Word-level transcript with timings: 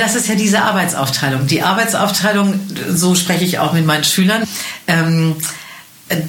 das 0.00 0.14
ist 0.14 0.28
ja 0.28 0.34
diese 0.34 0.62
Arbeitsaufteilung. 0.62 1.46
Die 1.46 1.62
Arbeitsaufteilung, 1.62 2.58
so 2.88 3.14
spreche 3.14 3.44
ich 3.44 3.58
auch 3.58 3.72
mit 3.72 3.86
meinen 3.86 4.04
Schülern. 4.04 4.42
Ähm, 4.86 5.36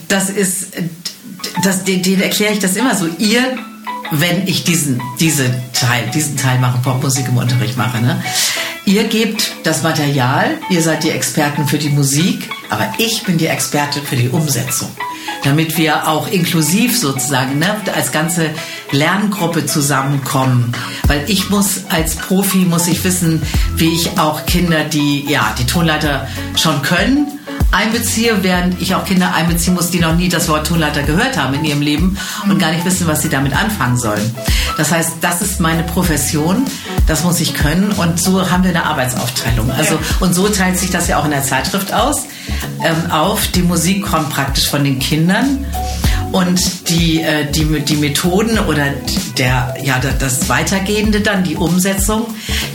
das 0.07 0.29
ist, 0.29 0.73
das, 1.63 1.83
denen 1.83 2.21
erkläre 2.21 2.53
ich 2.53 2.59
das 2.59 2.75
immer 2.75 2.95
so. 2.95 3.07
Ihr, 3.17 3.57
wenn 4.11 4.47
ich 4.47 4.63
diesen, 4.63 5.01
diese 5.19 5.45
Teil, 5.73 6.09
diesen 6.13 6.37
Teil 6.37 6.59
mache, 6.59 6.79
Popmusik 6.79 7.27
im 7.27 7.37
Unterricht 7.37 7.77
mache, 7.77 7.99
ne? 8.01 8.21
Ihr 8.85 9.03
gebt 9.03 9.51
das 9.63 9.83
Material, 9.83 10.57
ihr 10.69 10.81
seid 10.81 11.03
die 11.03 11.11
Experten 11.11 11.67
für 11.67 11.77
die 11.77 11.89
Musik, 11.89 12.49
aber 12.69 12.91
ich 12.97 13.23
bin 13.23 13.37
die 13.37 13.45
Expertin 13.45 14.03
für 14.03 14.15
die 14.15 14.29
Umsetzung. 14.29 14.89
Damit 15.43 15.77
wir 15.77 16.07
auch 16.07 16.27
inklusiv 16.27 16.97
sozusagen 16.97 17.59
ne, 17.59 17.75
als 17.95 18.11
ganze 18.11 18.49
Lerngruppe 18.91 19.65
zusammenkommen. 19.67 20.71
Weil 21.07 21.23
ich 21.27 21.49
muss 21.49 21.85
als 21.89 22.15
Profi, 22.15 22.59
muss 22.59 22.87
ich 22.87 23.03
wissen, 23.03 23.41
wie 23.75 23.93
ich 23.93 24.17
auch 24.17 24.45
Kinder, 24.45 24.83
die 24.83 25.25
ja 25.29 25.55
die 25.57 25.65
Tonleiter 25.65 26.27
schon 26.55 26.81
können, 26.81 27.27
einbeziehe, 27.71 28.43
während 28.43 28.81
ich 28.81 28.95
auch 28.95 29.05
Kinder 29.05 29.33
einbeziehen 29.33 29.73
muss, 29.73 29.89
die 29.89 29.99
noch 29.99 30.15
nie 30.15 30.29
das 30.29 30.49
Wort 30.49 30.67
Tonleiter 30.67 31.03
gehört 31.03 31.37
haben 31.37 31.53
in 31.53 31.65
ihrem 31.65 31.81
Leben 31.81 32.17
und 32.49 32.59
gar 32.59 32.71
nicht 32.71 32.85
wissen, 32.85 33.07
was 33.07 33.21
sie 33.21 33.29
damit 33.29 33.55
anfangen 33.55 33.97
sollen. 33.97 34.35
Das 34.77 34.91
heißt, 34.91 35.13
das 35.21 35.41
ist 35.41 35.59
meine 35.59 35.83
Profession, 35.83 36.65
das 37.11 37.25
muss 37.25 37.41
ich 37.41 37.53
können 37.53 37.91
und 37.91 38.21
so 38.21 38.49
haben 38.49 38.63
wir 38.63 38.69
eine 38.69 38.85
Arbeitsaufteilung. 38.85 39.69
Also 39.69 39.99
und 40.21 40.33
so 40.33 40.47
teilt 40.47 40.77
sich 40.77 40.91
das 40.91 41.09
ja 41.09 41.19
auch 41.19 41.25
in 41.25 41.31
der 41.31 41.43
Zeitschrift 41.43 41.93
aus 41.93 42.25
ähm, 42.81 43.11
auf. 43.11 43.47
Die 43.47 43.63
Musik 43.63 44.03
kommt 44.03 44.29
praktisch 44.29 44.69
von 44.69 44.85
den 44.85 44.97
Kindern 44.97 45.65
und 46.31 46.89
die, 46.89 47.21
äh, 47.21 47.51
die, 47.51 47.81
die 47.81 47.97
Methoden 47.97 48.57
oder 48.59 48.85
der, 49.37 49.75
ja, 49.83 49.99
das 50.19 50.47
Weitergehende 50.47 51.19
dann, 51.19 51.43
die 51.43 51.57
Umsetzung, 51.57 52.27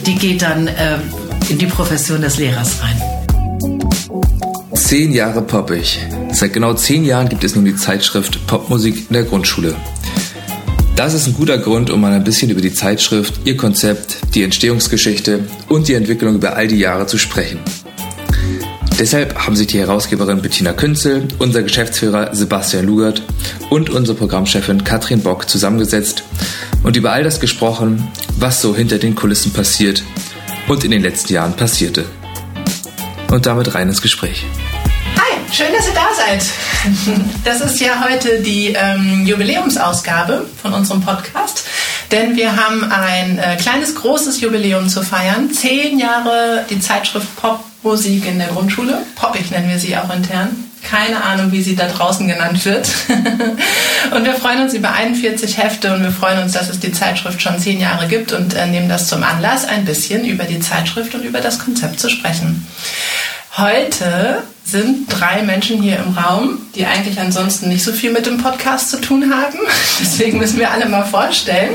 die 0.05 0.17
geht 0.17 0.43
dann 0.43 0.67
äh, 0.67 0.99
in 1.49 1.57
die 1.57 1.67
Profession 1.67 2.21
des 2.21 2.37
Lehrers 2.37 2.83
rein. 2.83 3.01
Zehn 4.75 5.15
Jahre 5.15 5.41
poppig. 5.41 5.99
Seit 6.33 6.53
genau 6.53 6.75
zehn 6.75 7.07
Jahren 7.07 7.31
gibt 7.31 7.43
es 7.43 7.55
nun 7.55 7.65
die 7.65 7.75
Zeitschrift 7.75 8.47
Popmusik 8.47 9.07
in 9.09 9.15
der 9.15 9.23
Grundschule. 9.23 9.75
Das 10.97 11.13
ist 11.13 11.27
ein 11.27 11.35
guter 11.35 11.59
Grund, 11.59 11.91
um 11.91 12.01
mal 12.01 12.15
ein 12.15 12.25
bisschen 12.25 12.51
über 12.51 12.63
die 12.63 12.73
Zeitschrift, 12.73 13.41
ihr 13.45 13.59
Konzept, 13.59 14.17
die 14.35 14.43
Entstehungsgeschichte 14.43 15.41
und 15.69 15.89
die 15.89 15.95
Entwicklung 15.95 16.37
über 16.37 16.57
all 16.57 16.69
die 16.69 16.79
Jahre 16.79 17.07
zu 17.07 17.19
sprechen. 17.19 17.61
Deshalb 18.99 19.37
haben 19.37 19.55
sich 19.57 19.67
die 19.67 19.79
Herausgeberin 19.79 20.41
Bettina 20.41 20.73
Künzel, 20.73 21.29
unser 21.39 21.63
Geschäftsführer 21.63 22.35
Sebastian 22.35 22.87
Lugert 22.87 23.21
und 23.69 23.91
unsere 23.91 24.17
Programmchefin 24.17 24.85
Katrin 24.85 25.21
Bock 25.21 25.51
zusammengesetzt 25.51 26.23
und 26.83 26.97
über 26.97 27.13
all 27.13 27.23
das 27.23 27.41
gesprochen, 27.41 28.09
was 28.39 28.63
so 28.63 28.75
hinter 28.75 28.97
den 28.97 29.15
Kulissen 29.15 29.53
passiert 29.53 30.03
und 30.67 30.83
in 30.83 30.93
den 30.93 31.03
letzten 31.03 31.35
Jahren 31.35 31.53
passierte. 31.53 32.07
Und 33.31 33.45
damit 33.45 33.75
rein 33.75 33.91
ins 33.91 34.01
Gespräch. 34.01 34.47
Schön, 35.53 35.73
dass 35.73 35.87
ihr 35.87 35.95
da 35.95 36.09
seid. 36.15 36.45
Das 37.45 37.61
ist 37.61 37.81
ja 37.81 38.05
heute 38.05 38.41
die 38.41 38.75
ähm, 38.77 39.25
Jubiläumsausgabe 39.27 40.47
von 40.61 40.75
unserem 40.75 41.01
Podcast, 41.01 41.65
denn 42.11 42.37
wir 42.37 42.57
haben 42.57 42.85
ein 42.91 43.39
äh, 43.39 43.57
kleines, 43.57 43.95
großes 43.95 44.41
Jubiläum 44.41 44.89
zu 44.89 45.03
feiern. 45.03 45.51
Zehn 45.51 45.99
Jahre 45.99 46.65
die 46.69 46.81
Zeitschrift 46.81 47.29
Popmusik 47.37 48.27
in 48.27 48.39
der 48.39 48.49
Grundschule. 48.49 48.99
Poppig 49.15 49.51
nennen 49.51 49.69
wir 49.69 49.79
sie 49.79 49.97
auch 49.97 50.13
intern. 50.15 50.65
Keine 50.83 51.23
Ahnung, 51.23 51.51
wie 51.53 51.63
sie 51.63 51.75
da 51.75 51.89
draußen 51.89 52.29
genannt 52.29 52.65
wird. 52.65 52.89
und 54.15 54.25
wir 54.25 54.35
freuen 54.35 54.63
uns 54.63 54.75
über 54.75 54.93
41 54.93 55.59
Hefte 55.59 55.95
und 55.95 56.03
wir 56.03 56.13
freuen 56.13 56.43
uns, 56.43 56.53
dass 56.53 56.69
es 56.69 56.81
die 56.81 56.93
Zeitschrift 56.93 57.41
schon 57.41 57.59
zehn 57.59 57.81
Jahre 57.81 58.07
gibt 58.09 58.33
und 58.33 58.55
äh, 58.55 58.67
nehmen 58.67 58.89
das 58.89 59.09
zum 59.09 59.23
Anlass, 59.23 59.65
ein 59.65 59.85
bisschen 59.85 60.25
über 60.25 60.45
die 60.45 60.61
Zeitschrift 60.61 61.15
und 61.15 61.23
über 61.23 61.41
das 61.41 61.59
Konzept 61.59 61.99
zu 61.99 62.09
sprechen. 62.11 62.67
Heute 63.59 64.43
sind 64.65 65.07
drei 65.09 65.43
Menschen 65.43 65.81
hier 65.81 65.97
im 65.97 66.13
Raum, 66.13 66.59
die 66.75 66.85
eigentlich 66.85 67.19
ansonsten 67.19 67.69
nicht 67.69 67.83
so 67.83 67.93
viel 67.93 68.13
mit 68.13 68.27
dem 68.27 68.37
Podcast 68.37 68.91
zu 68.91 69.01
tun 69.01 69.33
haben. 69.33 69.59
Deswegen 69.99 70.37
müssen 70.37 70.59
wir 70.59 70.71
alle 70.71 70.87
mal 70.87 71.05
vorstellen. 71.05 71.73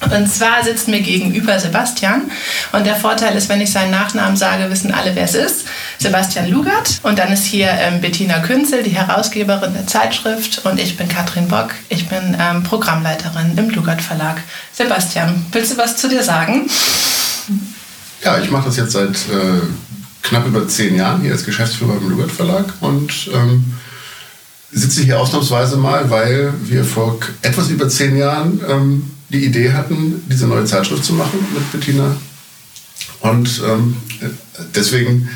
Und 0.00 0.32
zwar 0.32 0.62
sitzt 0.62 0.86
mir 0.86 1.00
gegenüber 1.00 1.58
Sebastian. 1.58 2.30
Und 2.70 2.86
der 2.86 2.94
Vorteil 2.94 3.36
ist, 3.36 3.48
wenn 3.48 3.60
ich 3.60 3.72
seinen 3.72 3.90
Nachnamen 3.90 4.36
sage, 4.36 4.70
wissen 4.70 4.92
alle, 4.92 5.16
wer 5.16 5.24
es 5.24 5.34
ist. 5.34 5.64
Sebastian 5.98 6.48
Lugert. 6.48 7.00
Und 7.02 7.18
dann 7.18 7.32
ist 7.32 7.46
hier 7.46 7.70
ähm, 7.70 8.00
Bettina 8.00 8.38
Künzel, 8.38 8.84
die 8.84 8.90
Herausgeberin 8.90 9.74
der 9.74 9.88
Zeitschrift. 9.88 10.64
Und 10.64 10.78
ich 10.78 10.96
bin 10.96 11.08
Katrin 11.08 11.48
Bock. 11.48 11.70
Ich 11.88 12.08
bin 12.08 12.36
ähm, 12.38 12.62
Programmleiterin 12.62 13.58
im 13.58 13.70
Lugert 13.70 14.02
Verlag. 14.02 14.40
Sebastian, 14.72 15.46
willst 15.50 15.72
du 15.72 15.78
was 15.78 15.96
zu 15.96 16.08
dir 16.08 16.22
sagen? 16.22 16.68
Ja, 18.22 18.38
ich 18.38 18.50
mache 18.52 18.66
das 18.66 18.76
jetzt 18.76 18.92
seit 18.92 19.16
äh, 19.16 19.62
knapp 20.22 20.46
über 20.46 20.66
zehn 20.68 20.96
Jahren 20.96 21.22
hier 21.22 21.32
als 21.32 21.44
Geschäftsführer 21.44 21.96
im 21.96 22.08
Lugert 22.08 22.30
Verlag 22.30 22.72
und 22.80 23.28
ähm, 23.34 23.74
sitze 24.72 25.02
hier 25.02 25.20
ausnahmsweise 25.20 25.76
mal, 25.76 26.10
weil 26.10 26.52
wir 26.64 26.84
vor 26.84 27.18
etwas 27.42 27.68
über 27.68 27.88
zehn 27.88 28.16
Jahren 28.16 28.60
ähm, 28.68 29.10
die 29.28 29.44
Idee 29.44 29.72
hatten, 29.72 30.22
diese 30.28 30.46
neue 30.46 30.64
Zeitschrift 30.64 31.04
zu 31.04 31.14
machen 31.14 31.46
mit 31.54 31.72
Bettina. 31.72 32.16
Und 33.20 33.62
ähm, 33.66 33.96
deswegen 34.74 35.28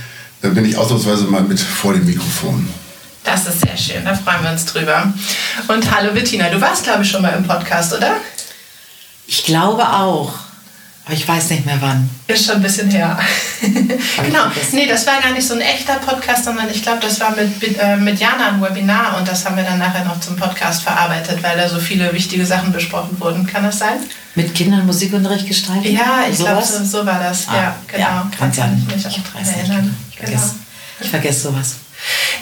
äh, 0.42 0.48
bin 0.48 0.64
ich 0.64 0.76
ausnahmsweise 0.76 1.24
mal 1.24 1.42
mit 1.42 1.60
vor 1.60 1.92
dem 1.92 2.06
Mikrofon. 2.06 2.68
Das 3.24 3.46
ist 3.46 3.60
sehr 3.60 3.76
schön, 3.76 4.04
da 4.04 4.14
freuen 4.14 4.42
wir 4.42 4.50
uns 4.50 4.64
drüber. 4.66 5.12
Und 5.68 5.90
hallo 5.94 6.12
Bettina, 6.12 6.48
du 6.48 6.60
warst 6.60 6.84
glaube 6.84 7.02
ich 7.02 7.10
schon 7.10 7.22
mal 7.22 7.30
im 7.30 7.44
Podcast, 7.46 7.92
oder? 7.92 8.16
Ich 9.26 9.44
glaube 9.44 9.88
auch. 9.88 10.32
Aber 11.06 11.14
ich 11.14 11.26
weiß 11.26 11.50
nicht 11.50 11.64
mehr 11.64 11.80
wann. 11.80 12.10
Ist 12.26 12.46
schon 12.46 12.56
ein 12.56 12.62
bisschen 12.62 12.90
her. 12.90 13.16
genau. 13.62 14.46
Nee, 14.72 14.88
das 14.88 15.06
war 15.06 15.22
gar 15.22 15.30
nicht 15.30 15.46
so 15.46 15.54
ein 15.54 15.60
echter 15.60 15.94
Podcast, 15.94 16.44
sondern 16.44 16.68
ich 16.68 16.82
glaube, 16.82 16.98
das 17.00 17.20
war 17.20 17.30
mit, 17.36 17.78
äh, 17.78 17.96
mit 17.96 18.18
Jana 18.18 18.48
ein 18.48 18.60
Webinar 18.60 19.16
und 19.16 19.28
das 19.28 19.44
haben 19.44 19.56
wir 19.56 19.62
dann 19.62 19.78
nachher 19.78 20.04
noch 20.04 20.18
zum 20.18 20.34
Podcast 20.34 20.82
verarbeitet, 20.82 21.40
weil 21.44 21.56
da 21.56 21.68
so 21.68 21.78
viele 21.78 22.12
wichtige 22.12 22.44
Sachen 22.44 22.72
besprochen 22.72 23.20
wurden. 23.20 23.46
Kann 23.46 23.62
das 23.62 23.78
sein? 23.78 23.98
Mit 24.34 24.52
Kindern 24.52 24.84
Musikunterricht 24.84 25.46
gestaltet? 25.46 25.92
Ja, 25.92 26.24
ich 26.28 26.38
glaube, 26.38 26.64
so, 26.64 26.82
so, 26.82 27.06
war 27.06 27.20
das. 27.20 27.46
Ah, 27.46 27.54
ja, 27.54 27.76
genau. 27.86 28.00
Ja, 28.02 28.30
kann 28.36 28.52
sein. 28.52 28.84
Ich 28.88 28.96
mich 28.96 29.06
auch 29.06 29.32
dran 29.32 29.46
erinnern. 29.46 29.96
Ich 30.10 30.16
vergesse, 30.16 30.42
genau. 30.42 30.54
ich 31.02 31.08
vergesse 31.10 31.40
sowas. 31.40 31.74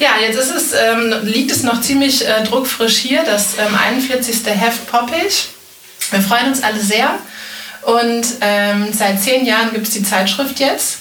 Ja, 0.01 0.13
jetzt 0.27 0.39
ist 0.39 0.51
es, 0.51 0.73
ähm, 0.73 1.13
liegt 1.25 1.51
es 1.51 1.65
noch 1.65 1.83
ziemlich 1.83 2.27
äh, 2.27 2.43
druckfrisch 2.45 2.97
hier, 2.97 3.25
das 3.25 3.59
ähm, 3.59 3.75
41. 3.75 4.41
Heft 4.47 4.91
Poppig. 4.91 5.51
Wir 6.11 6.23
freuen 6.23 6.49
uns 6.49 6.63
alle 6.63 6.81
sehr. 6.81 7.19
Und 7.87 8.25
ähm, 8.41 8.89
seit 8.93 9.21
zehn 9.21 9.45
Jahren 9.45 9.73
gibt 9.73 9.87
es 9.87 9.95
die 9.95 10.03
Zeitschrift 10.03 10.59
jetzt. 10.59 10.99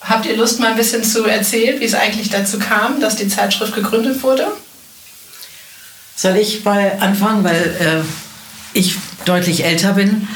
Habt 0.00 0.26
ihr 0.26 0.36
Lust, 0.36 0.60
mal 0.60 0.70
ein 0.70 0.76
bisschen 0.76 1.02
zu 1.02 1.24
erzählen, 1.24 1.80
wie 1.80 1.84
es 1.84 1.94
eigentlich 1.94 2.30
dazu 2.30 2.58
kam, 2.58 3.00
dass 3.00 3.16
die 3.16 3.28
Zeitschrift 3.28 3.74
gegründet 3.74 4.22
wurde? 4.22 4.46
Soll 6.14 6.36
ich 6.36 6.64
mal 6.64 6.92
anfangen, 7.00 7.44
weil 7.44 7.76
äh, 7.80 8.78
ich 8.78 8.96
deutlich 9.24 9.64
älter 9.64 9.94
bin 9.94 10.28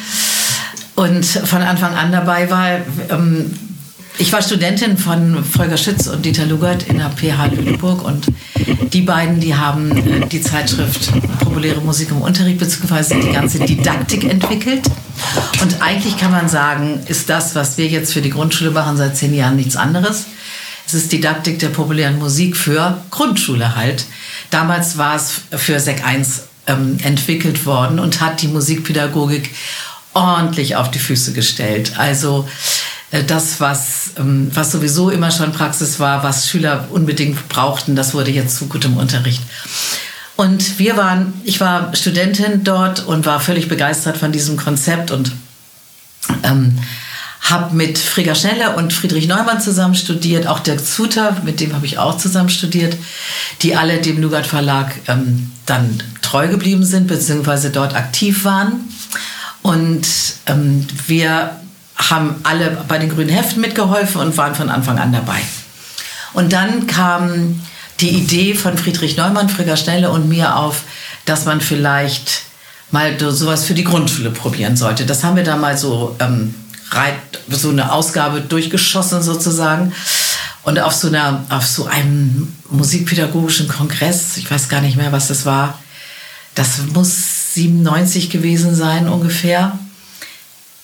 und 0.94 1.24
von 1.24 1.62
Anfang 1.62 1.94
an 1.94 2.12
dabei 2.12 2.50
war. 2.50 2.80
Ähm, 3.10 3.52
ich 4.18 4.32
war 4.32 4.42
Studentin 4.42 4.98
von 4.98 5.42
Volker 5.44 5.76
Schütz 5.76 6.06
und 6.06 6.24
Dieter 6.24 6.46
Lugert 6.46 6.84
in 6.84 6.98
der 6.98 7.10
PH 7.10 7.46
Lüneburg 7.46 8.04
und 8.04 8.26
die 8.92 9.00
beiden, 9.00 9.40
die 9.40 9.54
haben 9.54 9.90
äh, 9.96 10.26
die 10.26 10.42
Zeitschrift 10.42 11.10
Populäre 11.40 11.80
Musik 11.80 12.10
im 12.10 12.20
Unterricht 12.20 12.58
bzw. 12.58 13.20
die 13.20 13.32
ganze 13.32 13.58
Didaktik 13.60 14.24
entwickelt. 14.24 14.82
Und 15.60 15.80
eigentlich 15.80 16.16
kann 16.18 16.30
man 16.30 16.48
sagen, 16.48 17.00
ist 17.06 17.28
das, 17.28 17.54
was 17.54 17.78
wir 17.78 17.86
jetzt 17.86 18.12
für 18.12 18.22
die 18.22 18.30
Grundschule 18.30 18.70
machen, 18.70 18.96
seit 18.96 19.16
zehn 19.16 19.34
Jahren 19.34 19.56
nichts 19.56 19.76
anderes. 19.76 20.26
Es 20.86 20.94
ist 20.94 21.12
Didaktik 21.12 21.58
der 21.58 21.68
populären 21.68 22.18
Musik 22.18 22.56
für 22.56 23.02
Grundschule 23.10 23.76
halt. 23.76 24.04
Damals 24.50 24.98
war 24.98 25.16
es 25.16 25.42
für 25.50 25.80
Sek 25.80 26.04
1 26.04 26.42
ähm, 26.66 26.98
entwickelt 27.02 27.64
worden 27.66 27.98
und 27.98 28.20
hat 28.20 28.42
die 28.42 28.48
Musikpädagogik 28.48 29.50
ordentlich 30.14 30.76
auf 30.76 30.90
die 30.90 30.98
Füße 30.98 31.32
gestellt. 31.32 31.94
Also 31.96 32.48
äh, 33.10 33.24
das, 33.24 33.60
was, 33.60 34.10
ähm, 34.18 34.50
was 34.52 34.72
sowieso 34.72 35.10
immer 35.10 35.30
schon 35.30 35.52
Praxis 35.52 36.00
war, 36.00 36.22
was 36.22 36.48
Schüler 36.48 36.88
unbedingt 36.90 37.48
brauchten, 37.48 37.96
das 37.96 38.14
wurde 38.14 38.30
jetzt 38.30 38.56
zu 38.56 38.66
gutem 38.66 38.96
Unterricht. 38.96 39.42
Und 40.36 40.78
wir 40.78 40.96
waren, 40.96 41.34
ich 41.44 41.60
war 41.60 41.94
Studentin 41.94 42.64
dort 42.64 43.06
und 43.06 43.26
war 43.26 43.40
völlig 43.40 43.68
begeistert 43.68 44.16
von 44.16 44.32
diesem 44.32 44.56
Konzept 44.56 45.10
und 45.10 45.32
ähm, 46.42 46.78
habe 47.42 47.74
mit 47.74 47.98
Frigga 47.98 48.34
Schneller 48.34 48.76
und 48.76 48.92
Friedrich 48.92 49.26
Neumann 49.26 49.60
zusammen 49.60 49.94
studiert, 49.94 50.46
auch 50.46 50.60
Dirk 50.60 50.84
Zuter, 50.84 51.36
mit 51.44 51.60
dem 51.60 51.74
habe 51.74 51.86
ich 51.86 51.98
auch 51.98 52.16
zusammen 52.16 52.48
studiert, 52.48 52.96
die 53.62 53.74
alle 53.74 54.00
dem 54.00 54.20
Nugat 54.20 54.46
Verlag 54.46 54.94
ähm, 55.08 55.50
dann 55.66 56.02
treu 56.22 56.48
geblieben 56.48 56.84
sind, 56.84 57.08
beziehungsweise 57.08 57.70
dort 57.70 57.94
aktiv 57.94 58.44
waren. 58.44 58.88
Und 59.62 60.06
ähm, 60.46 60.86
wir 61.06 61.56
haben 61.96 62.36
alle 62.44 62.84
bei 62.88 62.98
den 62.98 63.10
grünen 63.10 63.30
Heften 63.30 63.60
mitgeholfen 63.60 64.20
und 64.20 64.36
waren 64.36 64.54
von 64.54 64.70
Anfang 64.70 64.98
an 64.98 65.12
dabei. 65.12 65.40
Und 66.32 66.52
dann 66.52 66.86
kam 66.86 67.60
die 68.02 68.10
Idee 68.10 68.54
von 68.54 68.76
Friedrich 68.76 69.16
Neumann, 69.16 69.48
Frigga 69.48 69.76
Schnelle 69.76 70.10
und 70.10 70.28
mir 70.28 70.56
auf, 70.56 70.82
dass 71.24 71.44
man 71.44 71.60
vielleicht 71.60 72.42
mal 72.90 73.18
sowas 73.18 73.64
für 73.64 73.74
die 73.74 73.84
Grundschule 73.84 74.30
probieren 74.30 74.76
sollte. 74.76 75.06
Das 75.06 75.24
haben 75.24 75.36
wir 75.36 75.44
da 75.44 75.56
mal 75.56 75.78
so 75.78 76.16
ähm, 76.18 76.54
so 77.48 77.70
eine 77.70 77.92
Ausgabe 77.92 78.40
durchgeschossen 78.40 79.22
sozusagen. 79.22 79.92
Und 80.62 80.78
auf 80.78 80.92
so, 80.92 81.08
einer, 81.08 81.44
auf 81.48 81.66
so 81.66 81.86
einem 81.86 82.52
musikpädagogischen 82.70 83.66
Kongress, 83.66 84.36
ich 84.36 84.48
weiß 84.48 84.68
gar 84.68 84.80
nicht 84.80 84.96
mehr, 84.96 85.10
was 85.10 85.28
das 85.28 85.44
war, 85.44 85.78
das 86.54 86.78
muss 86.92 87.54
97 87.54 88.30
gewesen 88.30 88.74
sein 88.74 89.08
ungefähr. 89.08 89.78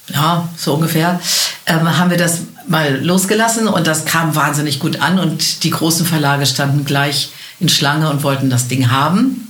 Ja, 0.09 0.49
so 0.57 0.75
ungefähr. 0.75 1.21
Ähm, 1.67 1.99
haben 1.99 2.11
wir 2.11 2.17
das 2.17 2.41
mal 2.69 3.03
losgelassen 3.05 3.67
und 3.69 3.87
das 3.87 4.05
kam 4.05 4.35
wahnsinnig 4.35 4.79
gut 4.79 5.01
an 5.01 5.19
und 5.19 5.65
die 5.65 5.71
großen 5.71 6.07
Verlage 6.07 6.47
standen 6.47 6.85
gleich 6.85 7.31
in 7.61 7.69
Schlange 7.69 8.11
und 8.11 8.23
wollten 8.23 8.51
das 8.51 8.69
Ding 8.69 8.91
haben. 8.91 9.49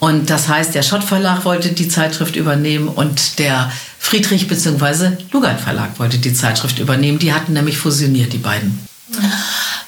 Und 0.00 0.30
das 0.30 0.48
heißt, 0.48 0.74
der 0.74 0.82
Schott 0.82 1.04
Verlag 1.04 1.44
wollte 1.44 1.70
die 1.70 1.88
Zeitschrift 1.88 2.34
übernehmen 2.34 2.88
und 2.88 3.38
der 3.38 3.70
Friedrich 4.00 4.48
bzw. 4.48 5.12
Lugard 5.30 5.60
Verlag 5.60 5.98
wollte 6.00 6.18
die 6.18 6.34
Zeitschrift 6.34 6.80
übernehmen. 6.80 7.20
Die 7.20 7.32
hatten 7.32 7.52
nämlich 7.52 7.78
fusioniert, 7.78 8.32
die 8.32 8.38
beiden. 8.38 8.80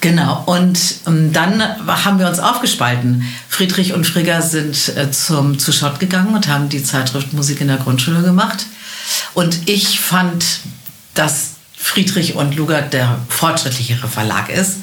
Genau, 0.00 0.44
und 0.46 0.78
ähm, 1.06 1.32
dann 1.32 1.60
haben 1.86 2.18
wir 2.18 2.28
uns 2.28 2.38
aufgespalten. 2.38 3.24
Friedrich 3.48 3.94
und 3.94 4.06
Frigger 4.06 4.42
sind 4.42 4.96
äh, 4.96 5.10
zum, 5.10 5.58
zu 5.58 5.72
Schott 5.72 5.98
gegangen 5.98 6.34
und 6.34 6.46
haben 6.46 6.68
die 6.68 6.84
Zeitschrift 6.84 7.32
Musik 7.32 7.60
in 7.60 7.68
der 7.68 7.78
Grundschule 7.78 8.22
gemacht. 8.22 8.66
Und 9.32 9.66
ich 9.66 9.98
fand, 9.98 10.44
dass 11.14 11.53
Friedrich 11.84 12.34
und 12.34 12.56
Lugard 12.56 12.94
der 12.94 13.18
fortschrittlichere 13.28 14.08
Verlag 14.08 14.48
ist, 14.48 14.78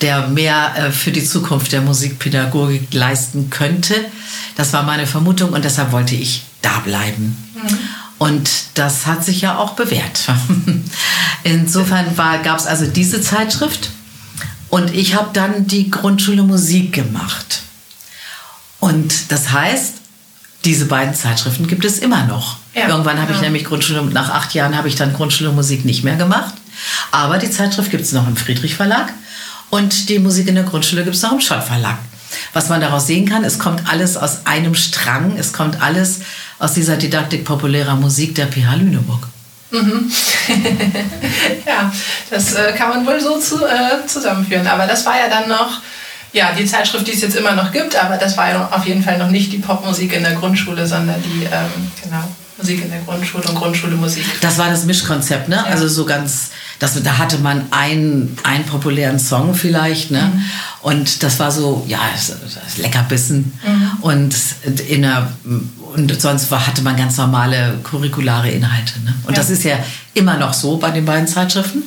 der 0.00 0.26
mehr 0.26 0.74
äh, 0.76 0.90
für 0.90 1.12
die 1.12 1.24
Zukunft 1.24 1.70
der 1.70 1.82
Musikpädagogik 1.82 2.92
leisten 2.92 3.48
könnte. 3.48 3.94
Das 4.56 4.72
war 4.72 4.82
meine 4.82 5.06
Vermutung 5.06 5.52
und 5.52 5.64
deshalb 5.64 5.92
wollte 5.92 6.16
ich 6.16 6.42
da 6.60 6.80
bleiben. 6.80 7.36
Mhm. 7.54 7.78
Und 8.18 8.50
das 8.74 9.06
hat 9.06 9.24
sich 9.24 9.40
ja 9.40 9.56
auch 9.56 9.74
bewährt. 9.74 10.28
Insofern 11.44 12.06
gab 12.16 12.58
es 12.58 12.66
also 12.66 12.86
diese 12.86 13.20
Zeitschrift 13.20 13.90
und 14.68 14.92
ich 14.92 15.14
habe 15.14 15.30
dann 15.32 15.68
die 15.68 15.92
Grundschule 15.92 16.42
Musik 16.42 16.92
gemacht. 16.92 17.62
Und 18.80 19.30
das 19.30 19.52
heißt, 19.52 19.94
diese 20.64 20.86
beiden 20.86 21.14
Zeitschriften 21.14 21.66
gibt 21.66 21.84
es 21.84 21.98
immer 21.98 22.24
noch. 22.24 22.56
Ja, 22.74 22.88
Irgendwann 22.88 23.20
habe 23.20 23.32
ja. 23.32 23.36
ich 23.36 23.42
nämlich 23.42 23.64
Grundschule, 23.64 24.02
nach 24.04 24.30
acht 24.30 24.54
Jahren 24.54 24.76
habe 24.76 24.88
ich 24.88 24.94
dann 24.94 25.12
Grundschule 25.12 25.50
Musik 25.50 25.84
nicht 25.84 26.04
mehr 26.04 26.16
gemacht. 26.16 26.54
Aber 27.10 27.38
die 27.38 27.50
Zeitschrift 27.50 27.90
gibt 27.90 28.04
es 28.04 28.12
noch 28.12 28.26
im 28.26 28.36
Friedrich 28.36 28.74
Verlag 28.74 29.12
und 29.70 30.08
die 30.08 30.18
Musik 30.18 30.48
in 30.48 30.54
der 30.54 30.64
Grundschule 30.64 31.04
gibt 31.04 31.16
es 31.16 31.22
noch 31.22 31.32
im 31.32 31.40
Schott 31.40 31.64
Verlag. 31.64 31.98
Was 32.52 32.68
man 32.68 32.80
daraus 32.80 33.06
sehen 33.06 33.28
kann, 33.28 33.44
es 33.44 33.58
kommt 33.58 33.90
alles 33.90 34.16
aus 34.16 34.46
einem 34.46 34.74
Strang, 34.74 35.36
es 35.36 35.52
kommt 35.52 35.82
alles 35.82 36.20
aus 36.58 36.72
dieser 36.72 36.96
Didaktik 36.96 37.44
populärer 37.44 37.96
Musik 37.96 38.34
der 38.34 38.46
PH 38.46 38.76
Lüneburg. 38.76 39.28
Mhm. 39.70 40.10
ja, 41.66 41.92
das 42.30 42.54
äh, 42.54 42.72
kann 42.72 42.90
man 42.90 43.06
wohl 43.06 43.20
so 43.20 43.38
zu, 43.38 43.64
äh, 43.64 44.06
zusammenführen. 44.06 44.66
Aber 44.66 44.86
das 44.86 45.04
war 45.06 45.16
ja 45.16 45.28
dann 45.28 45.48
noch, 45.48 45.80
ja, 46.32 46.52
die 46.52 46.64
Zeitschrift, 46.64 47.06
die 47.06 47.12
es 47.12 47.20
jetzt 47.20 47.36
immer 47.36 47.52
noch 47.52 47.72
gibt, 47.72 47.96
aber 47.96 48.16
das 48.16 48.36
war 48.36 48.50
ja 48.50 48.68
auf 48.70 48.86
jeden 48.86 49.02
Fall 49.02 49.18
noch 49.18 49.30
nicht 49.30 49.52
die 49.52 49.58
Popmusik 49.58 50.12
in 50.14 50.22
der 50.22 50.34
Grundschule, 50.34 50.86
sondern 50.86 51.22
die, 51.22 51.44
ähm, 51.44 51.90
genau, 52.02 52.24
Musik 52.58 52.84
in 52.84 52.90
der 52.90 53.00
Grundschule 53.00 53.44
und 53.48 53.54
Grundschule 53.54 53.96
Musik. 53.96 54.24
Das 54.40 54.56
war 54.58 54.70
das 54.70 54.84
Mischkonzept, 54.84 55.48
ne? 55.48 55.56
Ja. 55.56 55.64
Also 55.64 55.88
so 55.88 56.04
ganz, 56.04 56.50
das, 56.78 57.02
da 57.02 57.18
hatte 57.18 57.38
man 57.38 57.66
einen, 57.70 58.36
einen 58.44 58.64
populären 58.64 59.18
Song 59.18 59.54
vielleicht, 59.54 60.10
ne? 60.10 60.30
Mhm. 60.32 60.44
Und 60.82 61.22
das 61.22 61.38
war 61.38 61.50
so, 61.50 61.84
ja, 61.88 61.98
Leckerbissen. 62.76 63.52
Mhm. 63.66 63.90
Und 64.00 64.36
in 64.88 65.02
der, 65.02 65.32
und 65.94 66.20
sonst 66.20 66.50
war, 66.50 66.66
hatte 66.66 66.82
man 66.82 66.96
ganz 66.96 67.16
normale 67.16 67.78
curriculare 67.82 68.50
Inhalte. 68.50 69.00
Ne? 69.04 69.14
Und 69.24 69.36
ja. 69.36 69.36
das 69.36 69.50
ist 69.50 69.64
ja 69.64 69.76
immer 70.14 70.36
noch 70.36 70.54
so 70.54 70.76
bei 70.76 70.90
den 70.90 71.04
beiden 71.04 71.28
Zeitschriften, 71.28 71.82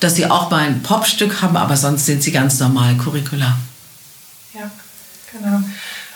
dass 0.00 0.16
sie 0.16 0.30
auch 0.30 0.50
mal 0.50 0.64
ein 0.64 0.82
Popstück 0.82 1.42
haben, 1.42 1.56
aber 1.56 1.76
sonst 1.76 2.06
sind 2.06 2.22
sie 2.22 2.32
ganz 2.32 2.58
normal 2.58 2.94
curricular. 2.96 3.58
Genau. 5.32 5.62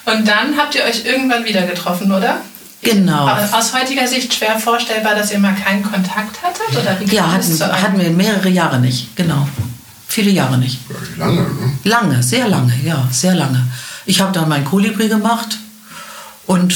Und 0.04 0.28
dann 0.28 0.56
habt 0.56 0.74
ihr 0.74 0.84
euch 0.84 1.04
irgendwann 1.04 1.44
wieder 1.44 1.62
getroffen, 1.62 2.12
oder? 2.12 2.40
Genau. 2.82 3.28
Aus 3.52 3.74
heutiger 3.74 4.06
Sicht 4.06 4.32
schwer 4.32 4.58
vorstellbar, 4.58 5.14
dass 5.14 5.32
ihr 5.32 5.38
mal 5.38 5.54
keinen 5.54 5.82
Kontakt 5.82 6.40
hattet? 6.42 6.80
Oder 6.80 7.00
wie 7.00 7.14
ja, 7.14 7.32
hatten, 7.32 7.60
hatten 7.60 7.98
wir 7.98 8.10
mehrere 8.10 8.48
Jahre 8.48 8.78
nicht, 8.78 9.16
genau. 9.16 9.48
Viele 10.06 10.30
Jahre 10.30 10.56
nicht. 10.58 10.78
Lange, 11.16 11.40
ne? 11.40 11.78
Lange, 11.84 12.22
sehr 12.22 12.46
lange, 12.46 12.72
ja, 12.84 13.06
sehr 13.10 13.34
lange. 13.34 13.66
Ich 14.04 14.20
habe 14.20 14.32
dann 14.32 14.48
mein 14.48 14.64
Kolibri 14.64 15.08
gemacht 15.08 15.58
und 16.46 16.74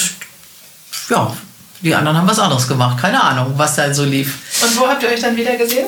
ja, 1.09 1.33
die 1.81 1.95
anderen 1.95 2.19
haben 2.19 2.29
was 2.29 2.39
anderes 2.39 2.67
gemacht. 2.67 2.99
Keine 3.01 3.23
Ahnung, 3.23 3.55
was 3.57 3.77
da 3.77 3.95
so 3.95 4.05
lief. 4.05 4.35
Und 4.63 4.77
wo 4.79 4.89
habt 4.89 5.03
ihr 5.03 5.11
euch 5.11 5.21
dann 5.21 5.37
wieder 5.37 5.57
gesehen? 5.57 5.87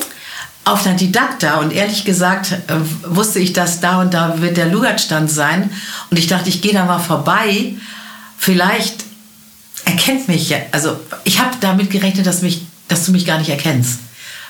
Auf 0.65 0.85
der 0.85 0.95
Didakta 0.95 1.57
und 1.57 1.73
ehrlich 1.73 2.05
gesagt 2.05 2.53
äh, 2.53 2.75
wusste 3.05 3.41
ich, 3.41 3.53
dass 3.53 3.81
da 3.81 4.01
und 4.01 4.15
da 4.15 4.41
wird 4.41 4.57
der 4.57 4.67
Lugatstand 4.67 5.31
sein 5.31 5.71
und 6.11 6.19
ich 6.19 6.29
dachte, 6.29 6.49
ich 6.49 6.63
gehe 6.63 6.73
da 6.73 6.85
mal 6.85 7.01
vorbei. 7.01 7.75
Vielleicht 8.39 9.05
erkennt 9.85 10.29
mich, 10.29 10.51
ja, 10.51 10.59
also 10.71 10.99
ich 11.25 11.41
habe 11.41 11.51
damit 11.61 11.91
gerechnet, 11.91 12.27
dass, 12.27 12.43
mich, 12.43 12.63
dass 12.87 13.05
du 13.05 13.13
mich 13.13 13.27
gar 13.27 13.39
nicht 13.39 13.51
erkennst, 13.51 13.99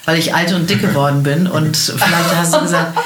weil 0.04 0.18
ich 0.18 0.34
alt 0.34 0.52
und 0.52 0.68
dick 0.68 0.82
geworden 0.88 1.22
bin 1.22 1.46
und 1.46 1.76
vielleicht 1.76 2.36
hast 2.36 2.54
du 2.54 2.60
gesagt, 2.60 2.98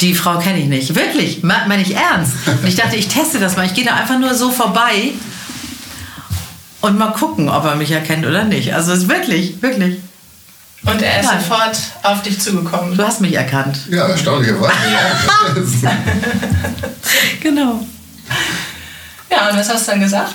die 0.00 0.14
Frau 0.14 0.38
kenne 0.38 0.58
ich 0.58 0.66
nicht. 0.66 0.94
Wirklich, 0.94 1.42
meine 1.42 1.80
ich 1.80 1.94
ernst. 1.94 2.32
Und 2.46 2.66
ich 2.66 2.74
dachte, 2.74 2.96
ich 2.96 3.08
teste 3.08 3.38
das 3.38 3.56
mal. 3.56 3.66
Ich 3.66 3.74
gehe 3.74 3.84
da 3.84 3.94
einfach 3.94 4.18
nur 4.18 4.34
so 4.34 4.50
vorbei 4.50 5.12
und 6.80 6.98
mal 6.98 7.12
gucken, 7.12 7.48
ob 7.48 7.64
er 7.64 7.76
mich 7.76 7.92
erkennt 7.92 8.26
oder 8.26 8.44
nicht. 8.44 8.74
Also 8.74 8.92
es 8.92 9.00
ist 9.00 9.08
wirklich, 9.08 9.62
wirklich. 9.62 9.98
Und 10.84 11.00
er 11.00 11.20
ist 11.20 11.30
ja. 11.30 11.40
sofort 11.40 11.78
auf 12.02 12.22
dich 12.22 12.40
zugekommen. 12.40 12.96
Du 12.96 13.04
hast 13.04 13.20
mich 13.20 13.34
erkannt. 13.34 13.78
Ja, 13.88 14.08
erstaunlicherweise. 14.08 14.74
genau. 17.40 17.86
Ja, 19.30 19.50
und 19.50 19.58
was 19.58 19.68
hast 19.68 19.86
du 19.86 19.92
dann 19.92 20.00
gesagt? 20.00 20.34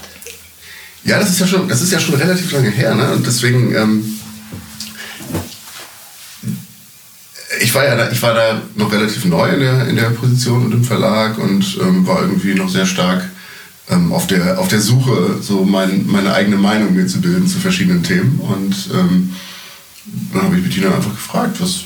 Ja, 1.03 1.19
das 1.19 1.29
ist 1.29 1.39
ja 1.39 1.47
schon, 1.47 1.67
das 1.67 1.81
ist 1.81 1.91
ja 1.91 1.99
schon 1.99 2.15
relativ 2.15 2.51
lange 2.51 2.69
her, 2.69 2.95
ne? 2.95 3.11
Und 3.11 3.25
deswegen, 3.27 3.75
ähm, 3.75 4.19
ich 7.59 7.73
war 7.75 7.85
ja 7.85 7.95
da, 7.95 8.09
ich 8.09 8.21
war 8.21 8.33
da 8.33 8.61
noch 8.75 8.91
relativ 8.91 9.25
neu 9.25 9.50
in 9.50 9.59
der, 9.59 9.88
in 9.88 9.95
der 9.95 10.09
Position 10.11 10.65
und 10.65 10.73
im 10.73 10.83
Verlag 10.83 11.38
und 11.38 11.77
ähm, 11.81 12.07
war 12.07 12.21
irgendwie 12.21 12.55
noch 12.55 12.69
sehr 12.69 12.85
stark 12.85 13.23
ähm, 13.89 14.11
auf, 14.13 14.27
der, 14.27 14.59
auf 14.59 14.67
der 14.67 14.81
Suche, 14.81 15.38
so 15.41 15.63
mein, 15.63 16.07
meine 16.07 16.33
eigene 16.33 16.57
Meinung 16.57 16.93
mir 16.93 17.07
zu 17.07 17.21
bilden 17.21 17.47
zu 17.47 17.59
verschiedenen 17.59 18.03
Themen. 18.03 18.39
Und 18.39 18.89
ähm, 18.93 19.33
dann 20.33 20.44
habe 20.44 20.57
ich 20.57 20.63
Bettina 20.63 20.94
einfach 20.94 21.12
gefragt, 21.12 21.59
was, 21.59 21.81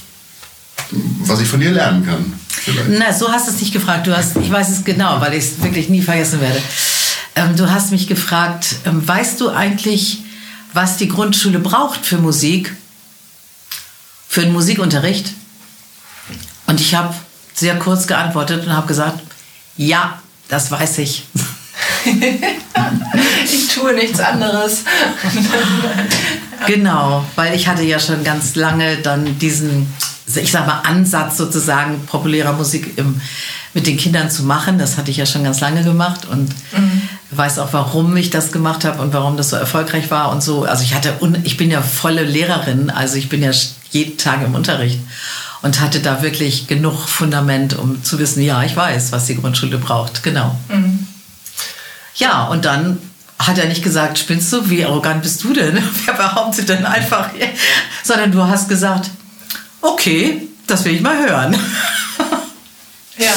was 1.25 1.41
ich 1.41 1.47
von 1.47 1.59
dir 1.59 1.71
lernen 1.71 2.05
kann. 2.05 2.33
Vielleicht. 2.49 2.89
Na, 2.89 3.13
so 3.13 3.31
hast 3.31 3.47
du 3.47 3.51
es 3.51 3.59
nicht 3.59 3.73
gefragt. 3.73 4.07
Du 4.07 4.15
hast, 4.15 4.35
ich 4.37 4.51
weiß 4.51 4.69
es 4.69 4.83
genau, 4.83 5.19
weil 5.19 5.33
ich 5.33 5.45
es 5.45 5.63
wirklich 5.63 5.89
nie 5.89 6.01
vergessen 6.01 6.41
werde. 6.41 6.61
Ähm, 7.35 7.55
du 7.55 7.69
hast 7.69 7.91
mich 7.91 8.07
gefragt, 8.07 8.75
ähm, 8.85 9.07
weißt 9.07 9.39
du 9.39 9.49
eigentlich, 9.49 10.19
was 10.73 10.97
die 10.97 11.07
Grundschule 11.07 11.59
braucht 11.59 12.05
für 12.05 12.17
Musik? 12.17 12.75
Für 14.27 14.41
den 14.41 14.53
Musikunterricht? 14.53 15.33
Und 16.67 16.79
ich 16.79 16.95
habe 16.95 17.13
sehr 17.53 17.77
kurz 17.79 18.07
geantwortet 18.07 18.65
und 18.65 18.73
habe 18.73 18.87
gesagt, 18.87 19.19
ja, 19.77 20.21
das 20.47 20.71
weiß 20.71 20.99
ich. 20.99 21.25
ich 23.53 23.67
tue 23.67 23.93
nichts 23.93 24.19
anderes. 24.19 24.83
genau, 26.67 27.25
weil 27.35 27.55
ich 27.55 27.67
hatte 27.67 27.83
ja 27.83 27.99
schon 27.99 28.23
ganz 28.23 28.55
lange 28.55 28.97
dann 28.97 29.37
diesen, 29.39 29.91
ich 30.35 30.51
sag 30.51 30.67
mal, 30.67 30.81
Ansatz 30.81 31.37
sozusagen 31.37 32.05
populärer 32.05 32.53
Musik 32.53 32.97
im, 32.97 33.19
mit 33.73 33.87
den 33.87 33.97
Kindern 33.97 34.29
zu 34.29 34.43
machen. 34.43 34.77
Das 34.77 34.97
hatte 34.97 35.11
ich 35.11 35.17
ja 35.17 35.25
schon 35.25 35.43
ganz 35.43 35.59
lange 35.59 35.83
gemacht 35.83 36.25
und 36.25 36.49
mhm. 36.75 37.01
weiß 37.31 37.59
auch, 37.59 37.73
warum 37.73 38.15
ich 38.17 38.29
das 38.29 38.51
gemacht 38.51 38.85
habe 38.85 39.01
und 39.01 39.13
warum 39.13 39.37
das 39.37 39.49
so 39.49 39.55
erfolgreich 39.55 40.11
war 40.11 40.31
und 40.31 40.41
so. 40.41 40.63
Also 40.63 40.83
ich 40.83 40.93
hatte, 40.93 41.13
ich 41.43 41.57
bin 41.57 41.71
ja 41.71 41.81
volle 41.81 42.23
Lehrerin, 42.23 42.89
also 42.89 43.15
ich 43.15 43.29
bin 43.29 43.41
ja 43.41 43.51
jeden 43.91 44.17
Tag 44.17 44.43
im 44.43 44.55
Unterricht 44.55 44.99
und 45.61 45.79
hatte 45.79 45.99
da 45.99 46.21
wirklich 46.21 46.67
genug 46.67 47.07
Fundament, 47.07 47.77
um 47.77 48.03
zu 48.03 48.19
wissen, 48.19 48.41
ja, 48.41 48.63
ich 48.63 48.75
weiß, 48.75 49.11
was 49.11 49.25
die 49.25 49.35
Grundschule 49.35 49.77
braucht. 49.77 50.23
Genau. 50.23 50.55
Mhm. 50.69 51.07
Ja, 52.15 52.45
und 52.45 52.65
dann 52.65 52.97
hat 53.47 53.57
er 53.57 53.65
nicht 53.65 53.83
gesagt, 53.83 54.19
spinnst 54.19 54.51
du, 54.53 54.69
wie 54.69 54.85
arrogant 54.85 55.21
bist 55.21 55.43
du 55.43 55.53
denn? 55.53 55.81
Wer 56.05 56.13
behauptet 56.13 56.69
denn 56.69 56.85
einfach, 56.85 57.29
sondern 58.03 58.31
du 58.31 58.43
hast 58.43 58.69
gesagt, 58.69 59.09
okay, 59.81 60.47
das 60.67 60.85
will 60.85 60.95
ich 60.95 61.01
mal 61.01 61.17
hören. 61.17 61.55
Ja. 63.17 63.33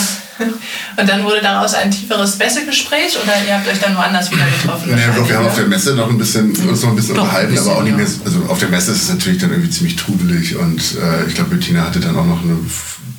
Und 0.97 1.09
dann 1.09 1.25
wurde 1.25 1.41
daraus 1.43 1.75
ein 1.75 1.91
tieferes 1.91 2.39
Messegespräch 2.39 3.17
oder 3.23 3.33
ihr 3.47 3.55
habt 3.55 3.69
euch 3.69 3.79
dann 3.81 3.97
woanders 3.97 4.31
wieder 4.31 4.45
getroffen? 4.47 4.91
Naja, 4.91 5.13
doch, 5.15 5.29
wir 5.29 5.37
haben 5.37 5.47
auf 5.47 5.55
der 5.57 5.67
Messe 5.67 5.95
noch 5.95 6.09
ein 6.09 6.19
bisschen, 6.19 6.57
uns 6.69 6.83
noch 6.83 6.91
ein 6.91 6.97
bisschen 6.97 7.15
doch, 7.15 7.25
unterhalten, 7.25 7.51
ein 7.51 7.55
bisschen, 7.55 7.71
aber 7.71 7.81
auch 7.81 7.85
nicht 7.85 7.97
mehr. 7.97 8.07
Also 8.25 8.45
auf 8.49 8.59
der 8.59 8.69
Messe 8.69 8.93
ist 8.93 9.03
es 9.03 9.09
natürlich 9.11 9.41
dann 9.41 9.51
irgendwie 9.51 9.71
ziemlich 9.71 9.97
trubelig 9.97 10.57
und 10.57 10.81
äh, 10.81 11.27
ich 11.29 11.35
glaube, 11.35 11.55
Bettina 11.55 11.83
hatte 11.83 12.01
dann 12.01 12.17
auch 12.17 12.27
noch 12.27 12.43
eine, 12.43 12.57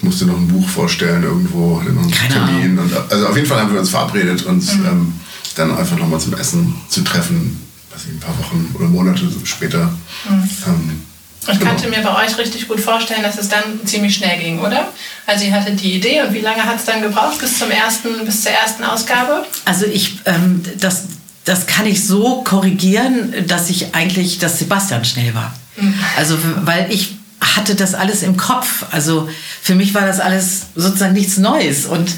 musste 0.01 0.25
noch 0.25 0.37
ein 0.37 0.47
Buch 0.47 0.67
vorstellen 0.67 1.23
irgendwo, 1.23 1.79
hatte 1.79 1.91
noch 1.91 2.03
einen 2.03 2.11
Keine 2.11 2.33
Termin. 2.33 2.79
Und, 2.79 2.91
also 3.09 3.27
auf 3.27 3.35
jeden 3.35 3.47
Fall 3.47 3.59
haben 3.59 3.73
wir 3.73 3.79
uns 3.79 3.89
verabredet, 3.89 4.43
uns 4.43 4.75
mhm. 4.75 4.85
ähm, 4.85 5.13
dann 5.55 5.75
einfach 5.77 5.97
nochmal 5.97 6.19
zum 6.19 6.33
Essen 6.35 6.75
zu 6.89 7.01
treffen, 7.01 7.59
weiß 7.91 8.03
ich, 8.05 8.11
ein 8.13 8.19
paar 8.19 8.37
Wochen 8.39 8.73
oder 8.75 8.87
Monate 8.87 9.25
später. 9.43 9.85
Mhm. 10.29 10.49
Ähm, 10.67 11.01
Ich 11.47 11.59
genau. 11.59 11.71
könnte 11.71 11.89
mir 11.89 12.01
bei 12.01 12.25
euch 12.25 12.37
richtig 12.37 12.67
gut 12.67 12.79
vorstellen, 12.79 13.23
dass 13.23 13.37
es 13.37 13.49
dann 13.49 13.63
ziemlich 13.85 14.15
schnell 14.15 14.39
ging, 14.39 14.59
oder? 14.59 14.89
Also 15.25 15.45
ihr 15.45 15.53
hattet 15.53 15.81
die 15.81 15.93
Idee 15.93 16.21
und 16.21 16.33
wie 16.33 16.41
lange 16.41 16.63
hat 16.63 16.77
es 16.77 16.85
dann 16.85 17.01
gebraucht 17.01 17.39
bis 17.39 17.59
zum 17.59 17.71
ersten, 17.71 18.25
bis 18.25 18.43
zur 18.43 18.51
ersten 18.51 18.83
Ausgabe? 18.83 19.45
Also 19.65 19.85
ich, 19.85 20.19
ähm, 20.25 20.63
das, 20.79 21.03
das 21.45 21.67
kann 21.67 21.85
ich 21.85 22.05
so 22.05 22.41
korrigieren, 22.43 23.33
dass 23.47 23.69
ich 23.69 23.93
eigentlich, 23.95 24.39
dass 24.39 24.59
Sebastian 24.59 25.05
schnell 25.05 25.33
war. 25.33 25.53
Mhm. 25.77 25.93
Also 26.17 26.37
weil 26.63 26.91
ich 26.91 27.15
hatte 27.39 27.75
das 27.75 27.93
alles 27.93 28.23
im 28.23 28.37
Kopf. 28.37 28.85
Also 28.91 29.29
für 29.61 29.75
mich 29.75 29.93
war 29.93 30.05
das 30.05 30.19
alles 30.19 30.67
sozusagen 30.75 31.13
nichts 31.13 31.37
Neues 31.37 31.85
und 31.85 32.11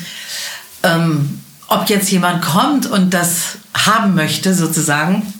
ähm, 0.83 1.41
ob 1.67 1.89
jetzt 1.89 2.09
jemand 2.11 2.41
kommt 2.41 2.85
und 2.85 3.13
das 3.13 3.57
haben 3.73 4.15
möchte 4.15 4.53
sozusagen 4.53 5.33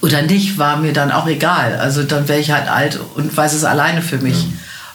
oder 0.00 0.22
nicht, 0.22 0.58
war 0.58 0.76
mir 0.76 0.92
dann 0.92 1.10
auch 1.10 1.26
egal. 1.26 1.76
Also 1.76 2.04
dann 2.04 2.28
wäre 2.28 2.40
ich 2.40 2.50
halt 2.50 2.68
alt 2.68 3.00
und 3.16 3.36
weiß 3.36 3.52
es 3.52 3.64
alleine 3.64 4.00
für 4.00 4.18
mich, 4.18 4.42
ja. 4.42 4.48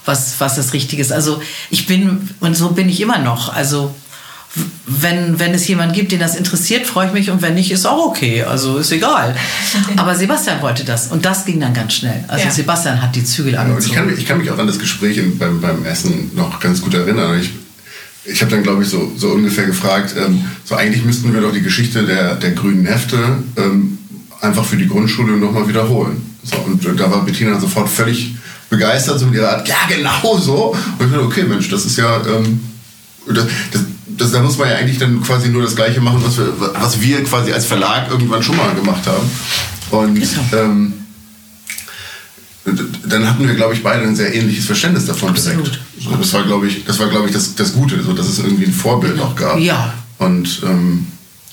was, 0.06 0.36
was 0.40 0.56
das 0.56 0.74
Richtige 0.74 1.02
ist. 1.02 1.12
Also 1.12 1.42
ich 1.70 1.86
bin, 1.88 2.30
und 2.40 2.56
so 2.56 2.72
bin 2.72 2.88
ich 2.88 3.02
immer 3.02 3.20
noch. 3.20 3.54
Also 3.54 3.94
wenn, 4.86 5.40
wenn 5.40 5.54
es 5.54 5.68
jemand 5.68 5.94
gibt, 5.94 6.12
den 6.12 6.20
das 6.20 6.36
interessiert, 6.36 6.86
freue 6.86 7.08
ich 7.08 7.14
mich 7.14 7.30
und 7.32 7.42
wenn 7.42 7.56
nicht, 7.56 7.72
ist 7.72 7.86
auch 7.86 8.06
okay. 8.06 8.44
Also 8.44 8.78
ist 8.78 8.92
egal. 8.92 9.36
Aber 9.98 10.16
Sebastian 10.16 10.62
wollte 10.62 10.86
das 10.86 11.08
und 11.08 11.26
das 11.26 11.46
ging 11.46 11.60
dann 11.60 11.74
ganz 11.74 11.94
schnell. 11.94 12.24
Also 12.28 12.46
ja. 12.46 12.52
Sebastian 12.52 13.02
hat 13.02 13.16
die 13.16 13.26
Zügel 13.26 13.58
angezogen. 13.58 13.86
ich, 13.86 13.96
kann 13.96 14.06
mich, 14.06 14.20
ich 14.20 14.26
kann 14.26 14.38
mich 14.38 14.52
auch 14.52 14.58
an 14.58 14.68
das 14.68 14.80
Gespräch 14.80 15.20
beim, 15.38 15.60
beim 15.60 15.84
Essen 15.86 16.32
noch 16.36 16.60
ganz 16.60 16.82
gut 16.82 16.94
erinnern. 16.94 17.40
Ich, 17.40 17.50
ich 18.26 18.42
habe 18.42 18.52
dann, 18.52 18.64
glaube 18.64 18.84
ich, 18.84 18.90
so, 18.90 19.12
so 19.18 19.30
ungefähr 19.30 19.66
gefragt, 19.66 20.16
ähm, 20.18 20.46
so 20.64 20.76
eigentlich 20.76 21.04
müssten 21.04 21.34
wir 21.34 21.42
doch 21.42 21.52
die 21.52 21.62
Geschichte 21.62 22.04
der, 22.04 22.36
der 22.36 22.52
grünen 22.52 22.86
Hefte 22.86 23.18
ähm, 23.58 23.98
einfach 24.42 24.66
für 24.66 24.78
die 24.78 24.88
Grundschule 24.88 25.38
nochmal 25.38 25.68
wiederholen. 25.68 26.22
So, 26.44 26.58
und 26.58 27.00
da 27.00 27.12
war 27.12 27.24
Bettina 27.26 27.60
sofort 27.60 27.90
völlig 27.90 28.36
begeistert, 28.70 29.20
so 29.20 29.26
mit 29.26 29.36
ihrer 29.36 29.50
Art, 29.50 29.68
ja, 29.68 29.76
genau 29.88 30.38
so. 30.38 30.76
Und 31.00 31.06
ich 31.06 31.12
dachte, 31.12 31.26
okay, 31.26 31.44
Mensch, 31.44 31.70
das 31.70 31.86
ist 31.86 31.98
ja, 31.98 32.18
ähm, 32.26 32.60
das, 33.28 33.46
das, 33.72 33.82
das, 34.18 34.32
da 34.32 34.42
muss 34.42 34.58
man 34.58 34.70
ja 34.70 34.76
eigentlich 34.76 34.98
dann 34.98 35.22
quasi 35.22 35.50
nur 35.50 35.62
das 35.62 35.76
Gleiche 35.76 36.02
machen, 36.02 36.22
was 36.24 36.38
wir, 36.38 36.54
was 36.58 37.02
wir 37.02 37.24
quasi 37.24 37.52
als 37.52 37.66
Verlag 37.66 38.10
irgendwann 38.10 38.44
schon 38.44 38.58
mal 38.58 38.74
gemacht 38.74 39.06
haben. 39.06 39.30
Und 39.92 40.28
ähm, 40.54 40.94
dann 42.66 43.30
hatten 43.30 43.48
wir, 43.48 43.56
glaube 43.56 43.74
ich, 43.74 43.84
beide 43.84 44.04
ein 44.04 44.16
sehr 44.16 44.34
ähnliches 44.34 44.66
Verständnis 44.66 45.06
davon 45.06 45.30
Absolut. 45.30 45.66
direkt. 45.66 45.80
So, 46.00 46.16
das 46.16 46.34
war, 46.34 46.44
glaube 46.44 46.68
ich, 46.68 46.86
das, 46.86 47.00
war, 47.00 47.10
glaube 47.10 47.28
ich 47.28 47.34
das, 47.34 47.56
das 47.56 47.74
Gute, 47.74 48.02
so, 48.02 48.14
dass 48.14 48.28
es 48.28 48.40
irgendwie 48.40 48.66
ein 48.66 48.74
Vorbild 48.74 49.20
auch 49.20 49.36
gab. 49.36 49.60
Ja. 49.60 49.94
Und 50.18 50.62
ähm, 50.64 51.08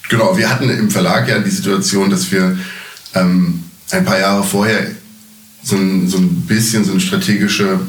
genau, 0.09 0.37
wir 0.37 0.49
hatten 0.49 0.71
im 0.71 0.91
Verlag 0.91 1.29
ja 1.29 1.41
die 1.41 1.51
Situation, 1.51 2.11
dass 2.11 2.31
wir 2.31 2.57
ähm, 3.15 3.65
ein 3.91 4.05
paar 4.05 4.19
Jahre 4.19 4.45
vorher 4.45 4.87
so 5.63 5.77
ein, 5.77 6.09
so 6.09 6.19
ein 6.19 6.43
bisschen 6.43 6.85
so 6.85 6.93
eine 6.93 7.01
strategische 7.01 7.81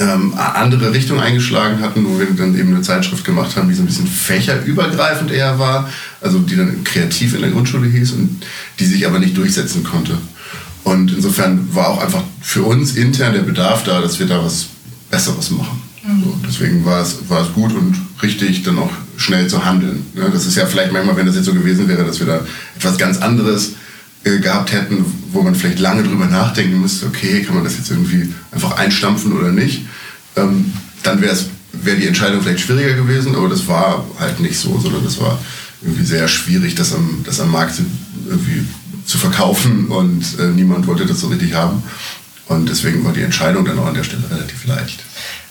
ähm, 0.00 0.34
andere 0.36 0.92
Richtung 0.92 1.20
eingeschlagen 1.20 1.80
hatten, 1.80 2.04
wo 2.04 2.18
wir 2.18 2.26
dann 2.36 2.58
eben 2.58 2.74
eine 2.74 2.82
Zeitschrift 2.82 3.24
gemacht 3.24 3.56
haben, 3.56 3.68
die 3.68 3.74
so 3.74 3.82
ein 3.82 3.86
bisschen 3.86 4.08
fächerübergreifend 4.08 5.30
eher 5.30 5.58
war, 5.60 5.88
also 6.20 6.40
die 6.40 6.56
dann 6.56 6.82
kreativ 6.82 7.34
in 7.34 7.42
der 7.42 7.50
Grundschule 7.50 7.88
hieß 7.88 8.12
und 8.12 8.44
die 8.80 8.86
sich 8.86 9.06
aber 9.06 9.20
nicht 9.20 9.36
durchsetzen 9.36 9.84
konnte. 9.84 10.18
Und 10.84 11.12
insofern 11.12 11.74
war 11.74 11.88
auch 11.88 12.02
einfach 12.02 12.22
für 12.40 12.62
uns 12.62 12.94
intern 12.94 13.32
der 13.32 13.40
Bedarf 13.40 13.84
da, 13.84 14.00
dass 14.00 14.18
wir 14.18 14.26
da 14.26 14.44
was 14.44 14.66
Besseres 15.10 15.50
machen. 15.50 15.82
Mhm. 16.06 16.22
So, 16.22 16.38
deswegen 16.46 16.84
war 16.84 17.02
es, 17.02 17.16
war 17.28 17.42
es 17.42 17.52
gut 17.52 17.72
und 17.72 17.96
richtig, 18.22 18.62
dann 18.62 18.78
auch 18.78 18.90
schnell 19.16 19.46
zu 19.46 19.64
handeln. 19.64 20.04
Ja, 20.14 20.28
das 20.28 20.46
ist 20.46 20.56
ja 20.56 20.66
vielleicht 20.66 20.92
manchmal, 20.92 21.16
wenn 21.16 21.26
das 21.26 21.36
jetzt 21.36 21.46
so 21.46 21.54
gewesen 21.54 21.88
wäre, 21.88 22.04
dass 22.04 22.20
wir 22.20 22.26
da 22.26 22.40
etwas 22.76 22.98
ganz 22.98 23.18
anderes 23.18 23.72
äh, 24.24 24.38
gehabt 24.38 24.72
hätten, 24.72 25.04
wo 25.32 25.42
man 25.42 25.54
vielleicht 25.54 25.78
lange 25.78 26.02
drüber 26.02 26.26
nachdenken 26.26 26.80
müsste, 26.80 27.06
okay, 27.06 27.42
kann 27.42 27.54
man 27.54 27.64
das 27.64 27.76
jetzt 27.76 27.90
irgendwie 27.90 28.32
einfach 28.50 28.76
einstampfen 28.76 29.32
oder 29.32 29.52
nicht, 29.52 29.86
ähm, 30.36 30.72
dann 31.02 31.20
wäre 31.20 31.36
wär 31.72 31.96
die 31.96 32.06
Entscheidung 32.06 32.42
vielleicht 32.42 32.60
schwieriger 32.60 32.94
gewesen, 32.94 33.34
aber 33.34 33.48
das 33.48 33.66
war 33.66 34.06
halt 34.18 34.40
nicht 34.40 34.58
so, 34.58 34.78
sondern 34.78 35.04
das 35.04 35.20
war 35.20 35.38
irgendwie 35.82 36.04
sehr 36.04 36.28
schwierig, 36.28 36.74
das 36.74 36.94
am, 36.94 37.20
das 37.24 37.40
am 37.40 37.50
Markt 37.50 37.74
irgendwie 38.28 38.64
zu 39.04 39.18
verkaufen 39.18 39.88
und 39.88 40.38
äh, 40.38 40.46
niemand 40.48 40.86
wollte 40.86 41.06
das 41.06 41.20
so 41.20 41.28
richtig 41.28 41.54
haben. 41.54 41.82
Und 42.46 42.68
deswegen 42.68 43.04
war 43.04 43.12
die 43.12 43.22
Entscheidung 43.22 43.64
dann 43.64 43.78
auch 43.78 43.86
an 43.86 43.94
der 43.94 44.04
Stelle 44.04 44.24
relativ 44.30 44.66
leicht 44.66 45.02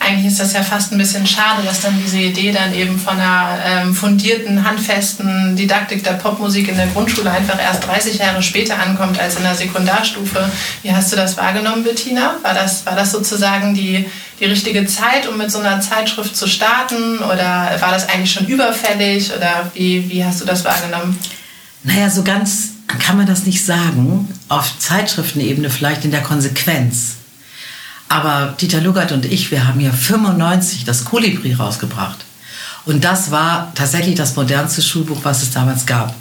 eigentlich 0.04 0.26
ist 0.26 0.40
das 0.40 0.54
ja 0.54 0.62
fast 0.62 0.92
ein 0.92 0.98
bisschen 0.98 1.26
schade, 1.26 1.64
dass 1.64 1.82
dann 1.82 2.00
diese 2.04 2.18
Idee 2.18 2.52
dann 2.52 2.74
eben 2.74 3.00
von 3.00 3.20
einer 3.20 3.58
ähm, 3.66 3.96
fundierten, 3.96 4.64
handfesten 4.68 5.56
Didaktik 5.56 6.04
der 6.04 6.14
Popmusik 6.14 6.68
in 6.68 6.76
der 6.76 6.88
Grundschule 6.88 7.32
einfach 7.32 7.60
erst 7.60 7.88
30 7.88 8.20
Jahre 8.20 8.44
später 8.44 8.80
ankommt 8.80 9.20
als 9.20 9.38
in 9.38 9.44
der 9.44 9.56
Sekundarstufe. 9.56 10.50
Wie 10.82 10.92
hast 10.92 11.12
du 11.12 11.16
das 11.16 11.38
wahrgenommen, 11.38 11.84
Bettina? 11.84 12.36
War 12.42 12.54
das, 12.54 12.86
war 12.86 12.96
das 12.96 13.12
sozusagen 13.12 13.74
die, 13.74 14.06
die 14.40 14.46
richtige 14.46 14.86
Zeit, 14.86 15.28
um 15.28 15.38
mit 15.38 15.52
so 15.52 15.60
einer 15.60 15.80
Zeitschrift 15.80 16.36
zu 16.36 16.48
starten? 16.48 17.20
Oder 17.20 17.78
war 17.80 17.92
das 17.92 18.10
eigentlich 18.10 18.34
schon 18.34 18.48
überfällig? 18.48 19.32
Oder 19.36 19.72
wie, 19.74 20.10
wie 20.10 20.24
hast 20.24 20.42
du 20.42 20.46
das 20.46 20.66
wahrgenommen? 20.66 21.18
Naja, 21.84 22.10
so 22.10 22.24
ganz 22.24 22.73
kann 22.88 23.18
man 23.18 23.26
das 23.26 23.46
nicht 23.46 23.66
sagen. 23.66 24.28
Auf 24.50 24.80
Zeitschriftenebene 24.80 25.70
vielleicht 25.70 26.06
in 26.06 26.12
der 26.12 26.22
Konsequenz. 26.22 27.16
Aber 28.10 28.56
Dieter 28.60 28.82
Lugert 28.82 29.12
und 29.12 29.26
ich, 29.26 29.50
wir 29.52 29.68
haben 29.68 29.80
ja 29.80 29.92
95 29.92 30.86
das 30.86 31.06
Kolibri 31.06 31.54
rausgebracht. 31.54 32.20
Und 32.86 33.04
das 33.04 33.32
war 33.32 33.72
tatsächlich 33.76 34.16
das 34.16 34.36
modernste 34.36 34.82
Schulbuch, 34.82 35.20
was 35.24 35.42
es 35.42 35.52
damals 35.52 35.86
gab. 35.86 36.14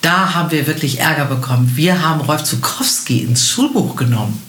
Da 0.00 0.34
haben 0.34 0.50
wir 0.52 0.66
wirklich 0.66 1.00
Ärger 1.00 1.24
bekommen. 1.24 1.72
Wir 1.74 2.02
haben 2.02 2.20
Rolf 2.20 2.44
Zukowski 2.44 3.18
ins 3.18 3.48
Schulbuch 3.48 3.96
genommen. 3.96 4.40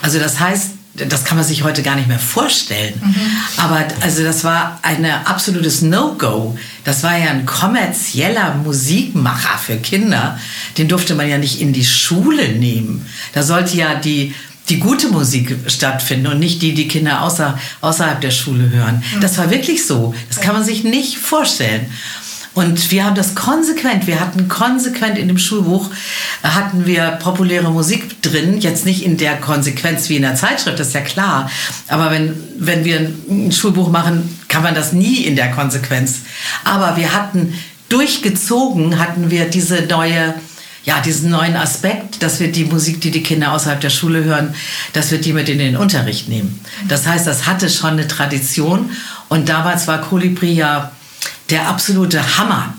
Also 0.00 0.18
das 0.18 0.38
heißt, 0.38 0.70
das 0.96 1.24
kann 1.24 1.36
man 1.36 1.46
sich 1.46 1.62
heute 1.62 1.82
gar 1.82 1.96
nicht 1.96 2.08
mehr 2.08 2.18
vorstellen. 2.18 2.94
Mhm. 3.02 3.14
Aber 3.58 3.84
also 4.00 4.22
das 4.22 4.44
war 4.44 4.78
ein 4.82 5.04
absolutes 5.04 5.82
No-Go. 5.82 6.58
Das 6.84 7.02
war 7.02 7.16
ja 7.16 7.30
ein 7.30 7.46
kommerzieller 7.46 8.54
Musikmacher 8.54 9.58
für 9.58 9.76
Kinder. 9.76 10.38
Den 10.78 10.88
durfte 10.88 11.14
man 11.14 11.28
ja 11.28 11.38
nicht 11.38 11.60
in 11.60 11.72
die 11.72 11.84
Schule 11.84 12.50
nehmen. 12.50 13.06
Da 13.32 13.42
sollte 13.42 13.76
ja 13.76 13.94
die 13.94 14.34
die 14.68 14.80
gute 14.80 15.08
Musik 15.08 15.56
stattfinden 15.68 16.26
und 16.26 16.40
nicht 16.40 16.60
die, 16.60 16.74
die 16.74 16.88
Kinder 16.88 17.22
außer, 17.22 17.56
außerhalb 17.82 18.20
der 18.20 18.32
Schule 18.32 18.68
hören. 18.70 19.02
Das 19.20 19.38
war 19.38 19.50
wirklich 19.50 19.86
so. 19.86 20.12
Das 20.28 20.40
kann 20.40 20.54
man 20.54 20.64
sich 20.64 20.82
nicht 20.82 21.18
vorstellen. 21.18 21.86
Und 22.56 22.90
wir 22.90 23.04
haben 23.04 23.14
das 23.14 23.34
konsequent, 23.34 24.06
wir 24.06 24.18
hatten 24.18 24.48
konsequent 24.48 25.18
in 25.18 25.28
dem 25.28 25.36
Schulbuch, 25.36 25.90
hatten 26.42 26.86
wir 26.86 27.10
populäre 27.22 27.70
Musik 27.70 28.22
drin, 28.22 28.62
jetzt 28.62 28.86
nicht 28.86 29.04
in 29.04 29.18
der 29.18 29.36
Konsequenz 29.36 30.08
wie 30.08 30.16
in 30.16 30.22
der 30.22 30.36
Zeitschrift, 30.36 30.78
das 30.78 30.88
ist 30.88 30.94
ja 30.94 31.02
klar. 31.02 31.50
Aber 31.86 32.10
wenn, 32.10 32.34
wenn 32.58 32.86
wir 32.86 33.12
ein 33.28 33.52
Schulbuch 33.52 33.90
machen, 33.90 34.38
kann 34.48 34.62
man 34.62 34.74
das 34.74 34.94
nie 34.94 35.24
in 35.24 35.36
der 35.36 35.50
Konsequenz. 35.50 36.20
Aber 36.64 36.96
wir 36.96 37.12
hatten 37.12 37.52
durchgezogen, 37.90 38.98
hatten 38.98 39.30
wir 39.30 39.50
diese 39.50 39.82
neue 39.82 40.34
ja, 40.84 41.00
diesen 41.00 41.30
neuen 41.30 41.56
Aspekt, 41.56 42.22
dass 42.22 42.38
wir 42.38 42.52
die 42.52 42.64
Musik, 42.64 43.00
die 43.00 43.10
die 43.10 43.22
Kinder 43.22 43.52
außerhalb 43.52 43.80
der 43.80 43.90
Schule 43.90 44.22
hören, 44.22 44.54
dass 44.92 45.10
wir 45.10 45.20
die 45.20 45.32
mit 45.32 45.48
in 45.48 45.58
den 45.58 45.76
Unterricht 45.76 46.28
nehmen. 46.28 46.60
Das 46.88 47.08
heißt, 47.08 47.26
das 47.26 47.46
hatte 47.46 47.68
schon 47.68 47.94
eine 47.94 48.06
Tradition 48.06 48.92
und 49.28 49.48
damals 49.48 49.88
war 49.88 50.00
Kolibri 50.00 50.52
ja 50.52 50.92
der 51.50 51.68
absolute 51.68 52.38
Hammer. 52.38 52.74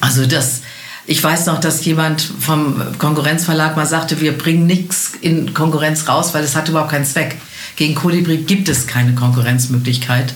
Also 0.00 0.26
das, 0.26 0.62
ich 1.06 1.22
weiß 1.22 1.46
noch, 1.46 1.60
dass 1.60 1.84
jemand 1.84 2.20
vom 2.20 2.80
Konkurrenzverlag 2.98 3.76
mal 3.76 3.86
sagte, 3.86 4.20
wir 4.20 4.36
bringen 4.36 4.66
nichts 4.66 5.12
in 5.20 5.54
Konkurrenz 5.54 6.08
raus, 6.08 6.34
weil 6.34 6.44
es 6.44 6.56
hat 6.56 6.68
überhaupt 6.68 6.90
keinen 6.90 7.04
Zweck. 7.04 7.36
Gegen 7.76 7.94
Kolibri 7.94 8.38
gibt 8.38 8.68
es 8.68 8.86
keine 8.86 9.14
Konkurrenzmöglichkeit, 9.14 10.32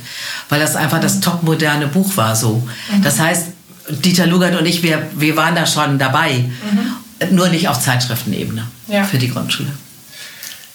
weil 0.49 0.61
das 0.61 0.77
einfach 0.77 1.01
das 1.01 1.21
topmoderne 1.21 1.87
Buch 1.87 2.17
war 2.17 2.37
so. 2.37 2.69
Mhm. 2.93 3.03
Das 3.03 3.19
heißt, 3.19 3.47
Dieter 3.89 4.27
Lugert 4.27 4.59
und 4.59 4.67
ich, 4.67 4.83
wir, 4.83 5.09
wir 5.17 5.37
waren 5.37 5.55
da 5.55 5.67
schon 5.67 5.99
dabei. 5.99 6.39
Mhm. 6.39 7.35
Nur 7.35 7.49
nicht 7.49 7.69
auf 7.69 7.81
Zeitschriftenebene 7.81 8.67
ja. 8.89 9.05
für 9.05 9.19
die 9.19 9.31
Grundschule. 9.31 9.71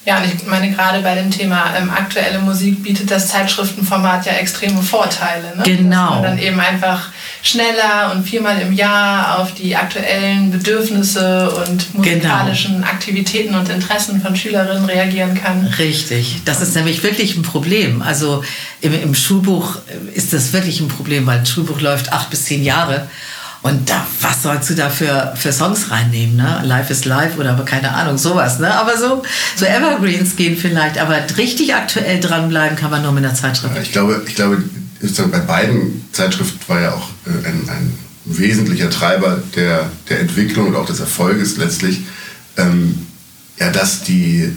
Ja, 0.06 0.20
und 0.20 0.26
ich 0.26 0.46
meine, 0.46 0.72
gerade 0.72 1.02
bei 1.02 1.16
dem 1.16 1.32
Thema 1.32 1.74
ähm, 1.76 1.90
aktuelle 1.90 2.38
Musik 2.38 2.84
bietet 2.84 3.10
das 3.10 3.28
Zeitschriftenformat 3.30 4.28
ja 4.28 4.34
extreme 4.34 4.82
Vorteile. 4.84 5.56
Ne? 5.58 5.64
Genau. 5.64 6.06
Dass 6.06 6.10
man 6.12 6.24
dann 6.24 6.38
eben 6.38 6.60
einfach 6.60 7.10
schneller 7.42 8.12
und 8.14 8.24
viermal 8.24 8.62
im 8.62 8.72
Jahr 8.72 9.40
auf 9.40 9.56
die 9.56 9.76
aktuellen 9.76 10.52
Bedürfnisse 10.52 11.50
und 11.50 11.96
musikalischen 11.96 12.76
genau. 12.76 12.88
Aktivitäten 12.88 13.56
und 13.56 13.68
Interessen 13.70 14.22
von 14.22 14.36
Schülerinnen 14.36 14.86
reagieren 14.86 15.34
kann. 15.34 15.66
Richtig. 15.80 16.42
Das 16.46 16.62
ist 16.62 16.76
nämlich 16.76 17.02
wirklich 17.02 17.36
ein 17.36 17.42
Problem. 17.42 18.04
Also 18.04 18.44
im, 18.82 18.94
im 18.94 19.16
Schulbuch 19.16 19.78
ist 20.14 20.34
das 20.34 20.54
wirklich 20.54 20.82
ein 20.82 20.88
Problem, 20.88 21.26
weil 21.26 21.40
ein 21.40 21.46
Schulbuch 21.48 21.82
läuft 21.82 22.14
acht 22.14 22.30
bis 22.30 22.46
zehn 22.46 22.64
Jahre. 22.64 23.08
Und 23.66 23.90
da, 23.90 24.06
was 24.22 24.44
sollst 24.44 24.70
du 24.70 24.76
da 24.76 24.92
für, 24.92 25.34
für 25.36 25.52
Songs 25.52 25.90
reinnehmen? 25.90 26.36
Ne? 26.36 26.62
Life 26.66 26.94
is 26.94 27.06
Life 27.06 27.40
oder 27.40 27.56
keine 27.66 27.96
Ahnung, 27.96 28.16
sowas. 28.16 28.60
Ne? 28.60 28.72
Aber 28.72 28.96
so, 28.96 29.24
so 29.56 29.66
Evergreens 29.66 30.36
gehen 30.36 30.56
vielleicht. 30.56 31.00
Aber 31.00 31.18
richtig 31.36 31.74
aktuell 31.74 32.20
dranbleiben 32.20 32.78
kann 32.78 32.92
man 32.92 33.02
nur 33.02 33.12
mit 33.12 33.26
einer 33.26 33.34
Zeitschrift. 33.34 33.76
Ich 33.82 33.92
glaube, 33.92 34.22
ich 34.28 34.36
glaube 34.36 34.62
bei 35.32 35.40
beiden 35.40 36.06
Zeitschriften 36.12 36.60
war 36.68 36.80
ja 36.80 36.94
auch 36.94 37.10
äh, 37.26 37.48
ein, 37.48 37.68
ein 37.68 37.94
wesentlicher 38.26 38.92
Treiber 38.92 39.42
der, 39.56 39.90
der 40.10 40.20
Entwicklung 40.20 40.68
und 40.68 40.76
auch 40.76 40.86
des 40.86 41.00
Erfolges 41.00 41.58
letztlich, 41.58 42.02
ähm, 42.58 43.08
ja, 43.58 43.72
dass 43.72 44.04
die 44.04 44.54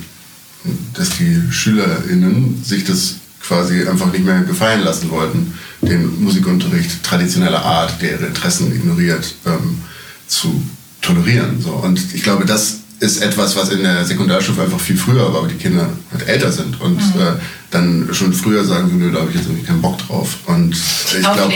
dass 0.93 1.17
die 1.17 1.41
SchülerInnen 1.51 2.63
sich 2.63 2.85
das 2.85 3.15
quasi 3.41 3.89
einfach 3.89 4.13
nicht 4.13 4.27
mehr 4.27 4.41
gefallen 4.41 4.83
lassen 4.83 5.09
wollten, 5.09 5.55
den 5.83 6.23
Musikunterricht 6.23 7.03
traditioneller 7.03 7.65
Art, 7.65 8.01
der 8.03 8.13
ihre 8.13 8.27
Interessen 8.27 8.75
ignoriert, 8.75 9.35
ähm, 9.47 9.79
zu 10.27 10.63
tolerieren. 11.01 11.61
So. 11.61 11.71
Und 11.71 12.01
ich 12.15 12.23
glaube, 12.23 12.45
das 12.45 12.79
ist 13.01 13.23
etwas, 13.23 13.55
was 13.57 13.71
in 13.71 13.83
der 13.83 14.05
Sekundarstufe 14.05 14.61
einfach 14.63 14.81
viel 14.81 14.97
früher 14.97 15.33
war, 15.33 15.43
weil 15.43 15.51
die 15.51 15.57
Kinder 15.57 15.89
halt 16.11 16.29
älter 16.29 16.51
sind 16.51 16.81
und 16.81 16.97
mhm. 16.97 17.21
äh, 17.21 17.25
dann 17.71 18.09
schon 18.13 18.33
früher 18.33 18.65
sagen, 18.65 18.99
nö, 18.99 19.13
da 19.13 19.21
habe 19.21 19.31
ich 19.31 19.37
jetzt 19.37 19.47
irgendwie 19.47 19.65
keinen 19.65 19.81
Bock 19.81 19.99
drauf. 19.99 20.39
Und 20.47 20.75
ich 20.75 21.21
glaube, 21.21 21.53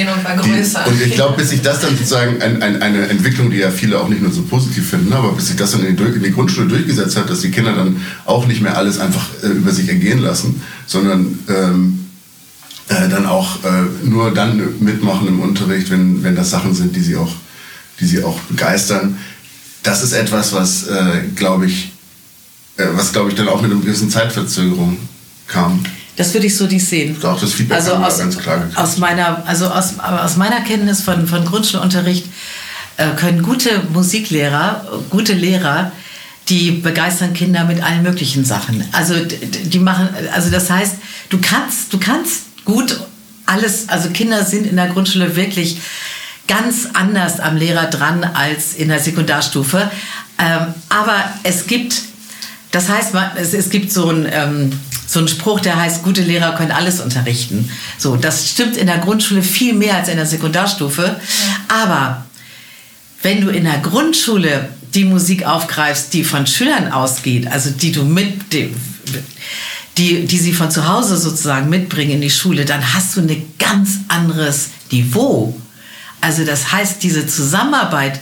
und 0.87 1.03
ich 1.03 1.15
glaube, 1.15 1.37
bis 1.37 1.51
sich 1.51 1.63
das 1.63 1.81
dann 1.81 1.97
sozusagen 1.97 2.41
ein, 2.41 2.63
ein, 2.63 2.81
eine 2.81 3.09
Entwicklung, 3.09 3.51
die 3.51 3.57
ja 3.57 3.71
viele 3.71 3.99
auch 3.99 4.09
nicht 4.09 4.23
nur 4.23 4.31
so 4.31 4.43
positiv 4.43 4.89
finden, 4.91 5.13
aber 5.13 5.33
bis 5.33 5.49
sich 5.49 5.57
das 5.57 5.73
dann 5.73 5.85
in 5.85 5.97
die, 5.97 6.03
in 6.03 6.23
die 6.23 6.33
Grundschule 6.33 6.69
durchgesetzt 6.69 7.17
hat, 7.17 7.29
dass 7.29 7.41
die 7.41 7.51
Kinder 7.51 7.73
dann 7.73 7.97
auch 8.25 8.47
nicht 8.47 8.61
mehr 8.61 8.77
alles 8.77 9.01
einfach 9.01 9.27
äh, 9.43 9.49
über 9.49 9.73
sich 9.73 9.89
ergehen 9.89 10.19
lassen, 10.19 10.63
sondern 10.87 11.39
ähm, 11.49 12.02
äh, 12.93 13.09
dann 13.09 13.27
auch 13.27 13.65
äh, 13.65 13.69
nur 14.05 14.33
dann 14.33 14.81
mitmachen 14.81 15.29
im 15.29 15.41
Unterricht, 15.41 15.91
wenn, 15.91 16.23
wenn 16.23 16.37
das 16.37 16.51
Sachen 16.51 16.75
sind, 16.75 16.95
die 16.95 17.01
sie 17.01 17.17
auch, 17.17 17.33
die 18.01 18.07
sie 18.07 18.23
auch 18.23 18.39
begeistern 18.41 19.19
das 19.83 20.03
ist 20.03 20.13
etwas, 20.13 20.53
was, 20.53 20.87
äh, 20.87 21.23
glaube 21.35 21.67
ich, 21.67 21.93
äh, 22.77 22.85
was, 22.93 23.13
glaube 23.13 23.31
ich, 23.31 23.37
dann 23.37 23.49
auch 23.49 23.61
mit 23.61 23.71
einer 23.71 23.81
gewissen 23.81 24.11
Zeitverzögerung 24.11 24.97
kam. 25.49 25.85
Das 26.17 26.33
würde 26.35 26.47
ich 26.47 26.57
so 26.57 26.67
nicht 26.67 26.87
sehen. 26.87 27.17
Doch, 27.21 27.41
das 27.41 27.53
Feedback 27.53 27.79
also 27.79 27.95
aus, 27.95 28.19
ganz 28.19 28.39
klar 28.39 28.69
aus 28.75 28.99
meiner, 28.99 29.47
also 29.47 29.67
aus, 29.67 29.99
aus 29.99 30.37
meiner 30.37 30.61
Kenntnis 30.61 31.01
von, 31.01 31.27
von 31.27 31.45
Grundschulunterricht 31.45 32.27
äh, 32.99 33.09
können 33.17 33.43
gute 33.43 33.71
Musiklehrer, 33.93 34.87
gute 35.11 35.33
Lehrer, 35.33 35.91
die 36.49 36.73
begeistern 36.73 37.33
Kinder 37.33 37.65
mit 37.65 37.83
allen 37.83 38.03
möglichen 38.03 38.45
Sachen. 38.45 38.85
Also 38.93 39.15
die 39.15 39.79
machen, 39.79 40.09
also 40.35 40.51
das 40.51 40.69
heißt, 40.69 40.97
du 41.31 41.39
kannst, 41.41 41.93
du 41.93 41.99
kannst 41.99 42.43
gut 42.65 43.01
alles, 43.47 43.89
also 43.89 44.11
Kinder 44.11 44.45
sind 44.45 44.67
in 44.67 44.77
der 44.77 44.89
Grundschule 44.89 45.37
wirklich 45.37 45.79
ganz 46.49 46.89
anders 46.93 47.41
am 47.41 47.57
Lehrer 47.57 47.87
dran 47.87 48.25
als 48.25 48.75
in 48.75 48.89
der 48.89 49.01
Sekundarstufe. 49.01 49.91
Ähm, 50.39 50.75
aber 50.89 51.25
es 51.43 51.67
gibt, 51.67 52.03
das 52.71 52.89
heißt, 52.89 53.15
es, 53.37 53.53
es 53.55 53.71
gibt 53.71 53.93
so 53.93 54.11
ein 54.11 54.29
ähm, 54.31 54.73
so 55.13 55.21
ein 55.21 55.29
Spruch, 55.29 55.61
der 55.61 55.77
heißt, 55.77 56.03
gute 56.03 56.23
Lehrer 56.23 56.55
können 56.55 56.71
alles 56.71 57.01
unterrichten. 57.01 57.71
So, 57.99 58.17
das 58.17 58.49
stimmt 58.49 58.79
in 58.79 58.87
der 58.87 58.99
Grundschule 58.99 59.43
viel 59.43 59.75
mehr 59.75 59.97
als 59.97 60.09
in 60.09 60.17
der 60.17 60.25
Sekundarstufe. 60.25 61.21
Aber 61.69 62.25
wenn 63.21 63.43
du 63.43 63.51
in 63.51 63.65
der 63.65 63.79
Grundschule 63.79 64.71
die 64.95 65.05
Musik 65.05 65.45
aufgreifst, 65.45 66.15
die 66.15 66.25
von 66.25 66.47
Schülern 66.47 66.93
ausgeht, 66.93 67.47
also 67.47 67.71
die 67.71 67.93
du 67.93 68.05
mit, 68.05 68.53
die, 68.53 68.75
die, 69.99 70.27
die 70.27 70.39
sie 70.39 70.53
von 70.53 70.71
zu 70.71 70.89
Hause 70.89 71.17
sozusagen 71.17 71.69
mitbringen 71.69 72.13
in 72.13 72.21
die 72.21 72.31
Schule, 72.31 72.65
dann 72.65 72.95
hast 72.95 73.17
du 73.17 73.21
ein 73.21 73.55
ganz 73.59 73.99
anderes 74.09 74.71
Niveau. 74.91 75.59
Also 76.21 76.45
das 76.45 76.73
heißt, 76.73 77.03
diese 77.03 77.27
Zusammenarbeit, 77.27 78.21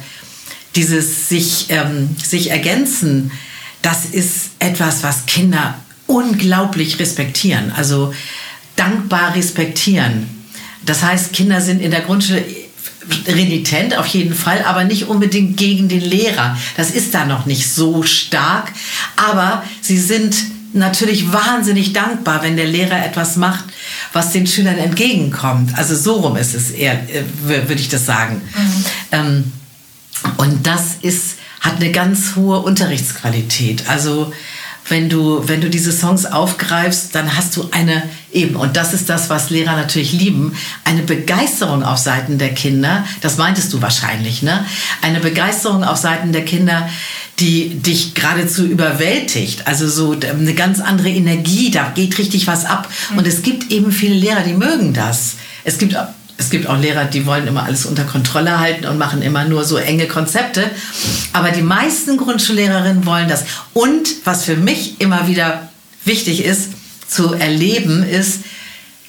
dieses 0.75 1.29
sich, 1.29 1.67
ähm, 1.69 2.17
sich 2.23 2.51
ergänzen, 2.51 3.31
das 3.83 4.05
ist 4.07 4.51
etwas, 4.59 5.03
was 5.03 5.27
Kinder 5.27 5.77
unglaublich 6.07 6.99
respektieren, 6.99 7.73
also 7.73 8.13
dankbar 8.77 9.35
respektieren. 9.37 10.29
Das 10.85 11.03
heißt, 11.03 11.33
Kinder 11.33 11.61
sind 11.61 11.81
in 11.81 11.91
der 11.91 12.01
Grundschule 12.01 12.45
renitent 13.27 13.97
auf 13.97 14.07
jeden 14.07 14.35
Fall, 14.35 14.65
aber 14.65 14.85
nicht 14.85 15.09
unbedingt 15.09 15.57
gegen 15.57 15.89
den 15.89 16.01
Lehrer. 16.01 16.57
Das 16.77 16.91
ist 16.91 17.15
da 17.15 17.25
noch 17.25 17.47
nicht 17.47 17.71
so 17.71 18.03
stark, 18.03 18.73
aber 19.17 19.65
sie 19.81 19.99
sind 19.99 20.37
natürlich 20.73 21.33
wahnsinnig 21.33 21.93
dankbar, 21.93 22.43
wenn 22.43 22.57
der 22.57 22.67
Lehrer 22.67 23.05
etwas 23.05 23.37
macht, 23.37 23.65
was 24.13 24.33
den 24.33 24.47
Schülern 24.47 24.79
entgegenkommt. 24.79 25.77
Also 25.77 25.97
so 25.97 26.15
rum 26.21 26.37
ist 26.37 26.55
es 26.55 26.71
eher, 26.71 26.95
äh, 26.95 27.25
würde 27.45 27.81
ich 27.81 27.89
das 27.89 28.07
sagen. 28.07 28.41
Mhm. 28.55 28.85
Ähm, 29.13 29.53
und 30.37 30.67
das 30.67 30.97
ist, 31.03 31.37
hat 31.61 31.77
eine 31.77 31.93
ganz 31.93 32.37
hohe 32.37 32.61
Unterrichtsqualität. 32.61 33.89
Also 33.89 34.33
wenn 34.89 35.09
du, 35.09 35.47
wenn 35.47 35.61
du 35.61 35.71
diese 35.71 35.93
Songs 35.93 36.27
aufgreifst, 36.27 37.15
dann 37.15 37.37
hast 37.37 37.57
du 37.57 37.69
eine 37.71 38.03
eben, 38.33 38.57
und 38.57 38.77
das 38.77 38.93
ist 38.93 39.09
das, 39.09 39.31
was 39.31 39.51
Lehrer 39.51 39.77
natürlich 39.77 40.13
lieben, 40.13 40.57
eine 40.85 41.03
Begeisterung 41.03 41.85
auf 41.85 41.99
Seiten 41.99 42.39
der 42.39 42.55
Kinder, 42.55 43.05
das 43.21 43.37
meintest 43.37 43.73
du 43.73 43.81
wahrscheinlich, 43.83 44.43
ne? 44.43 44.65
Eine 45.01 45.21
Begeisterung 45.21 45.85
auf 45.85 45.97
Seiten 45.97 46.33
der 46.33 46.45
Kinder, 46.45 46.89
die 47.41 47.71
dich 47.81 48.15
geradezu 48.15 48.67
überwältigt. 48.67 49.67
Also 49.67 49.89
so 49.89 50.13
eine 50.13 50.55
ganz 50.55 50.81
andere 50.81 51.09
Energie, 51.09 51.71
da 51.71 51.91
geht 51.95 52.19
richtig 52.19 52.47
was 52.47 52.67
ab. 52.67 52.89
Und 53.17 53.27
es 53.27 53.43
gibt 53.43 53.73
eben 53.73 53.93
viele 53.93 54.15
Lehrer, 54.15 54.43
die 54.43 54.53
mögen 54.53 54.93
das. 54.93 55.37
Es 55.65 55.79
gibt 55.79 55.97
es 56.37 56.49
gibt 56.49 56.67
auch 56.69 56.81
Lehrer, 56.81 57.05
die 57.05 57.27
wollen 57.27 57.47
immer 57.47 57.65
alles 57.65 57.85
unter 57.85 58.05
Kontrolle 58.05 58.59
halten 58.59 58.87
und 58.87 58.97
machen 58.97 59.21
immer 59.21 59.45
nur 59.45 59.63
so 59.65 59.77
enge 59.77 60.07
Konzepte. 60.07 60.71
Aber 61.35 61.51
die 61.51 61.61
meisten 61.61 62.17
Grundschullehrerinnen 62.17 63.05
wollen 63.05 63.29
das. 63.29 63.45
Und 63.75 64.09
was 64.25 64.45
für 64.45 64.57
mich 64.57 65.03
immer 65.03 65.29
wieder 65.29 65.69
wichtig 66.07 66.43
ist 66.43 66.71
zu 67.07 67.35
erleben, 67.35 68.03
ist, 68.03 68.41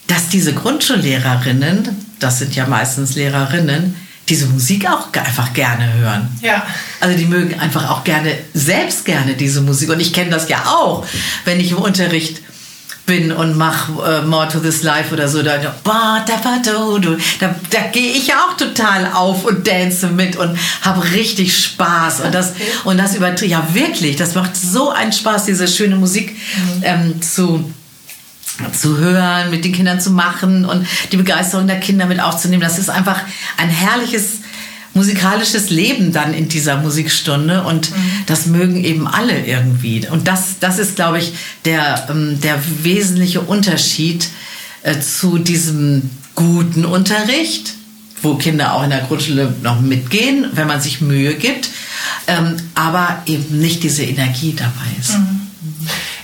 dass 0.08 0.28
diese 0.28 0.54
Grundschullehrerinnen, 0.54 1.88
das 2.20 2.40
sind 2.40 2.54
ja 2.54 2.68
meistens 2.68 3.16
Lehrerinnen, 3.16 3.96
diese 4.32 4.46
Musik 4.46 4.88
auch 4.90 5.12
einfach 5.14 5.54
gerne 5.54 5.94
hören. 5.94 6.30
Ja. 6.42 6.66
Also 7.02 7.18
die 7.18 7.26
mögen 7.26 7.60
einfach 7.60 7.90
auch 7.90 8.06
gerne, 8.06 8.34
selbst 8.54 9.04
gerne 9.04 9.34
diese 9.34 9.60
Musik. 9.60 9.90
Und 9.90 10.00
ich 10.00 10.14
kenne 10.14 10.32
das 10.32 10.48
ja 10.48 10.64
auch, 10.68 11.06
wenn 11.44 11.60
ich 11.60 11.72
im 11.72 11.78
Unterricht 11.78 12.42
bin 13.06 13.34
und 13.34 13.58
mache 13.58 13.92
äh, 14.04 14.22
More 14.22 14.48
to 14.48 14.60
This 14.60 14.84
Life 14.84 15.14
oder 15.14 15.28
so, 15.28 15.44
da, 15.44 15.58
da, 15.58 15.74
da, 15.84 17.56
da 17.70 17.82
gehe 17.92 18.14
ich 18.14 18.28
ja 18.28 18.36
auch 18.48 18.56
total 18.56 19.12
auf 19.12 19.44
und 19.44 19.68
dance 19.68 20.08
mit 20.08 20.38
und 20.38 20.58
habe 20.82 21.04
richtig 21.12 21.58
Spaß. 21.58 22.22
Und 22.22 22.34
das, 22.34 22.54
und 22.86 22.98
das 22.98 23.16
überträgt, 23.16 23.52
ja 23.52 23.68
wirklich, 23.74 24.16
das 24.16 24.34
macht 24.34 24.56
so 24.56 24.92
einen 24.92 25.12
Spaß, 25.12 25.44
diese 25.44 25.68
schöne 25.68 25.98
Musik 25.98 26.38
mhm. 26.38 26.84
ähm, 26.84 27.22
zu 27.22 27.70
zu 28.74 28.98
hören, 28.98 29.50
mit 29.50 29.66
den 29.66 29.72
Kindern 29.72 30.00
zu 30.00 30.12
machen 30.12 30.66
und 30.66 30.86
die 31.12 31.18
Begeisterung 31.18 31.68
der 31.68 31.80
Kinder 31.80 32.06
mit 32.06 32.20
aufzunehmen. 32.20 32.62
Das 32.62 32.80
ist 32.80 32.90
einfach 32.90 33.20
ein 33.58 33.70
herrliches 33.70 34.40
musikalisches 34.94 35.70
Leben 35.70 36.12
dann 36.12 36.34
in 36.34 36.50
dieser 36.50 36.78
Musikstunde 36.78 37.64
und 37.64 37.92
mhm. 37.92 37.96
das 38.26 38.46
mögen 38.46 38.84
eben 38.84 39.08
alle 39.08 39.46
irgendwie. 39.46 40.06
Und 40.08 40.28
das, 40.28 40.60
das 40.60 40.80
ist, 40.80 40.96
glaube 40.96 41.20
ich, 41.20 41.34
der, 41.66 42.08
ähm, 42.10 42.40
der 42.42 42.60
wesentliche 42.84 43.42
Unterschied 43.42 44.28
äh, 44.84 45.00
zu 45.00 45.38
diesem 45.38 46.10
guten 46.36 46.86
Unterricht, 46.86 47.74
wo 48.22 48.36
Kinder 48.36 48.74
auch 48.74 48.84
in 48.84 48.90
der 48.90 49.02
Grundschule 49.02 49.54
noch 49.64 49.80
mitgehen, 49.80 50.48
wenn 50.54 50.68
man 50.68 50.82
sich 50.82 51.02
Mühe 51.02 51.36
gibt, 51.36 51.70
ähm, 52.28 52.58
aber 52.76 53.24
eben 53.26 53.60
nicht 53.60 53.84
diese 53.84 54.04
Energie 54.04 54.54
dabei 54.56 55.00
ist. 55.00 55.18
Mhm. 55.18 55.41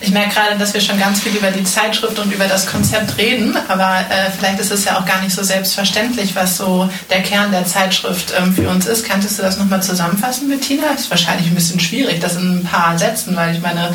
Ich 0.08 0.14
merke 0.14 0.36
gerade, 0.36 0.58
dass 0.58 0.74
wir 0.74 0.80
schon 0.80 0.98
ganz 0.98 1.20
viel 1.20 1.36
über 1.36 1.52
die 1.52 1.66
Zeitschrift 1.66 2.18
und 2.18 2.32
über 2.32 2.46
das 2.46 2.66
Konzept 2.66 3.18
reden, 3.18 3.58
aber 3.68 4.06
äh, 4.10 4.32
vielleicht 4.32 4.58
ist 4.58 4.72
es 4.72 4.86
ja 4.86 4.98
auch 4.98 5.06
gar 5.06 5.22
nicht 5.22 5.36
so 5.36 5.44
selbstverständlich, 5.44 6.34
was 6.34 6.56
so 6.56 6.90
der 7.10 7.22
Kern 7.24 7.52
der 7.52 7.66
Zeitschrift 7.66 8.34
ähm, 8.40 8.56
für 8.56 8.70
uns 8.70 8.86
ist. 8.86 9.04
Kanntest 9.04 9.38
du 9.38 9.44
das 9.44 9.58
nochmal 9.58 9.84
zusammenfassen, 9.84 10.48
Bettina? 10.48 10.84
Das 10.94 11.02
ist 11.02 11.10
wahrscheinlich 11.10 11.48
ein 11.48 11.56
bisschen 11.56 11.82
schwierig, 11.82 12.22
das 12.22 12.38
in 12.38 12.60
ein 12.60 12.64
paar 12.64 12.98
Sätzen, 12.98 13.36
weil 13.36 13.54
ich 13.54 13.62
meine, 13.62 13.94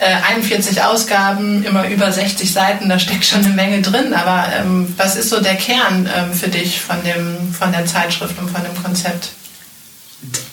41 0.00 0.78
äh, 0.78 0.80
Ausgaben, 0.80 1.62
immer 1.64 1.86
über 1.86 2.10
60 2.10 2.50
Seiten, 2.50 2.88
da 2.88 2.98
steckt 2.98 3.26
schon 3.26 3.44
eine 3.44 3.52
Menge 3.52 3.82
drin. 3.82 4.14
Aber 4.14 4.46
ähm, 4.58 4.94
was 4.96 5.16
ist 5.16 5.28
so 5.28 5.42
der 5.42 5.56
Kern 5.56 6.08
ähm, 6.16 6.32
für 6.32 6.48
dich 6.48 6.80
von, 6.80 6.96
dem, 7.04 7.52
von 7.52 7.72
der 7.72 7.84
Zeitschrift 7.84 8.38
und 8.38 8.48
von 8.48 8.62
dem 8.64 8.82
Konzept? 8.82 9.28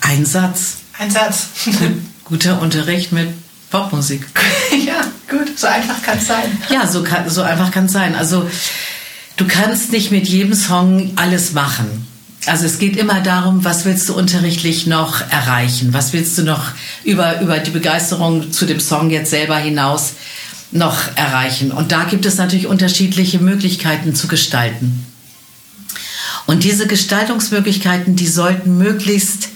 Ein 0.01 0.25
Satz. 0.25 0.79
Ein 0.97 1.09
Satz. 1.09 1.47
Guter 2.25 2.61
Unterricht 2.61 3.13
mit 3.13 3.29
Popmusik. 3.69 4.25
ja, 4.85 5.01
gut, 5.29 5.57
so 5.57 5.67
einfach 5.67 6.01
kann 6.01 6.17
es 6.17 6.27
sein. 6.27 6.57
Ja, 6.69 6.87
so, 6.87 7.03
kann, 7.03 7.29
so 7.29 7.41
einfach 7.41 7.71
kann 7.71 7.85
es 7.85 7.91
sein. 7.91 8.15
Also 8.15 8.49
du 9.37 9.47
kannst 9.47 9.91
nicht 9.91 10.11
mit 10.11 10.27
jedem 10.27 10.53
Song 10.53 11.11
alles 11.15 11.53
machen. 11.53 12.07
Also 12.45 12.65
es 12.65 12.79
geht 12.79 12.95
immer 12.95 13.21
darum, 13.21 13.65
was 13.65 13.85
willst 13.85 14.07
du 14.09 14.15
unterrichtlich 14.15 14.87
noch 14.87 15.21
erreichen? 15.29 15.93
Was 15.93 16.13
willst 16.13 16.37
du 16.37 16.43
noch 16.43 16.71
über, 17.03 17.41
über 17.41 17.59
die 17.59 17.71
Begeisterung 17.71 18.51
zu 18.51 18.65
dem 18.65 18.79
Song 18.79 19.09
jetzt 19.09 19.29
selber 19.29 19.57
hinaus 19.57 20.13
noch 20.71 21.15
erreichen? 21.15 21.71
Und 21.71 21.91
da 21.91 22.05
gibt 22.05 22.25
es 22.25 22.37
natürlich 22.37 22.67
unterschiedliche 22.67 23.39
Möglichkeiten 23.39 24.15
zu 24.15 24.27
gestalten. 24.27 25.05
Und 26.47 26.63
diese 26.63 26.87
Gestaltungsmöglichkeiten, 26.87 28.15
die 28.15 28.27
sollten 28.27 28.77
möglichst 28.77 29.49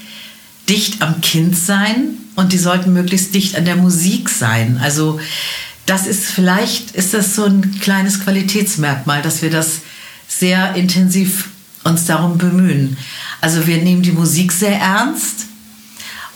dicht 0.69 1.01
am 1.01 1.21
Kind 1.21 1.57
sein 1.57 2.17
und 2.35 2.53
die 2.53 2.57
sollten 2.57 2.93
möglichst 2.93 3.33
dicht 3.33 3.55
an 3.55 3.65
der 3.65 3.75
Musik 3.75 4.29
sein. 4.29 4.79
Also 4.81 5.19
das 5.85 6.07
ist 6.07 6.25
vielleicht, 6.25 6.91
ist 6.91 7.13
das 7.13 7.35
so 7.35 7.43
ein 7.45 7.79
kleines 7.81 8.23
Qualitätsmerkmal, 8.23 9.21
dass 9.21 9.41
wir 9.41 9.49
das 9.49 9.81
sehr 10.27 10.75
intensiv 10.75 11.49
uns 11.83 12.05
darum 12.05 12.37
bemühen. 12.37 12.97
Also 13.41 13.67
wir 13.67 13.77
nehmen 13.77 14.01
die 14.01 14.13
Musik 14.13 14.51
sehr 14.51 14.79
ernst 14.79 15.47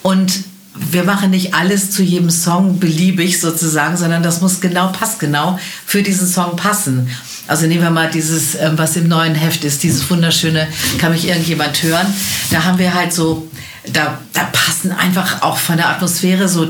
und 0.03 0.43
wir 0.91 1.03
machen 1.03 1.31
nicht 1.31 1.53
alles 1.53 1.91
zu 1.91 2.03
jedem 2.03 2.29
Song 2.29 2.79
beliebig 2.79 3.39
sozusagen, 3.39 3.97
sondern 3.97 4.21
das 4.21 4.41
muss 4.41 4.59
genau, 4.59 4.91
passgenau 4.91 5.57
für 5.85 6.03
diesen 6.03 6.27
Song 6.27 6.55
passen. 6.55 7.09
Also 7.47 7.65
nehmen 7.65 7.81
wir 7.81 7.89
mal 7.89 8.11
dieses, 8.11 8.55
ähm, 8.55 8.77
was 8.77 8.95
im 8.95 9.07
neuen 9.07 9.33
Heft 9.33 9.63
ist, 9.63 9.81
dieses 9.83 10.09
wunderschöne, 10.09 10.67
kann 10.99 11.13
mich 11.13 11.27
irgendjemand 11.27 11.81
hören. 11.81 12.05
Da 12.51 12.65
haben 12.65 12.77
wir 12.77 12.93
halt 12.93 13.13
so, 13.13 13.49
da, 13.93 14.19
da 14.33 14.43
passen 14.51 14.91
einfach 14.91 15.41
auch 15.41 15.57
von 15.57 15.77
der 15.77 15.89
Atmosphäre 15.89 16.47
so 16.47 16.67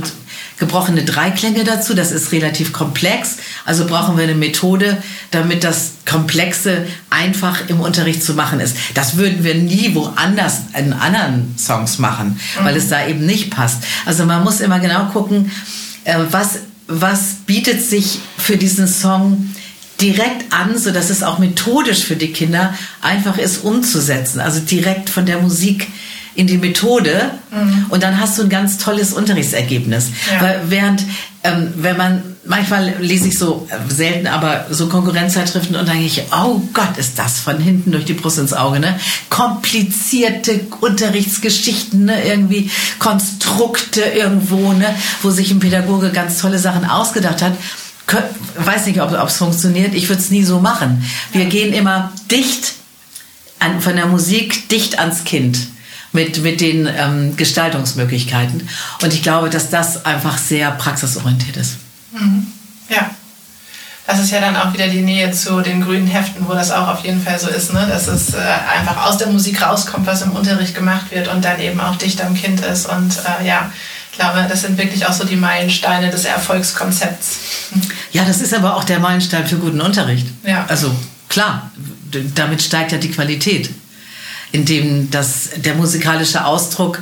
gebrochene 0.57 1.03
Dreiklänge 1.03 1.63
dazu. 1.63 1.93
Das 1.93 2.11
ist 2.11 2.31
relativ 2.31 2.73
komplex. 2.73 3.37
Also 3.65 3.85
brauchen 3.85 4.17
wir 4.17 4.23
eine 4.23 4.35
Methode, 4.35 5.01
damit 5.31 5.63
das 5.63 5.93
Komplexe 6.05 6.85
einfach 7.09 7.67
im 7.67 7.79
Unterricht 7.79 8.23
zu 8.23 8.33
machen 8.33 8.59
ist. 8.59 8.75
Das 8.93 9.17
würden 9.17 9.43
wir 9.43 9.55
nie 9.55 9.93
woanders 9.93 10.61
in 10.77 10.93
anderen 10.93 11.55
Songs 11.57 11.99
machen, 11.99 12.39
weil 12.61 12.73
mhm. 12.73 12.79
es 12.79 12.89
da 12.89 13.05
eben 13.07 13.25
nicht 13.25 13.51
passt. 13.51 13.83
Also 14.05 14.25
man 14.25 14.43
muss 14.43 14.61
immer 14.61 14.79
genau 14.79 15.05
gucken, 15.05 15.51
äh, 16.03 16.15
was, 16.31 16.59
was 16.87 17.35
bietet 17.45 17.81
sich 17.81 18.19
für 18.37 18.57
diesen 18.57 18.87
Song 18.87 19.53
direkt 20.01 20.53
an, 20.53 20.77
so 20.77 20.91
dass 20.91 21.09
es 21.09 21.23
auch 21.23 21.39
methodisch 21.39 22.03
für 22.03 22.15
die 22.15 22.31
Kinder 22.31 22.73
einfach 23.01 23.37
ist 23.37 23.63
umzusetzen. 23.63 24.39
Also 24.39 24.59
direkt 24.59 25.09
von 25.09 25.25
der 25.25 25.39
Musik 25.41 25.87
in 26.37 26.45
die 26.45 26.59
Methode 26.59 27.31
mhm. 27.51 27.87
und 27.89 28.03
dann 28.03 28.19
hast 28.19 28.37
du 28.37 28.43
ein 28.43 28.49
ganz 28.49 28.77
tolles 28.77 29.11
Unterrichtsergebnis. 29.11 30.09
Ja. 30.31 30.41
Weil 30.41 30.61
während, 30.67 31.03
ähm, 31.43 31.73
wenn 31.75 31.97
man, 31.97 32.21
manchmal 32.45 32.93
lese 32.99 33.29
ich 33.29 33.39
so, 33.39 33.67
äh, 33.71 33.91
selten, 33.91 34.27
aber 34.27 34.67
so 34.69 34.87
Konkurrenzzeitschriften 34.87 35.75
und 35.75 35.87
dann 35.87 35.97
denke 35.97 36.05
ich, 36.05 36.21
oh 36.31 36.61
Gott, 36.75 36.95
ist 36.97 37.17
das 37.17 37.39
von 37.39 37.57
hinten 37.57 37.91
durch 37.91 38.05
die 38.05 38.13
Brust 38.13 38.37
ins 38.37 38.53
Auge, 38.53 38.79
ne? 38.79 38.99
Komplizierte 39.31 40.59
Unterrichtsgeschichten, 40.79 42.05
ne? 42.05 42.23
Irgendwie 42.23 42.69
Konstrukte 42.99 44.01
irgendwo, 44.01 44.73
ne? 44.73 44.93
Wo 45.23 45.31
sich 45.31 45.49
ein 45.49 45.59
Pädagoge 45.59 46.11
ganz 46.11 46.39
tolle 46.39 46.59
Sachen 46.59 46.85
ausgedacht 46.85 47.41
hat 47.41 47.53
weiß 48.55 48.85
nicht, 48.85 49.01
ob 49.01 49.11
es 49.11 49.35
funktioniert. 49.35 49.93
Ich 49.93 50.07
würde 50.07 50.21
es 50.21 50.29
nie 50.29 50.45
so 50.45 50.61
machen. 50.61 51.03
Wir 51.33 51.43
gehen 51.43 51.73
immer 51.73 52.13
dicht 52.31 52.75
an, 53.59 53.81
von 53.81 53.97
der 53.97 54.05
Musik 54.05 54.69
dicht 54.69 54.97
ans 54.97 55.25
Kind 55.25 55.67
mit, 56.17 56.41
mit 56.41 56.61
den 56.61 56.87
ähm, 56.87 57.37
Gestaltungsmöglichkeiten. 57.37 58.67
Und 59.03 59.13
ich 59.13 59.21
glaube, 59.21 59.51
dass 59.51 59.69
das 59.69 60.03
einfach 60.03 60.39
sehr 60.39 60.71
praxisorientiert 60.71 61.57
ist. 61.57 61.77
Mhm. 62.11 62.47
Ja. 62.89 63.11
Das 64.07 64.19
ist 64.19 64.31
ja 64.31 64.39
dann 64.39 64.55
auch 64.55 64.73
wieder 64.73 64.87
die 64.87 65.01
Nähe 65.01 65.31
zu 65.31 65.61
den 65.61 65.81
grünen 65.81 66.07
Heften, 66.07 66.47
wo 66.47 66.53
das 66.53 66.71
auch 66.71 66.87
auf 66.87 67.05
jeden 67.05 67.21
Fall 67.21 67.37
so 67.37 67.49
ist, 67.49 67.73
ne? 67.73 67.85
dass 67.87 68.07
es 68.07 68.33
äh, 68.33 68.37
einfach 68.37 69.05
aus 69.05 69.17
der 69.17 69.27
Musik 69.27 69.61
rauskommt, 69.61 70.07
was 70.07 70.21
im 70.23 70.31
Unterricht 70.31 70.73
gemacht 70.73 71.11
wird 71.11 71.27
und 71.27 71.45
dann 71.45 71.59
eben 71.59 71.79
auch 71.79 71.97
dicht 71.97 72.19
am 72.23 72.33
Kind 72.33 72.61
ist. 72.61 72.87
Und 72.87 73.11
äh, 73.11 73.45
ja, 73.45 73.71
ich 74.11 74.17
glaube, 74.17 74.43
das 74.49 74.61
sind 74.61 74.77
wirklich 74.77 75.05
auch 75.05 75.13
so 75.13 75.23
die 75.23 75.35
Meilensteine 75.35 76.09
des 76.09 76.25
Erfolgskonzepts. 76.25 77.37
Ja, 78.13 78.23
das 78.23 78.39
ist 78.41 78.53
aber 78.53 78.77
auch 78.77 78.85
der 78.85 78.99
Meilenstein 78.99 79.45
für 79.45 79.57
guten 79.57 79.81
Unterricht. 79.81 80.25
Ja. 80.43 80.65
Also 80.69 80.95
klar, 81.27 81.69
damit 82.33 82.63
steigt 82.63 82.93
ja 82.93 82.97
die 82.97 83.11
Qualität 83.11 83.69
in 84.51 84.65
dem 84.65 85.11
das, 85.11 85.49
der 85.57 85.75
musikalische 85.75 86.45
Ausdruck 86.45 87.01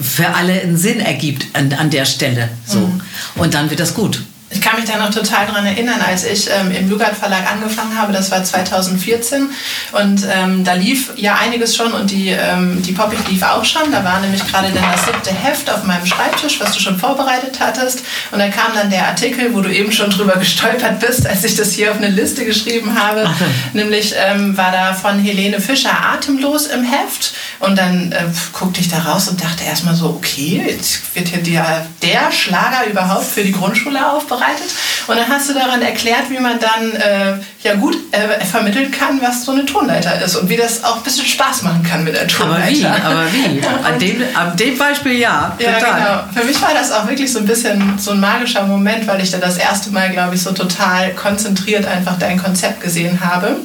für 0.00 0.28
alle 0.28 0.60
einen 0.60 0.76
Sinn 0.76 1.00
ergibt 1.00 1.46
an, 1.52 1.72
an 1.72 1.90
der 1.90 2.04
Stelle. 2.04 2.48
So. 2.66 2.78
Mhm. 2.78 3.00
Und 3.36 3.54
dann 3.54 3.70
wird 3.70 3.80
das 3.80 3.94
gut. 3.94 4.22
Ich 4.52 4.60
kann 4.60 4.78
mich 4.78 4.84
da 4.88 4.98
noch 4.98 5.10
total 5.10 5.46
daran 5.46 5.64
erinnern, 5.64 6.00
als 6.06 6.24
ich 6.24 6.48
ähm, 6.50 6.70
im 6.70 6.88
Lugard 6.88 7.16
Verlag 7.16 7.50
angefangen 7.50 7.96
habe, 7.96 8.12
das 8.12 8.30
war 8.30 8.44
2014 8.44 9.50
und 9.92 10.26
ähm, 10.30 10.62
da 10.62 10.74
lief 10.74 11.10
ja 11.16 11.36
einiges 11.36 11.74
schon 11.74 11.92
und 11.92 12.10
die, 12.10 12.28
ähm, 12.28 12.82
die 12.82 12.92
Poppig 12.92 13.18
lief 13.28 13.42
auch 13.42 13.64
schon. 13.64 13.90
Da 13.90 14.04
war 14.04 14.20
nämlich 14.20 14.46
gerade 14.46 14.70
dann 14.70 14.84
das 14.92 15.06
siebte 15.06 15.30
Heft 15.30 15.70
auf 15.70 15.84
meinem 15.84 16.04
Schreibtisch, 16.04 16.60
was 16.60 16.72
du 16.72 16.80
schon 16.80 16.98
vorbereitet 16.98 17.58
hattest 17.60 18.02
und 18.30 18.38
da 18.38 18.48
kam 18.48 18.74
dann 18.74 18.90
der 18.90 19.06
Artikel, 19.08 19.54
wo 19.54 19.62
du 19.62 19.70
eben 19.72 19.90
schon 19.90 20.10
drüber 20.10 20.36
gestolpert 20.38 21.00
bist, 21.00 21.26
als 21.26 21.44
ich 21.44 21.56
das 21.56 21.72
hier 21.72 21.90
auf 21.90 21.96
eine 21.96 22.08
Liste 22.08 22.44
geschrieben 22.44 22.98
habe. 22.98 23.24
Ach. 23.26 23.40
Nämlich 23.72 24.14
ähm, 24.16 24.56
war 24.56 24.70
da 24.70 24.92
von 24.92 25.18
Helene 25.18 25.60
Fischer 25.60 25.98
Atemlos 26.12 26.66
im 26.66 26.84
Heft 26.84 27.32
und 27.58 27.78
dann 27.78 28.12
äh, 28.12 28.24
guckte 28.52 28.80
ich 28.80 28.88
da 28.88 28.98
raus 28.98 29.28
und 29.28 29.42
dachte 29.42 29.64
erstmal 29.64 29.94
so, 29.94 30.10
okay, 30.10 30.62
jetzt 30.66 31.14
wird 31.14 31.28
hier 31.28 31.42
der, 31.42 31.86
der 32.02 32.32
Schlager 32.32 32.86
überhaupt 32.90 33.24
für 33.24 33.42
die 33.42 33.52
Grundschule 33.52 34.10
aufbereitet 34.10 34.41
vorbereitet 34.42 34.70
und 35.06 35.16
dann 35.16 35.28
hast 35.28 35.48
du 35.48 35.54
daran 35.54 35.82
erklärt, 35.82 36.30
wie 36.30 36.38
man 36.38 36.58
dann 36.58 36.92
äh, 36.92 37.34
ja 37.62 37.74
gut 37.74 37.96
äh, 38.12 38.44
vermitteln 38.44 38.90
kann, 38.90 39.20
was 39.22 39.44
so 39.44 39.52
eine 39.52 39.64
Tonleiter 39.64 40.20
ist 40.22 40.36
und 40.36 40.48
wie 40.48 40.56
das 40.56 40.84
auch 40.84 40.96
ein 40.96 41.02
bisschen 41.02 41.26
Spaß 41.26 41.62
machen 41.62 41.82
kann 41.82 42.04
mit 42.04 42.14
der 42.14 42.26
Tonleiter. 42.26 42.60
Aber 42.64 42.72
wie? 42.72 42.86
Aber 43.04 43.32
wie? 43.32 43.62
An 43.84 43.98
dem, 43.98 44.22
an 44.34 44.56
dem 44.56 44.78
Beispiel 44.78 45.12
ja. 45.12 45.56
Total. 45.58 45.80
Ja, 45.80 45.96
genau. 45.96 46.40
Für 46.40 46.46
mich 46.46 46.60
war 46.60 46.74
das 46.74 46.92
auch 46.92 47.08
wirklich 47.08 47.32
so 47.32 47.38
ein 47.38 47.46
bisschen 47.46 47.98
so 47.98 48.12
ein 48.12 48.20
magischer 48.20 48.64
Moment, 48.64 49.06
weil 49.06 49.22
ich 49.22 49.30
da 49.30 49.38
das 49.38 49.56
erste 49.56 49.90
Mal, 49.90 50.10
glaube 50.10 50.34
ich, 50.34 50.42
so 50.42 50.52
total 50.52 51.12
konzentriert 51.12 51.86
einfach 51.86 52.18
dein 52.18 52.42
Konzept 52.42 52.80
gesehen 52.80 53.20
habe 53.20 53.56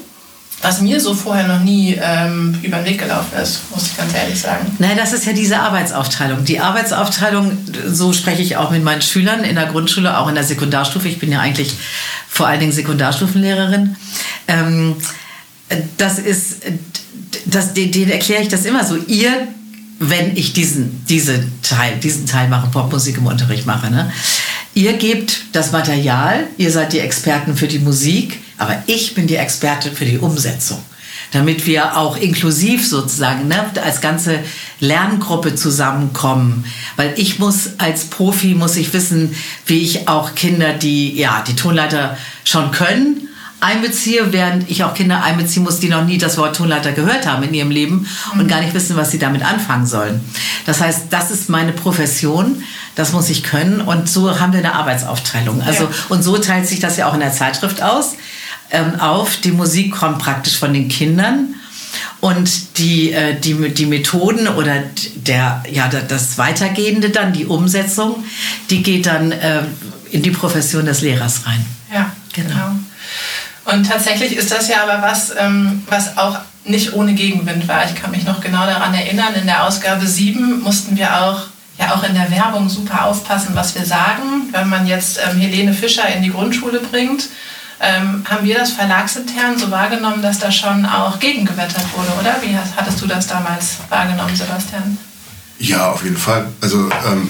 was 0.61 0.81
mir 0.81 0.99
so 0.99 1.13
vorher 1.13 1.47
noch 1.47 1.61
nie 1.61 1.97
ähm, 2.01 2.57
über 2.63 2.77
den 2.77 2.85
Weg 2.85 2.99
gelaufen 2.99 3.37
ist, 3.41 3.61
muss 3.71 3.87
ich 3.87 3.97
ganz 3.97 4.13
ehrlich 4.13 4.39
sagen. 4.39 4.65
Nein, 4.79 4.97
das 4.97 5.13
ist 5.13 5.25
ja 5.25 5.33
diese 5.33 5.59
Arbeitsaufteilung. 5.59 6.43
Die 6.45 6.59
Arbeitsaufteilung, 6.59 7.57
so 7.87 8.11
spreche 8.11 8.41
ich 8.41 8.57
auch 8.57 8.71
mit 8.71 8.83
meinen 8.83 9.01
Schülern 9.01 9.43
in 9.43 9.55
der 9.55 9.67
Grundschule, 9.67 10.17
auch 10.17 10.27
in 10.27 10.35
der 10.35 10.43
Sekundarstufe. 10.43 11.07
Ich 11.07 11.19
bin 11.19 11.31
ja 11.31 11.39
eigentlich 11.41 11.73
vor 12.27 12.47
allen 12.47 12.59
Dingen 12.59 12.71
Sekundarstufenlehrerin. 12.71 13.95
Ähm, 14.47 14.95
das 15.97 16.17
ist, 16.17 16.63
das, 17.45 17.73
denen 17.73 18.09
erkläre 18.09 18.41
ich 18.41 18.47
das 18.47 18.65
immer 18.65 18.83
so. 18.83 18.95
Ihr 18.95 19.47
wenn 19.99 20.35
ich 20.37 20.53
diesen, 20.53 21.03
diese 21.07 21.43
Teil, 21.63 21.97
diesen 21.97 22.25
Teil 22.25 22.49
mache, 22.49 22.69
Popmusik 22.69 23.17
im 23.17 23.25
Unterricht 23.25 23.65
mache. 23.65 23.89
Ne? 23.89 24.11
Ihr 24.73 24.93
gebt 24.93 25.45
das 25.53 25.71
Material, 25.71 26.45
ihr 26.57 26.71
seid 26.71 26.93
die 26.93 26.99
Experten 26.99 27.55
für 27.55 27.67
die 27.67 27.79
Musik, 27.79 28.39
aber 28.57 28.83
ich 28.87 29.15
bin 29.15 29.27
die 29.27 29.35
Expertin 29.35 29.93
für 29.93 30.05
die 30.05 30.17
Umsetzung. 30.17 30.79
Damit 31.33 31.65
wir 31.65 31.97
auch 31.97 32.15
inklusiv 32.15 32.87
sozusagen 32.87 33.49
ne, 33.49 33.65
als 33.83 33.99
ganze 33.99 34.39
Lerngruppe 34.79 35.55
zusammenkommen. 35.55 36.63
Weil 36.95 37.13
ich 37.17 37.37
muss 37.37 37.71
als 37.79 38.05
Profi, 38.05 38.53
muss 38.53 38.77
ich 38.77 38.93
wissen, 38.93 39.35
wie 39.65 39.79
ich 39.79 40.07
auch 40.07 40.35
Kinder, 40.35 40.73
die 40.73 41.15
ja 41.17 41.43
die 41.45 41.55
Tonleiter 41.55 42.17
schon 42.45 42.71
können, 42.71 43.27
einbeziehe, 43.59 44.31
während 44.31 44.69
ich 44.69 44.83
auch 44.83 44.93
Kinder 44.93 45.23
einbeziehen 45.23 45.63
muss, 45.63 45.79
die 45.79 45.89
noch 45.89 46.05
nie 46.05 46.17
das 46.17 46.37
Wort 46.37 46.55
Tonleiter 46.55 46.91
gehört 46.91 47.25
haben 47.25 47.43
in 47.43 47.53
ihrem 47.53 47.71
Leben 47.71 48.07
und 48.33 48.43
mhm. 48.43 48.47
gar 48.47 48.61
nicht 48.61 48.73
wissen, 48.73 48.95
was 48.95 49.11
sie 49.11 49.19
damit 49.19 49.43
anfangen 49.43 49.87
sollen. 49.87 50.21
Das 50.65 50.79
heißt, 50.81 51.07
das 51.09 51.31
ist 51.31 51.49
meine 51.49 51.71
Profession, 51.71 52.63
das 52.95 53.13
muss 53.13 53.29
ich 53.29 53.43
können 53.43 53.81
und 53.81 54.09
so 54.09 54.39
haben 54.39 54.53
wir 54.53 54.59
eine 54.59 54.75
Arbeitsaufteilung. 54.75 55.61
Also 55.61 55.85
ja. 55.85 55.89
und 56.09 56.23
so 56.23 56.37
teilt 56.37 56.67
sich 56.67 56.79
das 56.79 56.97
ja 56.97 57.07
auch 57.09 57.13
in 57.13 57.19
der 57.19 57.33
Zeitschrift 57.33 57.81
aus 57.81 58.15
ähm, 58.71 58.99
auf. 58.99 59.37
Die 59.37 59.51
Musik 59.51 59.91
kommt 59.91 60.19
praktisch 60.19 60.57
von 60.57 60.73
den 60.73 60.87
Kindern 60.87 61.55
und 62.19 62.77
die, 62.77 63.11
äh, 63.11 63.39
die, 63.39 63.73
die 63.73 63.85
Methoden 63.85 64.47
oder 64.47 64.83
der, 65.15 65.63
ja, 65.71 65.87
das 65.87 66.37
Weitergehende 66.37 67.09
dann, 67.09 67.33
die 67.33 67.45
Umsetzung, 67.45 68.23
die 68.69 68.83
geht 68.83 69.05
dann 69.05 69.31
äh, 69.31 69.63
in 70.11 70.21
die 70.21 70.31
Profession 70.31 70.85
des 70.85 71.01
Lehrers 71.01 71.45
rein. 71.45 71.65
Ja, 71.93 72.11
genau. 72.33 72.49
genau. 72.49 72.71
Und 73.65 73.85
tatsächlich 73.85 74.35
ist 74.35 74.51
das 74.51 74.69
ja 74.69 74.83
aber 74.83 75.01
was, 75.01 75.33
ähm, 75.37 75.83
was 75.89 76.17
auch 76.17 76.39
nicht 76.63 76.93
ohne 76.93 77.13
Gegenwind 77.13 77.67
war. 77.67 77.85
Ich 77.85 77.95
kann 77.95 78.11
mich 78.11 78.23
noch 78.23 78.41
genau 78.41 78.65
daran 78.65 78.93
erinnern, 78.93 79.33
in 79.35 79.45
der 79.45 79.65
Ausgabe 79.65 80.05
7 80.07 80.61
mussten 80.61 80.95
wir 80.95 81.21
auch 81.21 81.43
ja 81.77 81.93
auch 81.93 82.03
in 82.03 82.15
der 82.15 82.31
Werbung 82.31 82.69
super 82.69 83.05
aufpassen, 83.05 83.49
was 83.53 83.75
wir 83.75 83.85
sagen. 83.85 84.49
Wenn 84.51 84.69
man 84.69 84.87
jetzt 84.87 85.19
ähm, 85.23 85.39
Helene 85.39 85.73
Fischer 85.73 86.07
in 86.07 86.23
die 86.23 86.31
Grundschule 86.31 86.79
bringt, 86.79 87.27
ähm, 87.79 88.23
haben 88.27 88.45
wir 88.45 88.55
das 88.55 88.71
verlagsintern 88.71 89.57
so 89.57 89.69
wahrgenommen, 89.69 90.21
dass 90.21 90.39
da 90.39 90.51
schon 90.51 90.85
auch 90.85 91.19
gegengewettert 91.19 91.85
wurde, 91.95 92.09
oder? 92.19 92.35
Wie 92.41 92.57
hattest 92.75 93.01
du 93.01 93.07
das 93.07 93.27
damals 93.27 93.77
wahrgenommen, 93.89 94.35
Sebastian? 94.35 94.97
Ja, 95.59 95.91
auf 95.91 96.03
jeden 96.03 96.17
Fall. 96.17 96.47
Also 96.61 96.89
ähm, 97.07 97.29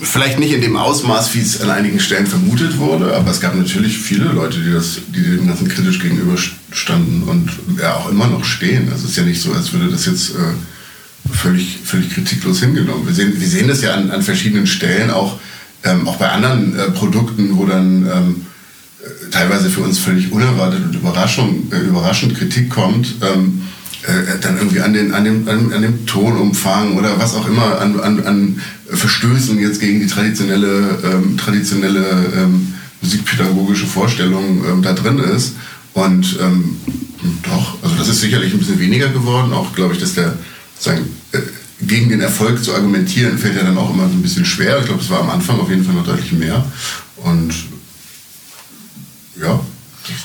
vielleicht 0.00 0.38
nicht 0.38 0.52
in 0.52 0.60
dem 0.60 0.76
Ausmaß, 0.76 1.34
wie 1.34 1.40
es 1.40 1.60
an 1.60 1.70
einigen 1.70 2.00
Stellen 2.00 2.26
vermutet 2.26 2.78
wurde, 2.78 3.14
aber 3.14 3.30
es 3.30 3.40
gab 3.40 3.54
natürlich 3.54 3.98
viele 3.98 4.26
Leute, 4.26 4.60
die, 4.60 4.72
das, 4.72 4.98
die 5.08 5.22
dem 5.22 5.46
Ganzen 5.46 5.68
kritisch 5.68 6.00
gegenüberstanden 6.00 7.22
und 7.24 7.50
ja 7.78 7.94
auch 7.94 8.10
immer 8.10 8.26
noch 8.26 8.44
stehen. 8.44 8.88
Also 8.90 9.04
es 9.04 9.10
ist 9.10 9.16
ja 9.16 9.22
nicht 9.24 9.40
so, 9.40 9.52
als 9.52 9.72
würde 9.72 9.90
das 9.90 10.06
jetzt 10.06 10.30
äh, 10.30 11.32
völlig, 11.32 11.78
völlig 11.84 12.10
kritiklos 12.10 12.60
hingenommen. 12.60 13.06
Wir 13.06 13.14
sehen, 13.14 13.38
wir 13.38 13.48
sehen 13.48 13.68
das 13.68 13.82
ja 13.82 13.94
an, 13.94 14.10
an 14.10 14.22
verschiedenen 14.22 14.66
Stellen, 14.66 15.10
auch, 15.10 15.38
ähm, 15.84 16.08
auch 16.08 16.16
bei 16.16 16.28
anderen 16.30 16.78
äh, 16.78 16.90
Produkten, 16.90 17.56
wo 17.56 17.66
dann 17.66 18.06
ähm, 18.06 18.46
teilweise 19.30 19.70
für 19.70 19.80
uns 19.80 19.98
völlig 19.98 20.32
unerwartet 20.32 20.84
und 20.84 20.94
Überraschung, 20.94 21.70
äh, 21.72 21.80
überraschend 21.80 22.36
Kritik 22.36 22.70
kommt, 22.70 23.16
ähm, 23.22 23.62
äh, 24.06 24.38
dann 24.40 24.58
irgendwie 24.58 24.80
an, 24.80 24.92
den, 24.92 25.12
an, 25.12 25.24
dem, 25.24 25.48
an, 25.48 25.72
an 25.72 25.82
dem 25.82 26.06
Tonumfang 26.06 26.96
oder 26.96 27.18
was 27.18 27.34
auch 27.34 27.48
immer 27.48 27.80
an, 27.80 27.98
an, 28.00 28.24
an 28.24 28.60
Verstößen 28.88 29.58
jetzt 29.58 29.80
gegen 29.80 30.00
die 30.00 30.06
traditionelle, 30.06 30.98
ähm, 31.04 31.36
traditionelle 31.36 32.04
ähm, 32.36 32.74
musikpädagogische 33.00 33.86
Vorstellung 33.86 34.64
ähm, 34.68 34.82
da 34.82 34.92
drin 34.92 35.18
ist. 35.18 35.54
Und 35.94 36.38
ähm, 36.40 36.76
doch, 37.42 37.82
also 37.82 37.96
das 37.96 38.08
ist 38.08 38.20
sicherlich 38.20 38.52
ein 38.52 38.58
bisschen 38.58 38.80
weniger 38.80 39.08
geworden. 39.08 39.52
Auch 39.52 39.74
glaube 39.74 39.94
ich, 39.94 40.00
dass 40.00 40.14
der 40.14 40.34
sagen, 40.78 41.02
äh, 41.32 41.38
gegen 41.80 42.08
den 42.08 42.20
Erfolg 42.20 42.62
zu 42.62 42.74
argumentieren, 42.74 43.38
fällt 43.38 43.56
ja 43.56 43.62
dann 43.62 43.78
auch 43.78 43.92
immer 43.92 44.08
so 44.08 44.14
ein 44.14 44.22
bisschen 44.22 44.44
schwer. 44.44 44.78
Ich 44.80 44.86
glaube, 44.86 45.00
es 45.00 45.10
war 45.10 45.20
am 45.20 45.30
Anfang 45.30 45.58
auf 45.60 45.70
jeden 45.70 45.84
Fall 45.84 45.94
noch 45.94 46.06
deutlich 46.06 46.32
mehr. 46.32 46.64
Und 47.16 47.54
ja. 49.36 49.60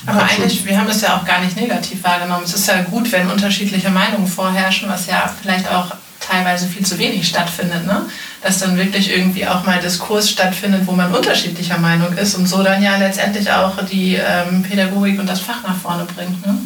Aber 0.05 0.23
eigentlich, 0.23 0.65
wir 0.65 0.77
haben 0.77 0.87
das 0.87 1.01
ja 1.01 1.17
auch 1.17 1.25
gar 1.25 1.41
nicht 1.41 1.55
negativ 1.55 2.03
wahrgenommen. 2.03 2.43
Es 2.43 2.53
ist 2.53 2.67
ja 2.67 2.81
gut, 2.81 3.09
wenn 3.11 3.31
unterschiedliche 3.31 3.89
Meinungen 3.89 4.27
vorherrschen, 4.27 4.89
was 4.89 5.07
ja 5.07 5.33
vielleicht 5.41 5.69
auch 5.71 5.93
teilweise 6.19 6.67
viel 6.67 6.85
zu 6.85 6.97
wenig 6.99 7.27
stattfindet, 7.27 7.85
ne? 7.85 8.05
Dass 8.43 8.59
dann 8.59 8.77
wirklich 8.77 9.09
irgendwie 9.09 9.47
auch 9.47 9.65
mal 9.65 9.79
Diskurs 9.79 10.29
stattfindet, 10.29 10.81
wo 10.85 10.91
man 10.91 11.13
unterschiedlicher 11.13 11.77
Meinung 11.77 12.11
ist 12.17 12.35
und 12.35 12.47
so 12.47 12.61
dann 12.61 12.83
ja 12.83 12.97
letztendlich 12.97 13.49
auch 13.49 13.73
die 13.89 14.15
ähm, 14.15 14.63
Pädagogik 14.63 15.19
und 15.19 15.27
das 15.27 15.39
Fach 15.39 15.63
nach 15.65 15.77
vorne 15.77 16.05
bringt, 16.05 16.45
ne? 16.45 16.57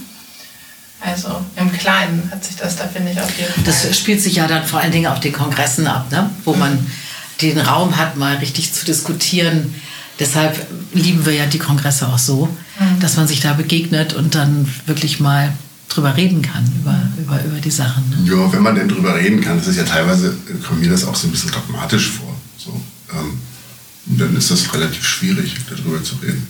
Also 1.06 1.44
im 1.58 1.72
Kleinen 1.72 2.30
hat 2.32 2.44
sich 2.44 2.56
das 2.56 2.78
da, 2.78 2.88
finde 2.88 3.12
ich, 3.12 3.20
auf 3.20 3.38
jeden 3.38 3.52
Fall. 3.52 3.64
Das 3.66 3.98
spielt 3.98 4.22
sich 4.22 4.36
ja 4.36 4.48
dann 4.48 4.66
vor 4.66 4.80
allen 4.80 4.92
Dingen 4.92 5.08
auf 5.08 5.20
den 5.20 5.34
Kongressen 5.34 5.86
ab, 5.86 6.10
ne? 6.12 6.30
wo 6.46 6.54
man 6.54 6.90
den 7.42 7.60
Raum 7.60 7.98
hat, 7.98 8.16
mal 8.16 8.38
richtig 8.38 8.74
zu 8.74 8.86
diskutieren. 8.86 9.76
Deshalb 10.24 10.56
lieben 10.94 11.26
wir 11.26 11.34
ja 11.34 11.46
die 11.48 11.60
Kongresse 11.60 12.08
auch 12.08 12.18
so, 12.18 12.46
mhm. 12.80 13.00
dass 13.02 13.18
man 13.18 13.28
sich 13.28 13.42
da 13.42 13.52
begegnet 13.52 14.14
und 14.14 14.36
dann 14.36 14.66
wirklich 14.86 15.20
mal 15.20 15.52
drüber 15.90 16.16
reden 16.16 16.42
kann, 16.42 16.64
über, 16.80 16.98
über, 17.18 17.44
über 17.44 17.60
die 17.60 17.70
Sachen. 17.70 18.10
Ne? 18.10 18.32
Ja, 18.32 18.54
wenn 18.54 18.64
man 18.64 18.74
denn 18.74 18.88
drüber 18.88 19.16
reden 19.16 19.42
kann, 19.42 19.58
das 19.58 19.68
ist 19.68 19.76
ja 19.76 19.84
teilweise, 19.84 20.34
kommt 20.66 20.80
mir 20.80 20.90
das 20.90 21.04
auch 21.04 21.14
so 21.14 21.28
ein 21.28 21.32
bisschen 21.32 21.52
dogmatisch 21.52 22.12
vor. 22.12 22.34
So, 22.58 22.82
ähm, 23.12 23.38
dann 24.18 24.34
ist 24.38 24.50
das 24.50 24.74
relativ 24.74 25.06
schwierig, 25.06 25.58
darüber 25.70 26.02
zu 26.02 26.16
reden. 26.16 26.48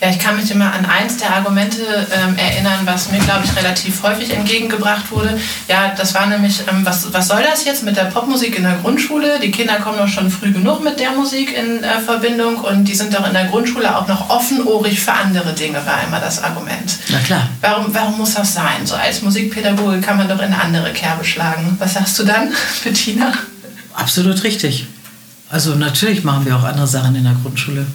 Ja, 0.00 0.10
ich 0.10 0.18
kann 0.18 0.36
mich 0.36 0.50
immer 0.50 0.72
an 0.72 0.84
eins 0.84 1.16
der 1.16 1.34
Argumente 1.34 1.80
ähm, 2.12 2.36
erinnern, 2.36 2.80
was 2.84 3.10
mir, 3.10 3.18
glaube 3.20 3.44
ich, 3.44 3.56
relativ 3.56 4.02
häufig 4.02 4.30
entgegengebracht 4.30 5.10
wurde. 5.10 5.38
Ja, 5.68 5.94
das 5.96 6.14
war 6.14 6.26
nämlich, 6.26 6.60
ähm, 6.70 6.84
was, 6.84 7.12
was 7.12 7.28
soll 7.28 7.42
das 7.42 7.64
jetzt 7.64 7.82
mit 7.82 7.96
der 7.96 8.04
Popmusik 8.04 8.56
in 8.56 8.64
der 8.64 8.76
Grundschule? 8.76 9.40
Die 9.40 9.50
Kinder 9.50 9.76
kommen 9.76 9.96
doch 9.96 10.08
schon 10.08 10.30
früh 10.30 10.52
genug 10.52 10.84
mit 10.84 11.00
der 11.00 11.12
Musik 11.12 11.56
in 11.56 11.82
äh, 11.82 12.00
Verbindung 12.00 12.56
und 12.58 12.84
die 12.84 12.94
sind 12.94 13.14
doch 13.14 13.26
in 13.26 13.32
der 13.32 13.46
Grundschule 13.46 13.96
auch 13.96 14.06
noch 14.06 14.28
offenohrig 14.28 15.00
für 15.00 15.12
andere 15.12 15.54
Dinge, 15.54 15.84
war 15.86 16.04
immer 16.06 16.20
das 16.20 16.42
Argument. 16.42 16.98
Na 17.08 17.18
klar. 17.20 17.48
Warum, 17.62 17.94
warum 17.94 18.18
muss 18.18 18.34
das 18.34 18.52
sein? 18.52 18.84
So 18.84 18.96
als 18.96 19.22
Musikpädagoge 19.22 20.00
kann 20.00 20.18
man 20.18 20.28
doch 20.28 20.38
in 20.38 20.52
eine 20.52 20.60
andere 20.60 20.92
Kerbe 20.92 21.24
schlagen. 21.24 21.76
Was 21.78 21.94
sagst 21.94 22.18
du 22.18 22.24
dann, 22.24 22.52
Bettina? 22.84 23.32
Absolut 23.94 24.42
richtig. 24.44 24.86
Also 25.48 25.74
natürlich 25.74 26.22
machen 26.22 26.44
wir 26.44 26.56
auch 26.56 26.64
andere 26.64 26.86
Sachen 26.86 27.14
in 27.14 27.24
der 27.24 27.36
Grundschule. 27.42 27.86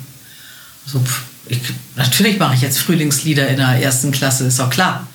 So, 0.88 1.00
pff 1.00 1.31
ich, 1.48 1.60
natürlich 1.96 2.40
mache 2.40 2.56
ich 2.56 2.62
jetzt 2.62 2.80
Frühlingslieder 2.80 3.48
in 3.48 3.58
der 3.58 3.82
ersten 3.82 4.12
Klasse, 4.12 4.46
ist 4.46 4.60
doch 4.60 4.70
klar. 4.70 5.08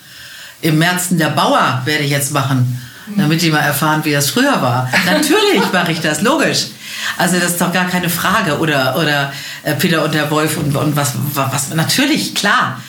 Im 0.60 0.78
Märzen 0.78 1.18
der 1.18 1.30
Bauer 1.30 1.82
werde 1.84 2.04
ich 2.04 2.10
jetzt 2.10 2.32
machen, 2.32 2.80
damit 3.16 3.42
die 3.42 3.50
mal 3.50 3.60
erfahren, 3.60 4.04
wie 4.04 4.12
das 4.12 4.30
früher 4.30 4.60
war. 4.62 4.90
Natürlich 5.06 5.72
mache 5.72 5.92
ich 5.92 6.00
das, 6.00 6.22
logisch. 6.22 6.66
Also 7.16 7.38
das 7.38 7.52
ist 7.52 7.60
doch 7.60 7.72
gar 7.72 7.86
keine 7.86 8.08
Frage. 8.08 8.58
Oder, 8.58 8.96
oder 8.96 9.32
äh, 9.62 9.74
Peter 9.74 10.02
und 10.02 10.14
der 10.14 10.30
Wolf 10.30 10.56
und, 10.56 10.74
und 10.74 10.96
was, 10.96 11.12
was, 11.34 11.74
natürlich, 11.74 12.34
klar. 12.34 12.80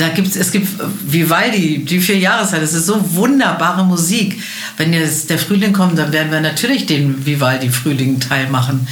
Da 0.00 0.08
gibt's, 0.08 0.34
es 0.36 0.50
gibt 0.50 0.68
Vivaldi, 1.06 1.84
die 1.84 2.00
vier 2.00 2.18
Jahreszeit, 2.18 2.62
das 2.62 2.72
ist 2.72 2.86
so 2.86 3.14
wunderbare 3.14 3.84
Musik. 3.84 4.42
Wenn 4.76 4.92
jetzt 4.92 5.28
der 5.28 5.38
Frühling 5.38 5.72
kommt, 5.72 5.98
dann 5.98 6.12
werden 6.12 6.32
wir 6.32 6.40
natürlich 6.40 6.86
den 6.86 7.26
Vivaldi-Frühling-Teil 7.26 8.48
machen 8.48 8.86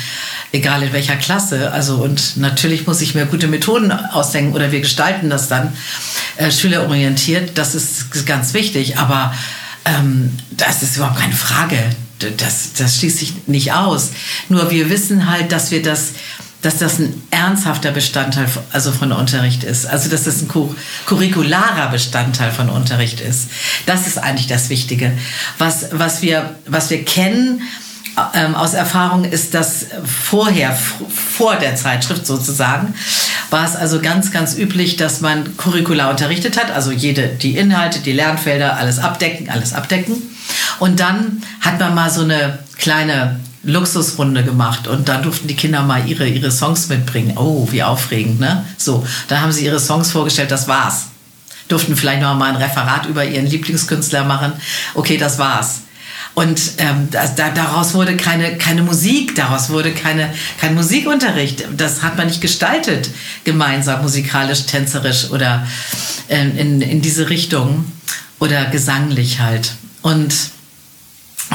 egal 0.52 0.82
in 0.82 0.92
welcher 0.92 1.16
Klasse. 1.16 1.72
Also 1.72 1.96
und 1.96 2.36
natürlich 2.36 2.86
muss 2.86 3.00
ich 3.00 3.14
mir 3.14 3.26
gute 3.26 3.48
Methoden 3.48 3.92
ausdenken 3.92 4.54
oder 4.54 4.72
wir 4.72 4.80
gestalten 4.80 5.30
das 5.30 5.48
dann 5.48 5.72
äh, 6.36 6.50
schülerorientiert. 6.50 7.58
Das 7.58 7.74
ist 7.74 8.26
ganz 8.26 8.54
wichtig, 8.54 8.98
aber 8.98 9.34
ähm, 9.84 10.32
das 10.50 10.82
ist 10.82 10.96
überhaupt 10.96 11.18
keine 11.18 11.34
Frage. 11.34 11.78
Das, 12.36 12.72
das 12.72 12.96
schließt 12.96 13.18
sich 13.18 13.32
nicht 13.46 13.72
aus. 13.72 14.10
Nur 14.48 14.70
wir 14.70 14.90
wissen 14.90 15.30
halt, 15.30 15.52
dass 15.52 15.70
wir 15.70 15.82
das 15.82 16.12
dass 16.62 16.78
das 16.78 16.98
ein 16.98 17.22
ernsthafter 17.30 17.92
Bestandteil 17.92 18.46
also 18.72 18.90
von 18.90 19.12
Unterricht 19.12 19.62
ist. 19.62 19.86
Also 19.86 20.10
dass 20.10 20.24
das 20.24 20.42
ein 20.42 20.48
curricularer 21.06 21.88
Bestandteil 21.90 22.50
von 22.50 22.68
Unterricht 22.68 23.20
ist. 23.20 23.50
Das 23.86 24.06
ist 24.06 24.18
eigentlich 24.18 24.48
das 24.48 24.68
Wichtige. 24.68 25.12
Was, 25.58 25.86
was, 25.92 26.20
wir, 26.22 26.56
was 26.66 26.90
wir 26.90 27.04
kennen, 27.04 27.62
ähm, 28.34 28.56
aus 28.56 28.74
Erfahrung 28.74 29.24
ist 29.24 29.54
das 29.54 29.86
vorher, 30.04 30.76
vor 31.08 31.56
der 31.56 31.76
Zeitschrift 31.76 32.26
sozusagen, 32.26 32.94
war 33.50 33.64
es 33.64 33.76
also 33.76 34.00
ganz, 34.00 34.32
ganz 34.32 34.56
üblich, 34.56 34.96
dass 34.96 35.20
man 35.20 35.56
Curricula 35.56 36.10
unterrichtet 36.10 36.58
hat, 36.58 36.72
also 36.72 36.90
jede, 36.90 37.28
die 37.28 37.56
Inhalte, 37.56 38.00
die 38.00 38.12
Lernfelder, 38.12 38.76
alles 38.76 38.98
abdecken, 38.98 39.48
alles 39.50 39.72
abdecken. 39.72 40.16
Und 40.80 40.98
dann 40.98 41.42
hat 41.60 41.78
man 41.78 41.94
mal 41.94 42.10
so 42.10 42.22
eine 42.22 42.58
kleine 42.76 43.38
Luxusrunde 43.68 44.42
gemacht 44.42 44.88
und 44.88 45.08
da 45.08 45.18
durften 45.18 45.46
die 45.46 45.56
Kinder 45.56 45.82
mal 45.82 46.08
ihre, 46.08 46.26
ihre 46.26 46.50
Songs 46.50 46.88
mitbringen. 46.88 47.36
Oh, 47.36 47.68
wie 47.70 47.82
aufregend, 47.82 48.40
ne? 48.40 48.64
So, 48.76 49.06
da 49.28 49.40
haben 49.40 49.52
sie 49.52 49.64
ihre 49.64 49.78
Songs 49.78 50.10
vorgestellt, 50.10 50.50
das 50.50 50.68
war's. 50.68 51.06
Durften 51.68 51.96
vielleicht 51.96 52.22
noch 52.22 52.34
mal 52.34 52.50
ein 52.50 52.56
Referat 52.56 53.06
über 53.06 53.24
ihren 53.24 53.46
Lieblingskünstler 53.46 54.24
machen. 54.24 54.54
Okay, 54.94 55.18
das 55.18 55.38
war's. 55.38 55.82
Und 56.34 56.60
ähm, 56.78 57.08
da, 57.10 57.50
daraus 57.50 57.94
wurde 57.94 58.16
keine, 58.16 58.56
keine 58.58 58.82
Musik, 58.82 59.34
daraus 59.34 59.70
wurde 59.70 59.92
keine, 59.92 60.32
kein 60.60 60.74
Musikunterricht. 60.74 61.64
Das 61.76 62.02
hat 62.02 62.16
man 62.16 62.28
nicht 62.28 62.40
gestaltet, 62.40 63.10
gemeinsam, 63.44 64.02
musikalisch, 64.02 64.64
tänzerisch 64.66 65.30
oder 65.30 65.66
äh, 66.28 66.40
in, 66.40 66.80
in 66.80 67.02
diese 67.02 67.28
Richtung 67.28 67.84
oder 68.38 68.66
gesanglich 68.66 69.40
halt. 69.40 69.72
Und 70.02 70.32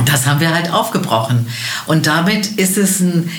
das 0.05 0.25
haben 0.25 0.39
wir 0.39 0.53
halt 0.53 0.71
aufgebrochen. 0.71 1.47
Und 1.85 2.07
damit 2.07 2.47
ist 2.47 2.77
es 2.77 2.99
ein 2.99 3.29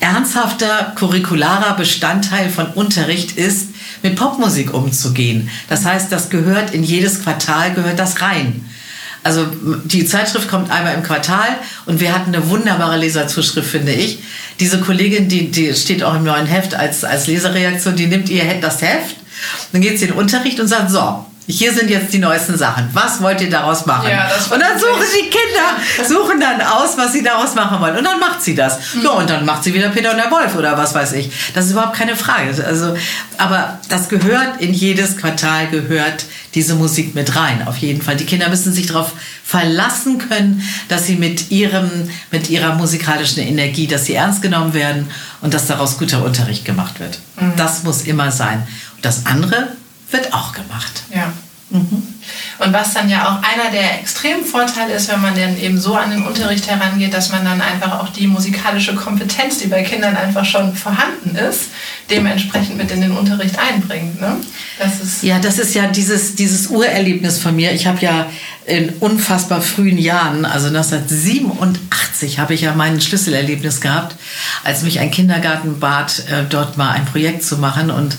ernsthafter 0.00 0.92
curricularer 0.96 1.76
Bestandteil 1.76 2.50
von 2.50 2.66
Unterricht 2.66 3.36
ist, 3.36 3.68
mit 4.02 4.16
Popmusik 4.16 4.74
umzugehen. 4.74 5.48
Das 5.68 5.84
heißt, 5.84 6.10
das 6.10 6.30
gehört 6.30 6.72
in 6.72 6.82
jedes 6.82 7.22
Quartal, 7.22 7.72
gehört 7.74 7.98
das 7.98 8.20
rein. 8.20 8.64
Also 9.24 9.46
die 9.84 10.06
Zeitschrift 10.06 10.48
kommt 10.48 10.70
einmal 10.70 10.94
im 10.94 11.02
Quartal 11.02 11.48
und 11.86 12.00
wir 12.00 12.14
hatten 12.14 12.34
eine 12.34 12.48
wunderbare 12.48 12.96
Leserzuschrift, 12.96 13.68
finde 13.68 13.92
ich. 13.92 14.20
Diese 14.60 14.80
Kollegin, 14.80 15.28
die, 15.28 15.50
die 15.50 15.74
steht 15.74 16.02
auch 16.02 16.14
im 16.14 16.24
neuen 16.24 16.46
Heft 16.46 16.74
als, 16.74 17.04
als 17.04 17.26
Lesereaktion, 17.26 17.96
die 17.96 18.06
nimmt 18.06 18.28
ihr 18.28 18.44
das 18.60 18.80
Heft, 18.80 19.16
dann 19.72 19.82
geht 19.82 19.98
sie 19.98 20.06
in 20.06 20.12
den 20.12 20.18
Unterricht 20.18 20.60
und 20.60 20.68
sagt, 20.68 20.90
so, 20.90 21.26
hier 21.50 21.72
sind 21.72 21.88
jetzt 21.88 22.12
die 22.12 22.18
neuesten 22.18 22.58
Sachen. 22.58 22.90
Was 22.92 23.22
wollt 23.22 23.40
ihr 23.40 23.48
daraus 23.48 23.86
machen? 23.86 24.10
Ja, 24.10 24.28
und 24.50 24.60
dann 24.60 24.78
suchen 24.78 25.06
die 25.18 25.30
Kinder, 25.30 26.06
suchen 26.06 26.38
dann 26.38 26.60
aus, 26.60 26.98
was 26.98 27.14
sie 27.14 27.22
daraus 27.22 27.54
machen 27.54 27.80
wollen. 27.80 27.96
Und 27.96 28.04
dann 28.04 28.20
macht 28.20 28.42
sie 28.42 28.54
das. 28.54 28.94
Mhm. 28.94 29.02
Ja, 29.02 29.10
und 29.12 29.30
dann 29.30 29.46
macht 29.46 29.64
sie 29.64 29.72
wieder 29.72 29.88
Peter 29.88 30.10
und 30.10 30.18
der 30.18 30.30
Wolf 30.30 30.54
oder 30.56 30.76
was 30.76 30.94
weiß 30.94 31.12
ich. 31.14 31.30
Das 31.54 31.64
ist 31.64 31.72
überhaupt 31.72 31.96
keine 31.96 32.16
Frage. 32.16 32.62
Also, 32.66 32.94
aber 33.38 33.78
das 33.88 34.10
gehört 34.10 34.60
in 34.60 34.74
jedes 34.74 35.16
Quartal 35.16 35.68
gehört 35.68 36.26
diese 36.54 36.74
Musik 36.74 37.14
mit 37.14 37.34
rein. 37.34 37.66
Auf 37.66 37.78
jeden 37.78 38.02
Fall. 38.02 38.16
Die 38.16 38.26
Kinder 38.26 38.50
müssen 38.50 38.74
sich 38.74 38.86
darauf 38.86 39.12
verlassen 39.42 40.18
können, 40.18 40.62
dass 40.88 41.06
sie 41.06 41.16
mit 41.16 41.50
ihrem, 41.50 42.10
mit 42.30 42.50
ihrer 42.50 42.74
musikalischen 42.74 43.42
Energie, 43.42 43.86
dass 43.86 44.04
sie 44.04 44.14
ernst 44.14 44.42
genommen 44.42 44.74
werden 44.74 45.10
und 45.40 45.54
dass 45.54 45.66
daraus 45.66 45.96
guter 45.96 46.22
Unterricht 46.22 46.66
gemacht 46.66 47.00
wird. 47.00 47.20
Mhm. 47.40 47.54
Das 47.56 47.84
muss 47.84 48.02
immer 48.02 48.30
sein. 48.30 48.66
Und 48.96 49.04
das 49.04 49.24
andere 49.24 49.68
wird 50.10 50.32
auch 50.32 50.52
gemacht. 50.52 51.02
Ja. 51.14 51.32
Mhm. 51.70 52.02
Und 52.58 52.72
was 52.72 52.94
dann 52.94 53.10
ja 53.10 53.24
auch 53.28 53.42
einer 53.42 53.70
der 53.70 54.00
extremen 54.00 54.44
Vorteile 54.44 54.94
ist, 54.94 55.08
wenn 55.08 55.20
man 55.20 55.34
dann 55.34 55.58
eben 55.60 55.78
so 55.78 55.94
an 55.94 56.10
den 56.10 56.24
Unterricht 56.24 56.66
herangeht, 56.68 57.12
dass 57.12 57.30
man 57.30 57.44
dann 57.44 57.60
einfach 57.60 58.00
auch 58.00 58.08
die 58.08 58.26
musikalische 58.26 58.94
Kompetenz, 58.94 59.58
die 59.58 59.66
bei 59.66 59.82
Kindern 59.82 60.16
einfach 60.16 60.44
schon 60.44 60.74
vorhanden 60.74 61.36
ist, 61.36 61.66
dementsprechend 62.10 62.78
mit 62.78 62.90
in 62.90 63.02
den 63.02 63.12
Unterricht 63.12 63.56
einbringt. 63.58 64.18
Ne? 64.20 64.36
Das 64.78 65.00
ist 65.00 65.22
ja, 65.22 65.38
das 65.38 65.58
ist 65.58 65.74
ja 65.74 65.86
dieses, 65.88 66.34
dieses 66.34 66.68
Urerlebnis 66.68 67.38
von 67.38 67.54
mir. 67.54 67.72
Ich 67.72 67.86
habe 67.86 68.00
ja 68.00 68.26
in 68.64 68.90
unfassbar 69.00 69.60
frühen 69.60 69.98
Jahren, 69.98 70.44
also 70.44 70.68
1987, 70.68 72.38
habe 72.38 72.54
ich 72.54 72.62
ja 72.62 72.74
mein 72.74 73.00
Schlüsselerlebnis 73.00 73.80
gehabt, 73.80 74.16
als 74.64 74.82
mich 74.82 75.00
ein 75.00 75.10
Kindergarten 75.10 75.80
bat, 75.80 76.24
äh, 76.30 76.44
dort 76.48 76.76
mal 76.78 76.90
ein 76.90 77.04
Projekt 77.04 77.44
zu 77.44 77.58
machen 77.58 77.90
und 77.90 78.16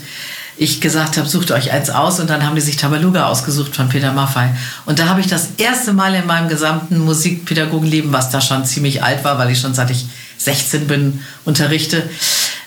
ich 0.59 0.81
gesagt 0.81 1.17
habe, 1.17 1.27
sucht 1.27 1.51
euch 1.51 1.71
eins 1.71 1.89
aus 1.89 2.19
und 2.19 2.29
dann 2.29 2.45
haben 2.45 2.55
die 2.55 2.61
sich 2.61 2.75
Tabaluga 2.75 3.27
ausgesucht 3.27 3.75
von 3.75 3.87
Peter 3.87 4.11
Maffay. 4.11 4.49
Und 4.85 4.99
da 4.99 5.07
habe 5.07 5.21
ich 5.21 5.27
das 5.27 5.49
erste 5.57 5.93
Mal 5.93 6.13
in 6.13 6.27
meinem 6.27 6.49
gesamten 6.49 6.99
Musikpädagogenleben, 6.99 8.11
was 8.11 8.29
da 8.29 8.41
schon 8.41 8.65
ziemlich 8.65 9.01
alt 9.01 9.23
war, 9.23 9.39
weil 9.39 9.51
ich 9.51 9.59
schon 9.59 9.73
seit 9.73 9.89
ich 9.89 10.05
16 10.37 10.85
bin 10.85 11.21
unterrichte, 11.45 12.03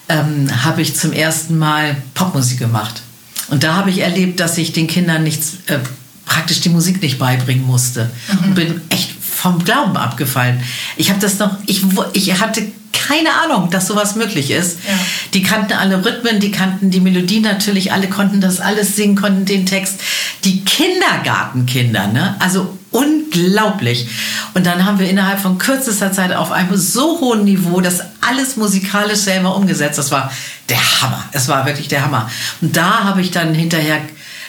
ähm, 0.08 0.48
habe 0.64 0.80
ich 0.80 0.96
zum 0.96 1.12
ersten 1.12 1.58
Mal 1.58 1.96
Popmusik 2.14 2.58
gemacht. 2.58 3.02
Und 3.48 3.62
da 3.62 3.74
habe 3.74 3.90
ich 3.90 3.98
erlebt, 3.98 4.40
dass 4.40 4.56
ich 4.56 4.72
den 4.72 4.86
Kindern 4.86 5.22
nichts, 5.22 5.58
äh, 5.66 5.78
praktisch 6.24 6.62
die 6.62 6.70
Musik 6.70 7.02
nicht 7.02 7.18
beibringen 7.18 7.66
musste. 7.66 8.10
Mhm. 8.28 8.44
Und 8.44 8.54
bin 8.54 8.80
echt 8.88 9.10
vom 9.42 9.64
Glauben 9.64 9.96
abgefallen. 9.96 10.62
Ich 10.96 11.10
habe 11.10 11.18
das 11.18 11.38
noch, 11.38 11.56
ich, 11.66 11.82
ich 12.12 12.40
hatte 12.40 12.62
keine 12.92 13.30
Ahnung, 13.42 13.70
dass 13.70 13.88
sowas 13.88 14.14
möglich 14.14 14.50
ist. 14.50 14.78
Ja. 14.86 14.94
Die 15.34 15.42
kannten 15.42 15.72
alle 15.72 16.04
Rhythmen, 16.04 16.38
die 16.38 16.52
kannten 16.52 16.90
die 16.90 17.00
Melodie 17.00 17.40
natürlich, 17.40 17.92
alle 17.92 18.08
konnten 18.08 18.40
das 18.40 18.60
alles 18.60 18.94
singen, 18.94 19.16
konnten 19.16 19.44
den 19.44 19.66
Text. 19.66 20.00
Die 20.44 20.64
Kindergartenkinder, 20.64 22.06
ne? 22.08 22.36
Also 22.38 22.78
unglaublich. 22.92 24.06
Und 24.54 24.66
dann 24.66 24.84
haben 24.84 25.00
wir 25.00 25.08
innerhalb 25.08 25.40
von 25.40 25.58
kürzester 25.58 26.12
Zeit 26.12 26.32
auf 26.32 26.52
einem 26.52 26.76
so 26.76 27.20
hohen 27.20 27.44
Niveau 27.44 27.80
das 27.80 28.00
alles 28.20 28.56
musikalisch 28.56 29.20
selber 29.20 29.56
umgesetzt. 29.56 29.98
Das 29.98 30.12
war 30.12 30.30
der 30.68 31.00
Hammer. 31.00 31.24
Es 31.32 31.48
war 31.48 31.66
wirklich 31.66 31.88
der 31.88 32.04
Hammer. 32.04 32.30
Und 32.60 32.76
da 32.76 33.04
habe 33.04 33.22
ich 33.22 33.32
dann 33.32 33.54
hinterher 33.54 33.98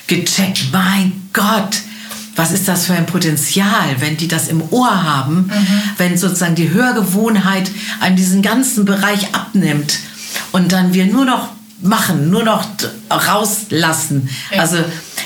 gecheckt, 0.05 0.65
mein 0.71 1.13
Gott, 1.33 1.81
was 2.35 2.51
ist 2.51 2.67
das 2.67 2.85
für 2.85 2.93
ein 2.93 3.05
Potenzial, 3.05 3.95
wenn 3.99 4.17
die 4.17 4.27
das 4.27 4.47
im 4.47 4.61
Ohr 4.71 5.03
haben, 5.03 5.51
wenn 5.97 6.17
sozusagen 6.17 6.55
die 6.55 6.71
Hörgewohnheit 6.71 7.69
an 7.99 8.15
diesen 8.15 8.41
ganzen 8.41 8.85
Bereich 8.85 9.33
abnimmt 9.33 9.99
und 10.51 10.71
dann 10.71 10.93
wir 10.93 11.05
nur 11.05 11.25
noch 11.25 11.49
machen, 11.81 12.29
nur 12.29 12.43
noch 12.43 12.65
rauslassen. 13.09 14.29
Ja. 14.51 14.61
Also 14.61 14.77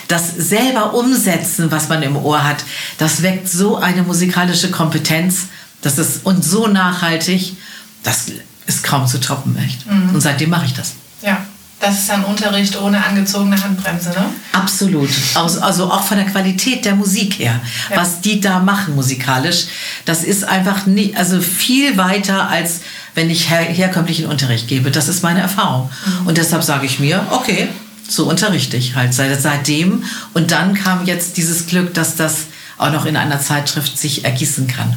das 0.07 0.33
selber 0.35 0.93
umsetzen, 0.93 1.71
was 1.71 1.87
man 1.89 2.01
im 2.01 2.15
Ohr 2.15 2.43
hat, 2.43 2.63
das 2.97 3.21
weckt 3.21 3.47
so 3.47 3.77
eine 3.77 4.03
musikalische 4.03 4.71
Kompetenz, 4.71 5.47
das 5.81 5.97
ist 5.97 6.25
und 6.25 6.43
so 6.43 6.67
nachhaltig, 6.67 7.55
das 8.03 8.25
ist 8.65 8.83
kaum 8.83 9.07
zu 9.07 9.19
toppen, 9.19 9.57
echt. 9.57 9.85
Und 10.13 10.21
seitdem 10.21 10.49
mache 10.49 10.65
ich 10.65 10.73
das. 10.73 10.93
Ja, 11.21 11.45
das 11.79 11.99
ist 11.99 12.09
dann 12.09 12.23
Unterricht 12.25 12.79
ohne 12.81 13.03
angezogene 13.05 13.61
Handbremse, 13.63 14.09
ne? 14.09 14.25
Absolut. 14.51 15.09
Also 15.35 15.91
auch 15.91 16.03
von 16.03 16.17
der 16.17 16.25
Qualität 16.25 16.85
der 16.85 16.95
Musik 16.95 17.37
her, 17.39 17.59
Ja. 17.91 17.97
was 17.97 18.21
die 18.21 18.41
da 18.41 18.59
machen 18.59 18.95
musikalisch, 18.95 19.65
das 20.05 20.23
ist 20.23 20.43
einfach 20.43 20.85
nie, 20.87 21.15
also 21.15 21.39
viel 21.41 21.97
weiter 21.97 22.49
als 22.49 22.81
wenn 23.13 23.29
ich 23.29 23.49
her, 23.49 23.61
herkömmlichen 23.61 24.27
Unterricht 24.27 24.67
gebe. 24.67 24.91
Das 24.91 25.07
ist 25.07 25.23
meine 25.23 25.41
Erfahrung. 25.41 25.89
Und 26.25 26.37
deshalb 26.37 26.63
sage 26.63 26.85
ich 26.85 26.99
mir, 26.99 27.25
okay, 27.31 27.67
so 28.07 28.29
unterrichte 28.29 28.77
ich 28.77 28.95
halt 28.95 29.13
seit, 29.13 29.41
seitdem. 29.41 30.03
Und 30.33 30.51
dann 30.51 30.73
kam 30.75 31.05
jetzt 31.05 31.37
dieses 31.37 31.65
Glück, 31.65 31.93
dass 31.95 32.15
das 32.15 32.45
auch 32.77 32.91
noch 32.91 33.05
in 33.05 33.17
einer 33.17 33.39
Zeitschrift 33.39 33.97
sich 33.97 34.23
ergießen 34.23 34.67
kann. 34.67 34.95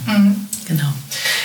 Genau. 0.71 0.93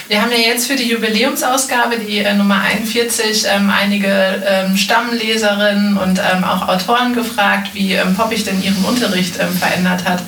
Wir 0.08 0.22
haben 0.22 0.32
ja 0.32 0.38
jetzt 0.38 0.68
für 0.68 0.76
die 0.76 0.88
Jubiläumsausgabe, 0.88 1.98
die 1.98 2.20
äh, 2.20 2.36
Nummer 2.36 2.62
41, 2.62 3.46
ähm, 3.48 3.72
einige 3.72 4.44
ähm, 4.46 4.78
Stammleserinnen 4.78 5.98
und 5.98 6.20
ähm, 6.20 6.44
auch 6.44 6.68
Autoren 6.68 7.16
gefragt, 7.16 7.70
wie 7.74 7.94
ähm, 7.94 8.14
Poppig 8.16 8.44
denn 8.44 8.62
ihren 8.62 8.86
Unterricht 8.86 9.40
ähm, 9.40 9.52
verändert 9.58 10.06
hat. 10.06 10.22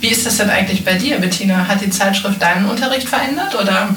Wie 0.00 0.06
ist 0.06 0.24
das 0.24 0.36
denn 0.36 0.50
eigentlich 0.50 0.84
bei 0.84 0.94
dir, 0.94 1.18
Bettina? 1.18 1.66
Hat 1.66 1.80
die 1.80 1.90
Zeitschrift 1.90 2.40
deinen 2.40 2.66
Unterricht 2.66 3.08
verändert 3.08 3.56
oder? 3.60 3.88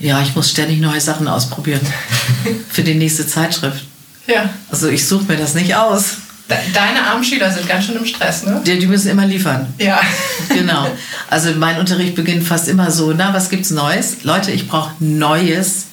Ja, 0.00 0.20
ich 0.20 0.34
muss 0.34 0.50
ständig 0.50 0.80
neue 0.80 1.00
Sachen 1.00 1.28
ausprobieren 1.28 1.86
für 2.68 2.82
die 2.82 2.94
nächste 2.94 3.28
Zeitschrift. 3.28 3.84
Ja. 4.26 4.50
Also 4.70 4.88
ich 4.88 5.06
suche 5.06 5.24
mir 5.24 5.36
das 5.36 5.54
nicht 5.54 5.76
aus. 5.76 6.16
De 6.48 6.56
deine 6.72 7.06
armen 7.06 7.24
Schüler 7.24 7.52
sind 7.52 7.68
ganz 7.68 7.84
schön 7.84 7.96
im 7.96 8.06
Stress, 8.06 8.44
ne? 8.44 8.62
Die, 8.64 8.78
die 8.78 8.86
müssen 8.86 9.10
immer 9.10 9.26
liefern. 9.26 9.66
Ja. 9.78 10.00
Genau. 10.48 10.90
Also 11.28 11.52
mein 11.52 11.78
Unterricht 11.78 12.14
beginnt 12.14 12.46
fast 12.46 12.68
immer 12.68 12.90
so, 12.90 13.12
na, 13.12 13.34
was 13.34 13.50
gibt's 13.50 13.68
Neues? 13.70 14.24
Leute, 14.24 14.50
ich 14.50 14.66
brauche 14.66 14.92
neues, 14.98 15.88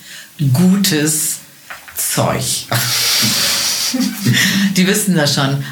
gutes 0.54 1.40
Zeug. 1.96 2.42
Die 4.76 4.88
wissen 4.88 5.16
das 5.16 5.36
schon. 5.36 5.64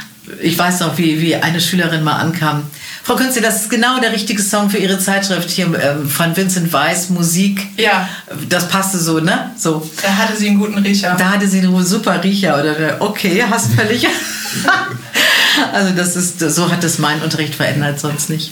Ich 0.42 0.58
weiß 0.58 0.80
noch, 0.82 0.98
wie, 0.98 1.22
wie 1.22 1.36
eine 1.36 1.62
Schülerin 1.62 2.04
mal 2.04 2.18
ankam. 2.18 2.64
Frau 3.04 3.16
Künze, 3.16 3.42
das 3.42 3.64
ist 3.64 3.70
genau 3.70 4.00
der 4.00 4.14
richtige 4.14 4.42
Song 4.42 4.70
für 4.70 4.78
Ihre 4.78 4.98
Zeitschrift 4.98 5.50
hier 5.50 5.66
ähm, 5.66 6.08
von 6.08 6.36
Vincent 6.38 6.72
Weiss, 6.72 7.10
Musik. 7.10 7.68
Ja. 7.78 8.08
Das 8.48 8.70
passte 8.70 8.98
so, 8.98 9.20
ne? 9.20 9.52
So. 9.58 9.90
Da 10.02 10.16
hatte 10.16 10.38
sie 10.38 10.48
einen 10.48 10.58
guten 10.58 10.78
Riecher. 10.78 11.16
Da 11.20 11.32
hatte 11.32 11.48
sie 11.48 11.60
einen 11.60 11.84
super 11.84 12.24
Riecher 12.24 12.58
oder 12.58 13.02
okay, 13.02 13.44
hast 13.50 13.74
völlig. 13.74 14.08
also 15.74 15.94
das 15.94 16.16
ist 16.16 16.40
so 16.40 16.72
hat 16.72 16.82
das 16.84 16.98
mein 16.98 17.22
Unterricht 17.22 17.56
verändert, 17.56 18.00
sonst 18.00 18.30
nicht. 18.30 18.52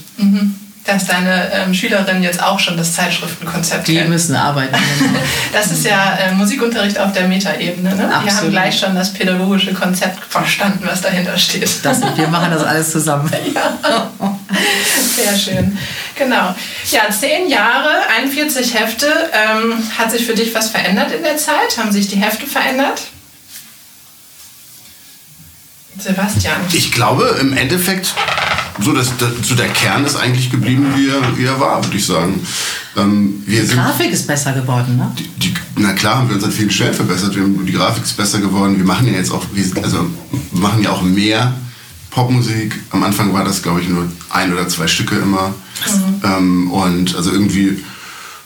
Dass 0.86 1.06
deine 1.06 1.52
ähm, 1.54 1.74
Schülerinnen 1.76 2.24
jetzt 2.24 2.42
auch 2.42 2.60
schon 2.60 2.76
das 2.76 2.94
Zeitschriftenkonzept 2.94 3.88
Die 3.88 3.96
kennen. 3.98 4.10
müssen 4.10 4.36
arbeiten. 4.36 4.76
genau. 5.00 5.20
Das 5.54 5.72
ist 5.72 5.86
ja 5.86 6.16
äh, 6.16 6.32
Musikunterricht 6.34 6.98
auf 6.98 7.12
der 7.12 7.28
Metaebene. 7.28 7.90
Ne? 7.90 7.98
Wir 7.98 8.16
haben 8.16 8.28
Absolut. 8.28 8.52
gleich 8.52 8.80
schon 8.80 8.96
das 8.96 9.14
pädagogische 9.14 9.74
Konzept 9.74 10.24
verstanden, 10.28 10.80
was 10.84 11.02
dahinter 11.02 11.38
steht. 11.38 11.70
Das, 11.86 12.02
wir 12.16 12.28
machen 12.30 12.50
das 12.52 12.64
alles 12.64 12.92
zusammen. 12.92 13.30
Sehr 15.16 15.38
schön. 15.38 15.78
Genau. 16.18 16.56
Ja, 16.90 17.02
zehn 17.12 17.48
Jahre, 17.50 17.90
41 18.18 18.74
Hefte. 18.74 19.08
Ähm, 19.34 19.74
hat 19.98 20.10
sich 20.12 20.26
für 20.26 20.34
dich 20.34 20.54
was 20.56 20.70
verändert 20.70 21.12
in 21.12 21.22
der 21.22 21.38
Zeit? 21.38 21.78
Haben 21.78 21.92
sich 21.92 22.08
die 22.08 22.16
Hefte 22.18 22.48
verändert? 22.48 23.02
Sebastian. 26.00 26.56
Ich 26.72 26.92
glaube, 26.92 27.38
im 27.40 27.56
Endeffekt, 27.56 28.14
so, 28.80 28.94
das, 28.94 29.16
das, 29.18 29.30
so 29.44 29.56
der 29.56 29.68
Kern 29.70 30.06
ist 30.06 30.16
eigentlich 30.16 30.50
geblieben, 30.50 30.86
wie 30.96 31.10
er, 31.10 31.38
wie 31.38 31.44
er 31.46 31.60
war, 31.60 31.84
würde 31.84 31.98
ich 31.98 32.06
sagen. 32.06 32.40
Ähm, 32.98 33.44
Die 33.48 33.68
Grafik 33.68 34.12
ist 34.12 34.28
besser 34.28 34.54
geworden, 34.54 34.98
ne? 34.98 35.12
die, 35.18 35.28
die, 35.40 35.54
na 35.78 35.94
klar, 35.94 36.18
haben 36.18 36.30
wir 36.30 36.36
uns 36.36 36.44
an 36.44 36.52
vielen 36.52 36.72
Stellen 36.72 36.94
verbessert. 36.94 37.36
Wir 37.36 37.44
haben, 37.44 37.66
die 37.66 37.72
Grafik 37.74 38.04
ist 38.04 38.18
besser 38.18 38.40
geworden. 38.40 38.78
Wir 38.78 38.86
machen 38.86 39.08
ja 39.08 39.14
jetzt 39.14 39.32
auch, 39.32 39.46
also, 39.82 40.06
machen 40.54 40.84
ja 40.84 40.92
auch 40.92 41.02
mehr 41.02 41.54
Popmusik. 42.10 42.80
Am 42.92 43.04
Anfang 43.04 43.34
war 43.34 43.44
das, 43.46 43.62
glaube 43.62 43.82
ich, 43.82 43.88
nur 43.90 44.12
ein 44.30 44.52
oder 44.54 44.68
zwei 44.68 44.88
Stücke 44.88 45.16
immer. 45.16 45.54
Ähm, 46.24 46.72
und 46.72 47.16
also 47.16 47.32
irgendwie 47.32 47.84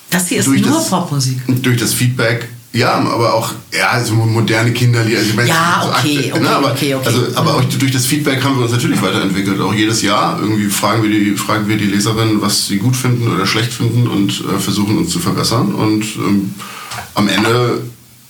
Das 0.10 0.28
hier 0.28 0.40
ist 0.40 0.48
nur 0.48 0.58
das- 0.58 0.90
Popmusik. 0.90 1.40
durch 1.64 1.78
das 1.78 1.94
Feedback, 1.94 2.48
ja, 2.76 2.94
aber 2.94 3.34
auch 3.34 3.54
ja, 3.74 4.04
so 4.04 4.14
moderne 4.16 4.74
Kinderlieder. 4.74 5.20
Also 5.20 5.30
ich 5.30 5.36
meine, 5.36 5.48
Ja, 5.48 5.82
so 5.82 5.90
okay, 5.90 6.32
okay, 6.34 6.46
aber, 6.46 6.72
okay, 6.72 6.96
okay. 6.96 7.08
Also, 7.08 7.28
aber 7.36 7.56
auch 7.56 7.64
durch 7.64 7.92
das 7.92 8.06
Feedback 8.06 8.44
haben 8.44 8.58
wir 8.58 8.64
uns 8.64 8.74
natürlich 8.74 9.02
weiterentwickelt. 9.02 9.62
Auch 9.62 9.74
jedes 9.74 10.02
Jahr 10.02 10.38
irgendwie 10.42 10.68
fragen 10.68 11.02
wir 11.02 11.10
die, 11.10 11.38
fragen 11.38 11.70
wir 11.70 11.78
die 11.78 11.86
Leserinnen, 11.86 12.42
was 12.42 12.68
sie 12.68 12.78
gut 12.78 12.98
finden 12.98 13.34
oder 13.34 13.48
schlecht 13.48 13.72
finden 13.72 14.08
und 14.08 14.32
äh, 14.42 14.60
versuchen 14.60 14.98
uns 14.98 15.12
zu 15.12 15.20
verbessern. 15.20 15.74
Und 15.74 16.04
ähm, 16.18 16.54
am 17.14 17.30
Ende 17.30 17.82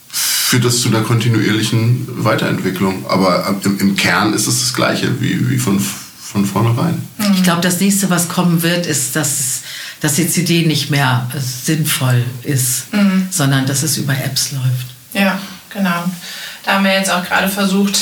führt 0.09 0.63
das 0.63 0.79
zu 0.79 0.89
einer 0.89 1.01
kontinuierlichen 1.01 2.07
Weiterentwicklung. 2.23 3.03
Aber 3.09 3.47
äh, 3.49 3.65
im, 3.65 3.79
im 3.79 3.95
Kern 3.95 4.33
ist 4.33 4.45
es 4.45 4.59
das 4.59 4.75
Gleiche 4.75 5.19
wie, 5.19 5.49
wie 5.49 5.57
von, 5.57 5.79
von 5.79 6.45
vornherein. 6.45 7.01
Ich 7.33 7.41
glaube, 7.41 7.61
das 7.61 7.79
nächste, 7.79 8.11
was 8.11 8.29
kommen 8.29 8.61
wird, 8.61 8.85
ist, 8.85 9.15
dass, 9.15 9.61
dass 10.01 10.15
die 10.15 10.27
CD 10.27 10.65
nicht 10.65 10.89
mehr 10.89 11.29
äh, 11.33 11.39
sinnvoll 11.39 12.23
ist, 12.43 12.87
sondern 13.31 13.65
dass 13.65 13.83
es 13.83 13.97
über 13.97 14.13
Apps 14.13 14.51
läuft. 14.51 14.87
Ja, 15.13 15.39
genau. 15.73 16.03
Da 16.63 16.73
haben 16.73 16.85
wir 16.85 16.93
jetzt 16.93 17.11
auch 17.11 17.23
gerade 17.23 17.47
versucht, 17.47 17.97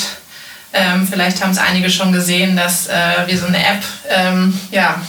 ähm, 0.72 1.06
vielleicht 1.08 1.42
haben 1.42 1.52
es 1.52 1.58
einige 1.58 1.88
schon 1.88 2.12
gesehen, 2.12 2.56
dass 2.56 2.88
äh, 2.88 3.26
wir 3.26 3.38
so 3.38 3.46
eine 3.46 3.58
App 3.58 3.82
ähm, 4.08 4.58
ja, 4.72 5.00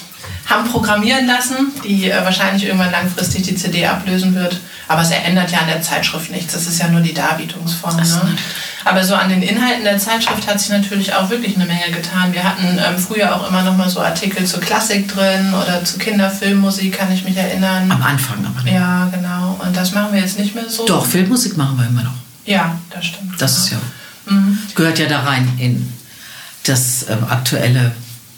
haben 0.47 0.69
programmieren 0.69 1.25
lassen, 1.25 1.71
die 1.83 2.09
äh, 2.09 2.23
wahrscheinlich 2.23 2.65
irgendwann 2.65 2.91
langfristig 2.91 3.43
die 3.43 3.55
CD 3.55 3.85
ablösen 3.85 4.35
wird. 4.35 4.59
Aber 4.87 5.01
es 5.01 5.09
ändert 5.09 5.51
ja 5.51 5.59
an 5.59 5.67
der 5.67 5.81
Zeitschrift 5.81 6.29
nichts. 6.29 6.53
Das 6.53 6.67
ist 6.67 6.79
ja 6.79 6.87
nur 6.87 7.01
die 7.01 7.13
Darbietungsform. 7.13 7.95
Ne? 7.97 8.37
Aber 8.83 9.03
so 9.03 9.15
an 9.15 9.29
den 9.29 9.41
Inhalten 9.41 9.83
der 9.83 9.97
Zeitschrift 9.97 10.47
hat 10.47 10.59
sich 10.59 10.69
natürlich 10.69 11.11
auch 11.15 11.31
wirklich 11.31 11.55
eine 11.55 11.65
Menge 11.65 11.89
getan. 11.91 12.31
Wir 12.33 12.43
hatten 12.43 12.77
ähm, 12.77 12.99
früher 12.99 13.35
auch 13.35 13.49
immer 13.49 13.63
noch 13.63 13.75
mal 13.75 13.89
so 13.89 13.99
Artikel 14.01 14.45
zur 14.45 14.61
Klassik 14.61 15.11
drin 15.11 15.53
oder 15.55 15.83
zu 15.83 15.97
Kinderfilmmusik, 15.97 16.95
kann 16.99 17.11
ich 17.11 17.23
mich 17.25 17.35
erinnern. 17.35 17.91
Am 17.91 18.03
Anfang 18.03 18.45
aber 18.45 18.61
nicht. 18.63 18.73
Ja, 18.73 19.09
genau. 19.11 19.59
Und 19.65 19.75
das 19.75 19.91
machen 19.93 20.13
wir 20.13 20.19
jetzt 20.21 20.37
nicht 20.37 20.53
mehr 20.53 20.69
so. 20.69 20.85
Doch, 20.85 21.03
Filmmusik 21.05 21.57
machen 21.57 21.77
wir 21.79 21.87
immer 21.87 22.03
noch. 22.03 22.13
Ja, 22.45 22.77
das 22.91 23.05
stimmt. 23.05 23.41
Das 23.41 23.57
ist 23.57 23.71
ja, 23.71 23.77
Mhm. 24.27 24.59
gehört 24.75 24.99
ja 24.99 25.07
da 25.07 25.21
rein 25.21 25.51
in 25.57 25.91
das 26.63 27.05
ähm, 27.09 27.25
aktuelle 27.29 27.91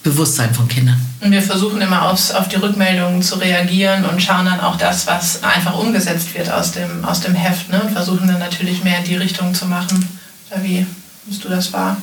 Bewusstsein 0.08 0.54
von 0.54 0.68
Kindern. 0.68 1.00
Und 1.20 1.32
wir 1.32 1.42
versuchen 1.42 1.82
immer 1.82 2.10
aufs, 2.10 2.32
auf 2.32 2.48
die 2.48 2.56
Rückmeldungen 2.56 3.22
zu 3.22 3.36
reagieren 3.36 4.06
und 4.06 4.22
schauen 4.22 4.46
dann 4.46 4.60
auch 4.60 4.78
das, 4.78 5.08
was 5.08 5.44
einfach 5.44 5.78
umgesetzt 5.78 6.34
wird 6.34 6.50
aus 6.52 6.72
dem, 6.72 7.04
aus 7.04 7.22
dem 7.22 7.36
Heft. 7.36 7.70
Ne? 7.70 7.82
Und 7.82 7.92
versuchen 7.92 8.28
dann 8.28 8.40
natürlich 8.40 8.84
mehr 8.84 9.00
in 9.00 9.06
die 9.06 9.16
Richtung 9.16 9.54
zu 9.54 9.66
machen. 9.66 10.08
Oder 10.50 10.64
wie 10.64 10.86
nimmst 11.26 11.44
du 11.44 11.50
das 11.50 11.74
wahr? 11.74 11.98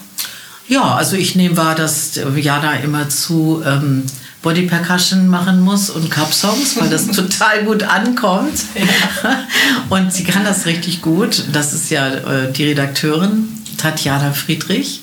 Ja, 0.68 0.94
also 0.94 1.16
ich 1.16 1.36
nehme 1.36 1.56
wahr, 1.56 1.74
dass 1.74 2.18
Jana 2.36 2.76
immer 2.76 3.08
zu 3.08 3.62
ähm, 3.66 4.04
Body 4.42 4.62
Percussion 4.62 5.26
machen 5.28 5.60
muss 5.60 5.88
und 5.88 6.10
Cup-Songs, 6.10 6.76
weil 6.78 6.90
das 6.90 7.06
total 7.10 7.64
gut 7.64 7.82
ankommt. 7.82 8.60
Und 9.88 10.12
sie 10.12 10.24
kann 10.24 10.44
das 10.44 10.66
richtig 10.66 11.00
gut. 11.00 11.44
Das 11.52 11.72
ist 11.72 11.90
ja 11.90 12.08
äh, 12.08 12.52
die 12.52 12.64
Redakteurin 12.64 13.48
Tatjana 13.78 14.32
Friedrich, 14.32 15.00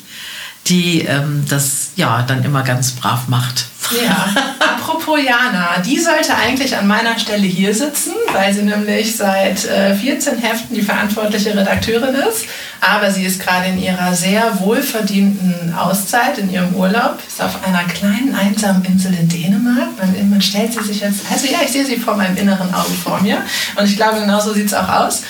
die 0.68 1.02
ähm, 1.02 1.46
das 1.50 1.92
ja 1.96 2.22
dann 2.24 2.44
immer 2.44 2.64
ganz 2.64 2.92
brav 2.92 3.28
macht. 3.28 3.68
Ja, 4.00 4.30
apropos 4.60 5.20
Jana, 5.24 5.80
die 5.86 6.00
sollte 6.00 6.36
eigentlich 6.36 6.76
an 6.76 6.88
meiner 6.88 7.18
Stelle 7.20 7.46
hier 7.46 7.74
sitzen, 7.74 8.14
weil 8.32 8.54
sie 8.54 8.62
nämlich 8.62 9.16
seit 9.16 9.66
äh, 9.66 9.96
14 9.96 10.38
Heften 10.38 10.76
die 10.76 10.82
verantwortliche 10.82 11.56
Redakteurin 11.56 12.16
ist. 12.16 12.46
Aber 12.80 13.12
sie 13.12 13.26
ist 13.26 13.40
gerade 13.40 13.68
in 13.68 13.82
ihrer 13.82 14.16
sehr 14.16 14.60
wohlverdienten 14.60 15.74
Auszeit, 15.76 16.38
in 16.38 16.52
ihrem 16.52 16.74
Urlaub, 16.76 17.20
ist 17.28 17.42
auf 17.42 17.64
einer 17.64 17.84
kleinen 17.84 18.34
einsamen 18.34 18.84
Insel 18.86 19.14
in 19.14 19.30
Dänemark. 19.30 19.90
Man, 20.00 20.30
man 20.30 20.42
stellt 20.42 20.74
sie 20.74 20.84
sich 20.84 21.02
jetzt, 21.02 21.20
also 21.32 21.48
ja, 21.48 21.60
ich 21.64 21.72
sehe 21.72 21.86
sie 21.86 21.98
vor 21.98 22.16
meinem 22.16 22.38
inneren 22.38 22.74
Auge 22.74 22.92
vor 23.04 23.20
mir. 23.22 23.44
Und 23.76 23.86
ich 23.86 23.98
glaube, 23.98 24.22
genau 24.22 24.40
so 24.40 24.54
sieht 24.54 24.68
es 24.68 24.74
auch 24.74 24.90
aus. 24.90 25.24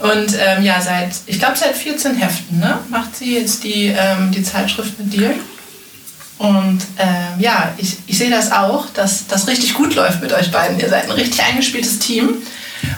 Und 0.00 0.34
ähm, 0.38 0.62
ja, 0.62 0.80
seit, 0.80 1.10
ich 1.26 1.38
glaube, 1.38 1.56
seit 1.56 1.76
14 1.76 2.16
Heften 2.16 2.60
ne, 2.60 2.78
macht 2.88 3.16
sie 3.16 3.36
jetzt 3.38 3.64
die, 3.64 3.94
ähm, 3.96 4.30
die 4.30 4.42
Zeitschrift 4.42 4.98
mit 4.98 5.12
dir. 5.12 5.34
Und 6.38 6.80
ähm, 6.98 7.38
ja, 7.40 7.72
ich, 7.76 7.96
ich 8.06 8.18
sehe 8.18 8.30
das 8.30 8.50
auch, 8.50 8.86
dass 8.90 9.26
das 9.26 9.46
richtig 9.46 9.74
gut 9.74 9.94
läuft 9.94 10.20
mit 10.20 10.32
euch 10.32 10.50
beiden. 10.50 10.78
Ihr 10.80 10.88
seid 10.88 11.04
ein 11.04 11.12
richtig 11.12 11.42
eingespieltes 11.42 11.98
Team. 12.00 12.42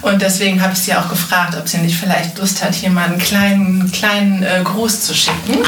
Und 0.02 0.22
deswegen 0.22 0.60
habe 0.62 0.72
ich 0.72 0.80
sie 0.80 0.94
auch 0.94 1.08
gefragt, 1.08 1.54
ob 1.56 1.68
sie 1.68 1.78
nicht 1.78 1.96
vielleicht 1.96 2.38
Lust 2.38 2.62
hat, 2.62 2.74
hier 2.74 2.90
mal 2.90 3.04
einen 3.04 3.18
kleinen, 3.18 3.92
kleinen 3.92 4.42
äh, 4.42 4.62
Gruß 4.64 5.02
zu 5.02 5.14
schicken. 5.14 5.62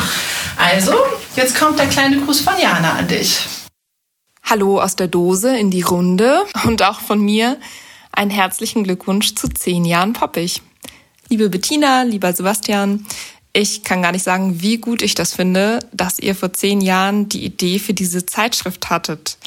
Also, 0.56 0.92
jetzt 1.36 1.56
kommt 1.56 1.78
der 1.78 1.86
kleine 1.86 2.18
Gruß 2.20 2.40
von 2.40 2.54
Jana 2.60 2.94
an 2.94 3.06
dich. 3.06 3.46
Hallo 4.42 4.80
aus 4.80 4.96
der 4.96 5.08
Dose 5.08 5.56
in 5.56 5.70
die 5.70 5.82
Runde 5.82 6.42
und 6.64 6.82
auch 6.82 7.00
von 7.00 7.20
mir 7.20 7.58
einen 8.12 8.30
herzlichen 8.30 8.82
Glückwunsch 8.82 9.34
zu 9.34 9.48
zehn 9.48 9.84
Jahren 9.84 10.14
Poppig. 10.14 10.62
Liebe 11.28 11.50
Bettina, 11.50 12.02
lieber 12.02 12.32
Sebastian, 12.32 13.06
ich 13.52 13.82
kann 13.82 14.02
gar 14.02 14.12
nicht 14.12 14.24
sagen, 14.24 14.60
wie 14.60 14.78
gut 14.78 15.02
ich 15.02 15.14
das 15.14 15.34
finde, 15.34 15.80
dass 15.92 16.18
ihr 16.18 16.34
vor 16.34 16.52
zehn 16.52 16.80
Jahren 16.80 17.28
die 17.28 17.44
Idee 17.44 17.78
für 17.78 17.94
diese 17.94 18.26
Zeitschrift 18.26 18.90
hattet. 18.90 19.38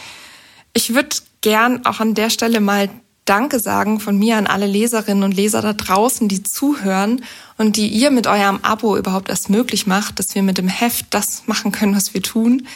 Ich 0.73 0.93
würde 0.93 1.15
gern 1.41 1.85
auch 1.85 1.99
an 1.99 2.13
der 2.13 2.29
Stelle 2.29 2.59
mal 2.59 2.89
Danke 3.25 3.59
sagen 3.59 3.99
von 3.99 4.17
mir 4.17 4.37
an 4.37 4.47
alle 4.47 4.65
Leserinnen 4.65 5.23
und 5.23 5.33
Leser 5.33 5.61
da 5.61 5.73
draußen, 5.73 6.27
die 6.27 6.41
zuhören 6.41 7.23
und 7.57 7.77
die 7.77 7.87
ihr 7.87 8.09
mit 8.09 8.25
eurem 8.25 8.59
Abo 8.63 8.97
überhaupt 8.97 9.29
erst 9.29 9.49
möglich 9.49 9.85
macht, 9.85 10.17
dass 10.17 10.33
wir 10.33 10.41
mit 10.41 10.57
dem 10.57 10.67
Heft 10.67 11.05
das 11.11 11.43
machen 11.45 11.71
können, 11.71 11.95
was 11.95 12.13
wir 12.15 12.23
tun, 12.23 12.67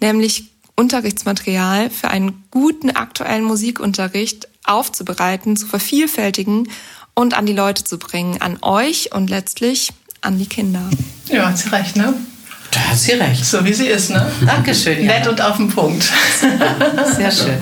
nämlich 0.00 0.50
Unterrichtsmaterial 0.74 1.88
für 1.88 2.08
einen 2.08 2.44
guten 2.50 2.90
aktuellen 2.90 3.44
Musikunterricht 3.44 4.48
aufzubereiten, 4.64 5.56
zu 5.56 5.66
vervielfältigen 5.66 6.68
und 7.14 7.34
an 7.34 7.46
die 7.46 7.52
Leute 7.52 7.84
zu 7.84 7.98
bringen, 7.98 8.40
an 8.40 8.58
euch 8.62 9.14
und 9.14 9.30
letztlich 9.30 9.92
an 10.22 10.38
die 10.38 10.46
Kinder. 10.46 10.88
Ja, 11.26 11.48
hat 11.48 11.58
sie 11.58 11.68
recht, 11.68 11.96
ne? 11.96 12.14
Da 12.70 12.80
hat 12.80 12.98
sie 12.98 13.12
recht. 13.12 13.44
So 13.44 13.64
wie 13.64 13.74
sie 13.74 13.88
ist, 13.88 14.10
ne? 14.10 14.26
Dankeschön. 14.46 15.04
Jana. 15.04 15.18
Nett 15.18 15.28
und 15.28 15.40
auf 15.42 15.56
den 15.58 15.68
Punkt. 15.68 16.04
Sehr 17.16 17.30
schön. 17.30 17.58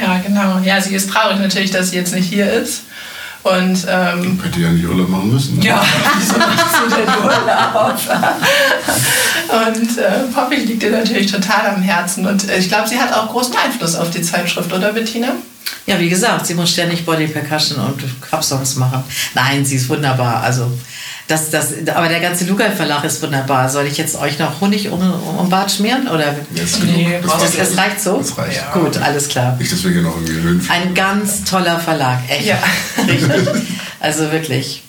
Ja, 0.00 0.18
genau. 0.18 0.58
Ja, 0.64 0.80
sie 0.80 0.94
ist 0.94 1.08
traurig 1.08 1.38
natürlich, 1.38 1.70
dass 1.70 1.90
sie 1.90 1.96
jetzt 1.96 2.12
nicht 2.12 2.28
hier 2.28 2.50
ist. 2.52 2.82
Und 3.44 3.86
ähm, 3.88 4.40
Hätte 4.42 4.58
ja 4.58 4.70
nicht 4.70 4.84
Urlaub 4.84 5.08
machen 5.08 5.32
müssen. 5.32 5.58
Ne? 5.58 5.66
ja, 5.66 5.80
wieso 6.18 6.36
machst 6.36 6.74
du 6.84 6.96
denn 6.96 7.08
Urlaub? 7.22 8.00
und 9.68 9.98
äh, 9.98 10.32
Poppy 10.34 10.56
liegt 10.56 10.82
ihr 10.82 10.90
natürlich 10.90 11.30
total 11.30 11.74
am 11.76 11.80
Herzen. 11.80 12.26
Und 12.26 12.48
äh, 12.48 12.58
ich 12.58 12.68
glaube, 12.68 12.88
sie 12.88 12.98
hat 12.98 13.12
auch 13.12 13.28
großen 13.30 13.54
Einfluss 13.54 13.94
auf 13.94 14.10
die 14.10 14.22
Zeitschrift, 14.22 14.72
oder 14.72 14.92
Bettina? 14.92 15.28
Ja, 15.86 16.00
wie 16.00 16.08
gesagt, 16.08 16.46
sie 16.48 16.54
muss 16.54 16.70
ständig 16.70 17.06
Body 17.06 17.28
Percussion 17.28 17.78
und 17.78 18.02
Cup-Songs 18.20 18.74
machen. 18.74 19.04
Nein, 19.34 19.64
sie 19.64 19.76
ist 19.76 19.88
wunderbar. 19.88 20.42
Also, 20.42 20.72
das, 21.28 21.50
das, 21.50 21.72
aber 21.92 22.08
der 22.08 22.20
ganze 22.20 22.44
Lugal 22.44 22.70
Verlag 22.70 23.02
ist 23.04 23.20
wunderbar. 23.20 23.68
Soll 23.68 23.86
ich 23.86 23.96
jetzt 23.96 24.16
euch 24.20 24.38
noch 24.38 24.60
Honig 24.60 24.90
um, 24.90 25.00
um 25.38 25.48
Bart 25.50 25.72
schmieren? 25.72 26.06
Oder? 26.08 26.36
Genug. 26.54 26.84
Nee, 26.84 27.18
das, 27.20 27.32
Das, 27.32 27.42
reicht. 27.42 27.60
das 27.60 27.76
reicht 27.76 28.00
so? 28.00 28.18
Das 28.18 28.38
reicht. 28.38 28.72
Gut, 28.72 28.96
alles 28.98 29.28
klar. 29.28 29.56
Nicht, 29.58 29.72
dass 29.72 29.82
wir 29.82 29.90
hier 29.90 30.02
noch 30.02 30.14
irgendwie 30.14 30.34
Höhen 30.34 30.64
Ein 30.68 30.94
ganz 30.94 31.44
toller 31.44 31.80
Verlag, 31.80 32.20
echt. 32.28 32.46
Ja. 32.46 32.58
Richtig. 33.06 33.30
Also 33.98 34.30
wirklich. 34.30 34.82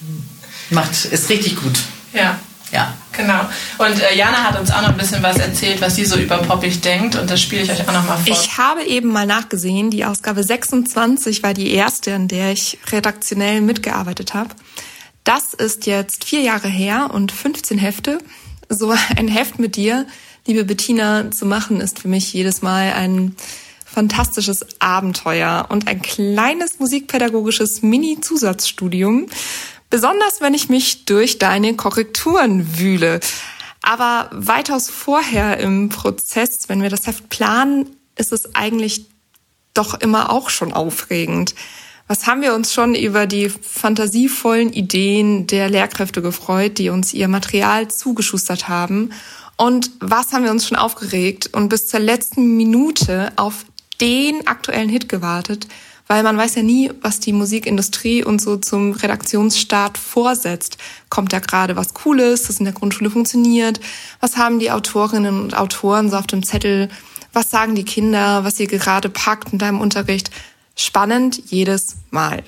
Macht, 0.69 1.05
ist 1.05 1.29
richtig 1.29 1.55
gut. 1.55 1.79
Ja. 2.13 2.37
Ja. 2.71 2.93
Genau. 3.13 3.39
Und 3.77 3.99
äh, 4.01 4.15
Jana 4.15 4.43
hat 4.43 4.59
uns 4.59 4.69
auch 4.69 4.81
noch 4.81 4.89
ein 4.89 4.97
bisschen 4.97 5.23
was 5.23 5.37
erzählt, 5.37 5.81
was 5.81 5.95
sie 5.95 6.05
so 6.05 6.17
über 6.17 6.37
Poppig 6.37 6.81
denkt. 6.81 7.15
Und 7.15 7.29
das 7.31 7.41
spiele 7.41 7.63
ich 7.63 7.71
euch 7.71 7.87
auch 7.87 7.93
noch 7.93 8.05
mal 8.05 8.17
vor. 8.17 8.27
Ich 8.27 8.57
habe 8.57 8.83
eben 8.83 9.09
mal 9.09 9.25
nachgesehen, 9.25 9.89
die 9.89 10.05
Ausgabe 10.05 10.43
26 10.43 11.41
war 11.41 11.53
die 11.53 11.71
erste, 11.71 12.13
an 12.13 12.27
der 12.27 12.51
ich 12.51 12.77
redaktionell 12.91 13.61
mitgearbeitet 13.61 14.33
habe. 14.33 14.49
Das 15.27 15.53
ist 15.53 15.85
jetzt 15.87 16.23
vier 16.23 16.39
Jahre 16.39 16.69
her 16.69 17.09
und 17.13 17.33
15 17.33 17.77
Hefte. 17.77 18.19
So 18.69 18.95
ein 19.17 19.27
Heft 19.27 19.59
mit 19.59 19.75
dir, 19.75 20.07
liebe 20.45 20.63
Bettina, 20.63 21.31
zu 21.31 21.45
machen, 21.45 21.81
ist 21.81 21.99
für 21.99 22.07
mich 22.07 22.31
jedes 22.31 22.61
Mal 22.61 22.93
ein 22.93 23.35
fantastisches 23.85 24.65
Abenteuer 24.79 25.65
und 25.67 25.89
ein 25.89 26.01
kleines 26.01 26.79
musikpädagogisches 26.79 27.81
Mini-Zusatzstudium. 27.81 29.27
Besonders 29.89 30.39
wenn 30.39 30.53
ich 30.53 30.69
mich 30.69 31.03
durch 31.03 31.39
deine 31.39 31.75
Korrekturen 31.75 32.79
wühle. 32.79 33.19
Aber 33.81 34.29
weitaus 34.31 34.89
vorher 34.89 35.59
im 35.59 35.89
Prozess, 35.89 36.69
wenn 36.69 36.81
wir 36.81 36.89
das 36.89 37.05
Heft 37.05 37.27
planen, 37.27 37.97
ist 38.15 38.31
es 38.31 38.55
eigentlich 38.55 39.07
doch 39.73 39.93
immer 39.99 40.31
auch 40.31 40.49
schon 40.49 40.71
aufregend. 40.71 41.53
Was 42.09 42.25
haben 42.25 42.41
wir 42.41 42.53
uns 42.53 42.73
schon 42.73 42.95
über 42.95 43.27
die 43.27 43.49
fantasievollen 43.49 44.71
Ideen 44.71 45.45
der 45.45 45.69
Lehrkräfte 45.69 46.21
gefreut, 46.21 46.77
die 46.77 46.89
uns 46.89 47.13
ihr 47.13 47.27
Material 47.27 47.89
zugeschustert 47.89 48.69
haben? 48.69 49.11
Und 49.57 49.91
was 49.99 50.31
haben 50.31 50.45
wir 50.45 50.51
uns 50.51 50.65
schon 50.65 50.77
aufgeregt 50.77 51.49
und 51.51 51.67
bis 51.67 51.87
zur 51.87 51.99
letzten 51.99 52.55
Minute 52.55 53.33
auf 53.35 53.65
den 53.99 54.47
aktuellen 54.47 54.87
Hit 54.87 55.09
gewartet? 55.09 55.67
Weil 56.07 56.23
man 56.23 56.37
weiß 56.37 56.55
ja 56.55 56.63
nie, 56.63 56.89
was 57.01 57.19
die 57.19 57.33
Musikindustrie 57.33 58.23
uns 58.23 58.43
so 58.43 58.55
zum 58.55 58.93
Redaktionsstart 58.93 59.97
vorsetzt. 59.97 60.77
Kommt 61.09 61.33
da 61.33 61.39
gerade 61.39 61.75
was 61.75 61.93
Cooles, 61.93 62.43
das 62.43 62.59
in 62.59 62.65
der 62.65 62.73
Grundschule 62.73 63.09
funktioniert? 63.09 63.81
Was 64.21 64.37
haben 64.37 64.59
die 64.59 64.71
Autorinnen 64.71 65.41
und 65.41 65.57
Autoren 65.57 66.09
so 66.09 66.15
auf 66.15 66.27
dem 66.27 66.43
Zettel? 66.43 66.87
Was 67.33 67.49
sagen 67.49 67.75
die 67.75 67.83
Kinder, 67.83 68.45
was 68.45 68.57
ihr 68.61 68.67
gerade 68.67 69.09
packt 69.09 69.51
in 69.51 69.59
deinem 69.59 69.81
Unterricht? 69.81 70.31
Spannend 70.77 71.41
jedes 71.47 71.97
Mal. 72.11 72.43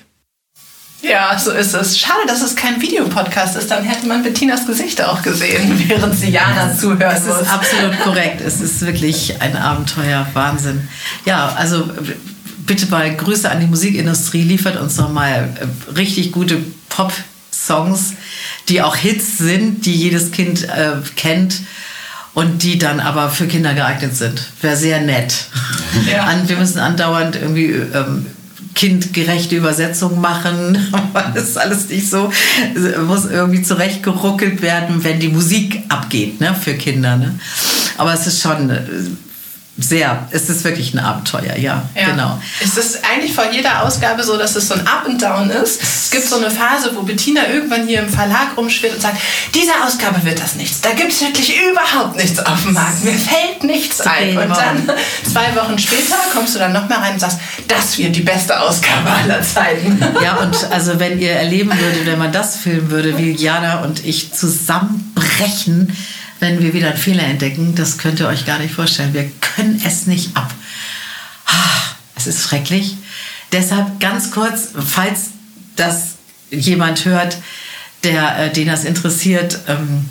Ja, 1.02 1.38
so 1.38 1.50
ist 1.50 1.74
es. 1.74 1.98
Schade, 1.98 2.26
dass 2.26 2.42
es 2.42 2.54
kein 2.54 2.80
Videopodcast 2.80 3.56
ist. 3.56 3.70
Dann 3.70 3.84
hätte 3.84 4.06
man 4.06 4.22
Bettinas 4.22 4.66
Gesicht 4.66 5.02
auch 5.02 5.22
gesehen, 5.22 5.82
während 5.88 6.14
sie 6.14 6.30
Jana 6.30 6.74
zuhören 6.76 7.16
Es 7.16 7.24
muss. 7.24 7.40
ist 7.40 7.48
absolut 7.50 7.98
korrekt. 8.04 8.40
Es 8.40 8.60
ist 8.60 8.82
wirklich 8.82 9.40
ein 9.40 9.56
Abenteuer. 9.56 10.26
Wahnsinn. 10.34 10.86
Ja, 11.24 11.54
also 11.56 11.88
bitte 12.66 12.86
mal 12.86 13.14
Grüße 13.16 13.50
an 13.50 13.60
die 13.60 13.66
Musikindustrie. 13.66 14.42
Liefert 14.42 14.76
uns 14.78 14.96
noch 14.98 15.10
mal 15.10 15.48
äh, 15.58 15.92
richtig 15.92 16.32
gute 16.32 16.58
Pop-Songs, 16.90 18.12
die 18.68 18.82
auch 18.82 18.94
Hits 18.94 19.38
sind, 19.38 19.86
die 19.86 19.94
jedes 19.94 20.32
Kind 20.32 20.64
äh, 20.68 20.96
kennt 21.16 21.60
und 22.34 22.62
die 22.62 22.78
dann 22.78 23.00
aber 23.00 23.28
für 23.30 23.46
Kinder 23.46 23.74
geeignet 23.74 24.16
sind. 24.16 24.40
Wäre 24.60 24.76
sehr 24.76 25.00
nett. 25.00 25.34
Ja. 26.10 26.24
An, 26.26 26.48
wir 26.48 26.56
müssen 26.56 26.78
andauernd 26.78 27.36
irgendwie 27.36 27.70
ähm, 27.70 28.26
kindgerechte 28.74 29.56
Übersetzungen 29.56 30.20
machen, 30.20 30.78
das 31.34 31.50
ist 31.50 31.58
alles 31.58 31.88
nicht 31.88 32.08
so. 32.08 32.32
Es 32.74 32.96
muss 32.98 33.26
irgendwie 33.26 33.62
zurechtgeruckelt 33.62 34.62
werden, 34.62 35.02
wenn 35.04 35.20
die 35.20 35.28
Musik 35.28 35.82
abgeht 35.88 36.40
ne, 36.40 36.54
für 36.54 36.74
Kinder. 36.74 37.16
Ne? 37.16 37.38
Aber 37.98 38.14
es 38.14 38.26
ist 38.26 38.40
schon 38.40 38.70
äh, 38.70 38.80
sehr, 39.82 40.26
es 40.30 40.48
ist 40.48 40.64
wirklich 40.64 40.94
ein 40.94 40.98
Abenteuer, 40.98 41.56
ja, 41.56 41.82
Ja. 41.94 42.10
genau. 42.10 42.40
Es 42.62 42.76
ist 42.76 43.00
eigentlich 43.04 43.34
vor 43.34 43.50
jeder 43.50 43.82
Ausgabe 43.84 44.22
so, 44.22 44.36
dass 44.36 44.56
es 44.56 44.68
so 44.68 44.74
ein 44.74 44.86
Up 44.86 45.04
and 45.06 45.20
Down 45.22 45.50
ist. 45.50 45.82
Es 45.82 46.10
gibt 46.10 46.24
so 46.26 46.36
eine 46.36 46.50
Phase, 46.50 46.90
wo 46.94 47.02
Bettina 47.02 47.48
irgendwann 47.48 47.86
hier 47.86 48.00
im 48.00 48.08
Verlag 48.08 48.56
rumschwirrt 48.56 48.94
und 48.94 49.00
sagt, 49.02 49.18
diese 49.54 49.72
Ausgabe 49.84 50.24
wird 50.24 50.40
das 50.40 50.54
nichts. 50.56 50.80
Da 50.80 50.90
gibt 50.92 51.12
es 51.12 51.20
wirklich 51.20 51.54
überhaupt 51.70 52.16
nichts 52.16 52.38
auf 52.38 52.62
dem 52.62 52.72
Markt. 52.74 53.04
Mir 53.04 53.14
fällt 53.14 53.64
nichts 53.64 54.00
ein. 54.02 54.36
Und 54.38 54.50
dann 54.50 54.90
zwei 55.32 55.54
Wochen 55.56 55.78
später 55.78 56.16
kommst 56.32 56.54
du 56.54 56.58
dann 56.58 56.72
nochmal 56.72 56.98
rein 56.98 57.14
und 57.14 57.20
sagst, 57.20 57.38
das 57.68 57.96
wird 57.98 58.14
die 58.16 58.22
beste 58.22 58.60
Ausgabe 58.60 59.10
aller 59.10 59.42
Zeiten. 59.42 59.98
Ja, 60.22 60.36
und 60.42 60.56
also 60.70 60.98
wenn 60.98 61.18
ihr 61.18 61.32
erleben 61.32 61.70
würdet, 61.78 62.06
wenn 62.06 62.18
man 62.18 62.32
das 62.32 62.56
filmen 62.56 62.90
würde, 62.90 63.16
wie 63.18 63.32
Jana 63.32 63.80
und 63.82 64.04
ich 64.04 64.32
zusammenbrechen, 64.32 65.96
wenn 66.40 66.62
wir 66.62 66.72
wieder 66.74 66.88
einen 66.88 66.96
Fehler 66.98 67.24
entdecken, 67.24 67.74
das 67.74 67.98
könnt 67.98 68.20
ihr 68.20 68.26
euch 68.28 68.46
gar 68.46 68.58
nicht 68.58 68.74
vorstellen. 68.74 69.14
Wir 69.14 69.30
können 69.40 69.80
es 69.84 70.06
nicht 70.06 70.36
ab. 70.36 70.52
Ah, 71.46 71.94
Es 72.16 72.26
ist 72.26 72.42
schrecklich. 72.42 72.96
Deshalb 73.52 74.00
ganz 74.00 74.30
kurz, 74.30 74.68
falls 74.86 75.30
das 75.76 76.14
jemand 76.50 77.04
hört, 77.04 77.36
der, 78.04 78.38
äh, 78.38 78.52
den 78.52 78.68
das 78.68 78.84
interessiert, 78.84 79.58
ähm, 79.68 80.06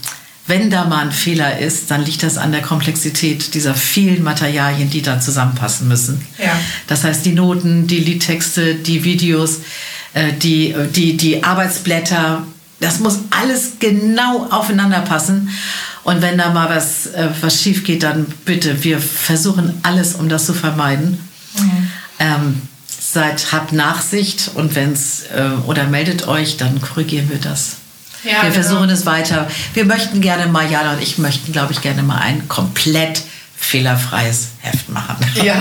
wenn 0.48 0.72
da 0.72 0.86
mal 0.86 1.06
ein 1.06 1.12
Fehler 1.12 1.60
ist, 1.60 1.92
dann 1.92 2.04
liegt 2.04 2.24
das 2.24 2.38
an 2.40 2.52
der 2.52 2.62
Komplexität 2.62 3.54
dieser 3.54 3.76
vielen 3.76 4.24
Materialien, 4.24 4.90
die 4.90 5.04
da 5.04 5.20
zusammenpassen 5.20 5.88
müssen. 5.88 6.26
Ja. 6.40 6.60
Das 6.88 7.04
heißt, 7.04 7.24
die 7.26 7.34
Noten, 7.34 7.86
die 7.86 8.00
Liedtexte, 8.00 8.74
die 8.76 9.04
Videos, 9.04 9.60
äh, 10.14 10.34
die, 10.34 10.74
die, 10.96 11.18
die 11.18 11.44
Arbeitsblätter, 11.44 12.48
das 12.80 13.00
muss 13.00 13.20
alles 13.30 13.74
genau 13.80 14.48
aufeinander 14.50 15.02
passen. 15.02 15.50
Und 16.10 16.24
wenn 16.24 16.40
da 16.40 16.50
mal 16.50 16.68
was, 16.72 17.06
äh, 17.06 17.30
was 17.40 17.62
schief 17.62 17.84
geht, 17.84 18.02
dann 18.02 18.26
bitte, 18.44 18.84
wir 18.84 19.00
versuchen 19.00 19.80
alles, 19.84 20.16
um 20.16 20.28
das 20.28 20.48
zu 20.48 20.56
vermeiden. 20.56 21.20
Ähm, 22.18 22.64
seid, 22.88 23.52
habt 23.52 23.74
Nachsicht 23.74 24.50
und 24.56 24.74
wenn's, 24.74 25.26
äh, 25.32 25.52
oder 25.68 25.84
meldet 25.84 26.28
euch, 26.28 26.58
dann 26.58 26.82
korrigieren 26.82 27.30
wir 27.30 27.38
das. 27.38 27.76
Ja, 28.24 28.42
wir 28.42 28.50
genau. 28.50 28.54
versuchen 28.54 28.90
es 28.90 29.06
weiter. 29.06 29.48
Wir 29.76 29.86
möchten 29.86 30.20
gerne 30.20 30.48
mal, 30.48 30.72
Jana 30.72 30.94
und 30.94 31.04
ich 31.04 31.20
möchten, 31.20 31.52
glaube 31.52 31.74
ich, 31.74 31.82
gerne 31.82 32.02
mal 32.02 32.18
ein 32.18 32.48
komplett 32.48 33.22
fehlerfreies 33.56 34.48
Heft 34.72 34.90
machen. 34.90 35.16
Ja. 35.44 35.56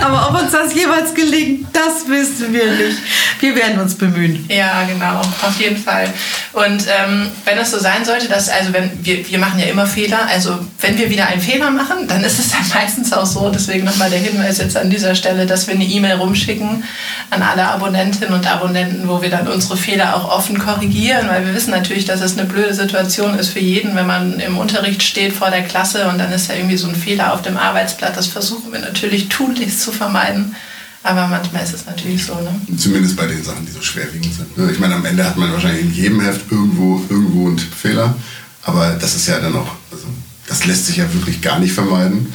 Aber 0.00 0.28
ob 0.28 0.42
uns 0.42 0.52
das 0.52 0.74
jemals 0.74 1.14
gelingt, 1.14 1.68
das 1.72 2.08
wissen 2.08 2.52
wir 2.52 2.66
nicht. 2.72 2.98
Wir 3.40 3.54
werden 3.54 3.78
uns 3.78 3.94
bemühen. 3.94 4.44
Ja, 4.48 4.84
genau, 4.84 5.20
auf 5.20 5.60
jeden 5.60 5.76
Fall. 5.76 6.12
Und 6.52 6.86
ähm, 6.88 7.30
wenn 7.44 7.58
es 7.58 7.70
so 7.70 7.78
sein 7.78 8.04
sollte, 8.04 8.28
dass, 8.28 8.48
also 8.48 8.72
wenn 8.72 8.90
wir, 9.04 9.28
wir 9.28 9.38
machen 9.38 9.58
ja 9.60 9.66
immer 9.66 9.86
Fehler, 9.86 10.26
also 10.28 10.58
wenn 10.80 10.98
wir 10.98 11.10
wieder 11.10 11.26
einen 11.26 11.40
Fehler 11.40 11.70
machen, 11.70 12.08
dann 12.08 12.24
ist 12.24 12.38
es 12.38 12.50
dann 12.52 12.66
meistens 12.74 13.12
auch 13.12 13.26
so, 13.26 13.50
deswegen 13.50 13.84
nochmal 13.84 14.10
der 14.10 14.18
Hinweis 14.18 14.58
jetzt 14.58 14.76
an 14.76 14.90
dieser 14.90 15.14
Stelle, 15.14 15.46
dass 15.46 15.66
wir 15.66 15.74
eine 15.74 15.84
E-Mail 15.84 16.16
rumschicken 16.16 16.84
an 17.30 17.42
alle 17.42 17.68
Abonnentinnen 17.68 18.34
und 18.34 18.50
Abonnenten, 18.50 19.08
wo 19.08 19.22
wir 19.22 19.30
dann 19.30 19.48
unsere 19.48 19.76
Fehler 19.76 20.16
auch 20.16 20.30
offen 20.30 20.58
korrigieren, 20.58 21.28
weil 21.28 21.46
wir 21.46 21.54
wissen 21.54 21.70
natürlich, 21.70 22.04
dass 22.04 22.20
es 22.20 22.36
eine 22.38 22.46
blöde 22.46 22.74
Situation 22.74 23.38
ist 23.38 23.50
für 23.50 23.60
jeden, 23.60 23.94
wenn 23.96 24.06
man 24.06 24.40
im 24.40 24.58
Unterricht 24.58 25.02
steht 25.02 25.32
vor 25.32 25.50
der 25.50 25.62
Klasse 25.62 26.08
und 26.08 26.18
dann 26.18 26.32
ist 26.32 26.48
ja 26.48 26.56
irgendwie 26.56 26.76
so 26.76 26.88
ein 26.88 26.94
Fehler 26.94 27.32
auf 27.32 27.42
dem 27.42 27.56
Arbeitsplatz. 27.56 27.93
Das 28.00 28.26
versuchen 28.26 28.72
wir 28.72 28.80
natürlich 28.80 29.28
tunlichst 29.28 29.80
zu 29.80 29.92
vermeiden. 29.92 30.54
Aber 31.02 31.26
manchmal 31.26 31.62
ist 31.62 31.74
es 31.74 31.84
natürlich 31.84 32.24
so. 32.24 32.34
Ne? 32.34 32.78
Zumindest 32.78 33.16
bei 33.16 33.26
den 33.26 33.44
Sachen, 33.44 33.66
die 33.66 33.72
so 33.72 33.82
schwerwiegend 33.82 34.34
sind. 34.34 34.56
Ne? 34.56 34.70
Ich 34.72 34.78
meine, 34.78 34.94
am 34.94 35.04
Ende 35.04 35.24
hat 35.24 35.36
man 35.36 35.52
wahrscheinlich 35.52 35.82
in 35.82 35.92
jedem 35.92 36.20
Heft 36.20 36.50
irgendwo, 36.50 37.02
irgendwo 37.10 37.46
einen 37.46 37.58
Tippfehler. 37.58 38.16
Aber 38.62 38.96
das 38.98 39.14
ist 39.14 39.28
ja 39.28 39.38
dann 39.38 39.54
auch, 39.54 39.70
also 39.92 40.06
das 40.46 40.64
lässt 40.64 40.86
sich 40.86 40.96
ja 40.96 41.12
wirklich 41.12 41.42
gar 41.42 41.58
nicht 41.58 41.74
vermeiden. 41.74 42.32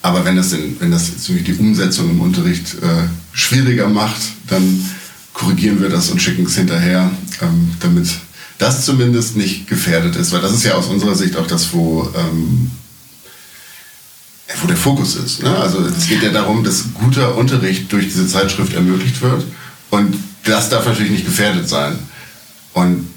Aber 0.00 0.24
wenn 0.24 0.36
das, 0.36 0.52
in, 0.52 0.80
wenn 0.80 0.90
das 0.90 1.10
die 1.28 1.54
Umsetzung 1.58 2.08
im 2.08 2.20
Unterricht 2.22 2.74
äh, 2.76 3.08
schwieriger 3.32 3.88
macht, 3.88 4.20
dann 4.48 4.82
korrigieren 5.34 5.80
wir 5.82 5.90
das 5.90 6.08
und 6.08 6.22
schicken 6.22 6.46
es 6.46 6.56
hinterher, 6.56 7.10
ähm, 7.42 7.72
damit 7.80 8.08
das 8.56 8.84
zumindest 8.86 9.36
nicht 9.36 9.68
gefährdet 9.68 10.16
ist. 10.16 10.32
Weil 10.32 10.40
das 10.40 10.52
ist 10.52 10.64
ja 10.64 10.72
aus 10.72 10.86
unserer 10.86 11.14
Sicht 11.14 11.36
auch 11.36 11.46
das, 11.46 11.72
wo 11.74 12.10
ähm, 12.16 12.70
wo 14.62 14.66
der 14.66 14.76
Fokus 14.76 15.16
ist. 15.16 15.42
Ne? 15.42 15.56
Also 15.56 15.78
es 15.80 16.08
geht 16.08 16.22
ja 16.22 16.30
darum, 16.30 16.64
dass 16.64 16.84
guter 16.94 17.36
Unterricht 17.36 17.92
durch 17.92 18.06
diese 18.06 18.26
Zeitschrift 18.26 18.74
ermöglicht 18.74 19.20
wird 19.22 19.44
und 19.90 20.16
das 20.44 20.68
darf 20.68 20.86
natürlich 20.86 21.10
nicht 21.10 21.26
gefährdet 21.26 21.68
sein. 21.68 21.98
Und 22.72 23.08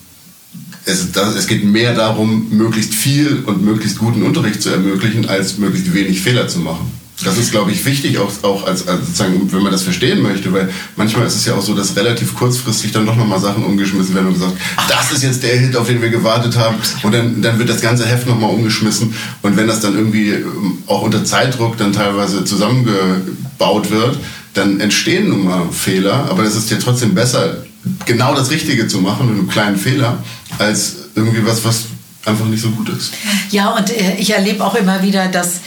es, 0.85 1.11
das, 1.11 1.35
es 1.35 1.47
geht 1.47 1.63
mehr 1.63 1.93
darum, 1.93 2.49
möglichst 2.49 2.93
viel 2.93 3.43
und 3.45 3.63
möglichst 3.63 3.99
guten 3.99 4.23
Unterricht 4.23 4.61
zu 4.61 4.69
ermöglichen, 4.69 5.27
als 5.27 5.57
möglichst 5.57 5.93
wenig 5.93 6.21
Fehler 6.21 6.47
zu 6.47 6.59
machen. 6.59 6.91
Das 7.23 7.37
ist, 7.37 7.51
glaube 7.51 7.71
ich, 7.71 7.85
wichtig, 7.85 8.17
auch, 8.17 8.31
auch 8.43 8.65
als, 8.65 8.87
als 8.87 9.01
sozusagen, 9.01 9.51
wenn 9.51 9.61
man 9.61 9.71
das 9.71 9.83
verstehen 9.83 10.21
möchte, 10.21 10.51
weil 10.51 10.69
manchmal 10.95 11.27
ist 11.27 11.35
es 11.35 11.45
ja 11.45 11.53
auch 11.53 11.61
so, 11.61 11.75
dass 11.75 11.95
relativ 11.95 12.35
kurzfristig 12.35 12.91
dann 12.91 13.05
doch 13.05 13.15
nochmal 13.15 13.39
Sachen 13.39 13.63
umgeschmissen 13.63 14.15
werden 14.15 14.27
und 14.27 14.33
gesagt, 14.33 14.53
das 14.89 15.11
ist 15.11 15.23
jetzt 15.23 15.43
der 15.43 15.57
Hit, 15.57 15.75
auf 15.75 15.87
den 15.87 16.01
wir 16.01 16.09
gewartet 16.09 16.57
haben. 16.57 16.77
Und 17.03 17.13
dann, 17.13 17.41
dann 17.41 17.59
wird 17.59 17.69
das 17.69 17.81
ganze 17.81 18.05
Heft 18.05 18.27
nochmal 18.27 18.49
umgeschmissen. 18.49 19.13
Und 19.43 19.55
wenn 19.55 19.67
das 19.67 19.79
dann 19.79 19.95
irgendwie 19.95 20.31
ähm, 20.31 20.79
auch 20.87 21.03
unter 21.03 21.23
Zeitdruck 21.23 21.77
dann 21.77 21.93
teilweise 21.93 22.43
zusammengebaut 22.45 23.91
wird, 23.91 24.17
dann 24.55 24.79
entstehen 24.79 25.29
nun 25.29 25.45
mal 25.45 25.69
Fehler. 25.71 26.27
Aber 26.29 26.43
es 26.43 26.55
ist 26.55 26.69
ja 26.71 26.77
trotzdem 26.77 27.13
besser, 27.13 27.57
genau 28.05 28.33
das 28.33 28.49
Richtige 28.49 28.87
zu 28.87 28.99
machen 28.99 29.27
mit 29.27 29.37
einem 29.37 29.49
kleinen 29.49 29.77
Fehler, 29.77 30.23
als 30.57 30.95
irgendwie 31.15 31.45
was, 31.45 31.63
was 31.63 31.85
einfach 32.25 32.45
nicht 32.45 32.61
so 32.61 32.69
gut 32.69 32.89
ist. 32.89 33.13
Ja, 33.51 33.69
und 33.75 33.89
äh, 33.89 34.15
ich 34.17 34.31
erlebe 34.31 34.63
auch 34.63 34.75
immer 34.75 35.01
wieder, 35.03 35.27
dass 35.27 35.59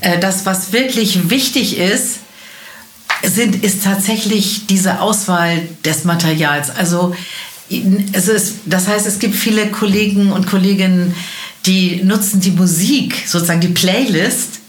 äh, 0.00 0.18
das, 0.18 0.46
was 0.46 0.72
wirklich 0.72 1.30
wichtig 1.30 1.78
ist, 1.78 2.20
sind, 3.22 3.64
ist 3.64 3.84
tatsächlich 3.84 4.66
diese 4.66 5.00
Auswahl 5.00 5.68
des 5.84 6.04
Materials. 6.04 6.70
Also 6.70 7.14
es 8.12 8.28
ist, 8.28 8.54
das 8.66 8.88
heißt, 8.88 9.06
es 9.06 9.18
gibt 9.18 9.34
viele 9.34 9.68
Kollegen 9.68 10.32
und 10.32 10.46
Kolleginnen, 10.46 11.14
die 11.66 12.02
nutzen 12.02 12.40
die 12.40 12.52
Musik, 12.52 13.24
sozusagen 13.26 13.60
die 13.60 13.68
Playlist, 13.68 14.60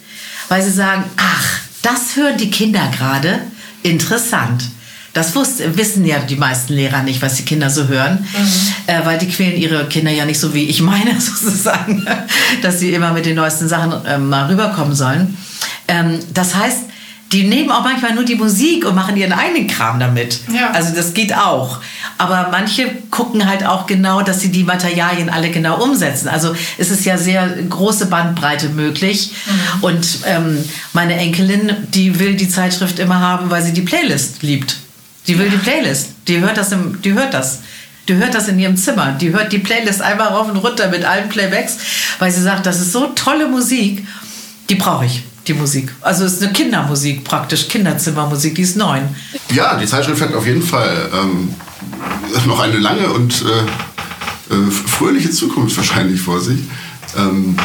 weil 0.49 0.61
sie 0.61 0.71
sagen, 0.71 1.05
ach, 1.17 1.59
das 1.81 2.15
hören 2.15 2.37
die 2.37 2.49
Kinder 2.49 2.91
gerade, 2.97 3.41
interessant. 3.83 4.63
Das 5.13 5.35
wusste, 5.35 5.75
wissen 5.77 6.05
ja 6.05 6.19
die 6.19 6.35
meisten 6.35 6.73
Lehrer 6.73 7.03
nicht, 7.03 7.21
was 7.21 7.35
die 7.35 7.43
Kinder 7.43 7.69
so 7.69 7.87
hören, 7.87 8.19
mhm. 8.19 8.93
äh, 8.93 9.05
weil 9.05 9.17
die 9.17 9.27
quälen 9.27 9.59
ihre 9.59 9.87
Kinder 9.87 10.11
ja 10.11 10.25
nicht 10.25 10.39
so 10.39 10.53
wie 10.53 10.65
ich 10.65 10.81
meine, 10.81 11.15
sozusagen, 11.19 12.05
dass 12.61 12.79
sie 12.79 12.93
immer 12.93 13.11
mit 13.11 13.25
den 13.25 13.35
neuesten 13.35 13.67
Sachen 13.67 14.05
äh, 14.05 14.17
mal 14.17 14.47
rüberkommen 14.47 14.95
sollen. 14.95 15.37
Ähm, 15.87 16.19
das 16.33 16.55
heißt, 16.55 16.83
die 17.31 17.43
nehmen 17.43 17.69
auch 17.69 17.83
manchmal 17.83 18.15
nur 18.15 18.23
die 18.23 18.35
Musik 18.35 18.85
und 18.85 18.95
machen 18.95 19.15
ihren 19.15 19.33
eigenen 19.33 19.67
Kram 19.67 19.99
damit. 19.99 20.39
Ja. 20.51 20.71
Also 20.71 20.95
das 20.95 21.13
geht 21.13 21.35
auch. 21.35 21.79
Aber 22.17 22.49
manche 22.51 22.89
gucken 23.11 23.47
halt 23.47 23.65
auch 23.65 23.85
genau, 23.85 24.21
dass 24.21 24.41
sie 24.41 24.49
die 24.49 24.63
Materialien 24.63 25.29
alle 25.29 25.51
genau 25.51 25.81
umsetzen. 25.81 26.27
Also 26.27 26.55
es 26.77 26.89
ist 26.89 27.05
ja 27.05 27.17
sehr 27.17 27.47
große 27.47 28.07
Bandbreite 28.07 28.69
möglich. 28.69 29.31
Mhm. 29.45 29.83
Und 29.83 30.07
ähm, 30.25 30.63
meine 30.93 31.15
Enkelin, 31.15 31.71
die 31.93 32.19
will 32.19 32.35
die 32.35 32.49
Zeitschrift 32.49 32.97
immer 32.97 33.19
haben, 33.19 33.51
weil 33.51 33.61
sie 33.61 33.73
die 33.73 33.81
Playlist 33.81 34.41
liebt. 34.41 34.77
Die 35.29 35.37
will 35.37 35.47
die 35.47 35.57
Playlist. 35.57 36.07
Die 36.27 36.39
hört 36.39 36.57
das, 36.57 36.71
im, 36.71 36.99
die 37.03 37.13
hört 37.13 37.35
das. 37.35 37.59
Die 38.07 38.15
hört 38.15 38.33
das 38.33 38.47
in 38.47 38.57
ihrem 38.57 38.75
Zimmer. 38.75 39.11
Die 39.11 39.31
hört 39.31 39.53
die 39.53 39.59
Playlist 39.59 40.01
einmal 40.01 40.29
rauf 40.29 40.49
und 40.49 40.57
runter 40.57 40.89
mit 40.89 41.05
allen 41.05 41.29
Playbacks, 41.29 41.77
weil 42.17 42.31
sie 42.31 42.41
sagt, 42.41 42.65
das 42.65 42.81
ist 42.81 42.91
so 42.91 43.11
tolle 43.13 43.47
Musik. 43.47 44.07
Die 44.71 44.75
brauche 44.75 45.05
ich, 45.05 45.21
die 45.47 45.53
Musik. 45.53 45.93
Also 46.01 46.25
es 46.25 46.33
ist 46.33 46.43
eine 46.43 46.51
Kindermusik 46.51 47.23
praktisch, 47.23 47.67
Kinderzimmermusik, 47.67 48.55
die 48.55 48.63
ist 48.63 48.75
neun. 48.75 49.03
Ja, 49.51 49.75
die 49.75 49.85
Zeitschrift 49.85 50.19
hat 50.19 50.33
auf 50.33 50.47
jeden 50.47 50.63
Fall 50.63 51.11
ähm, 51.13 51.53
noch 52.47 52.59
eine 52.59 52.79
lange 52.79 53.13
und 53.13 53.43
äh, 53.43 54.55
äh, 54.55 54.71
fröhliche 54.71 55.29
Zukunft 55.29 55.77
wahrscheinlich 55.77 56.19
vor 56.19 56.41
sich. 56.41 56.61
Ähm, 57.15 57.55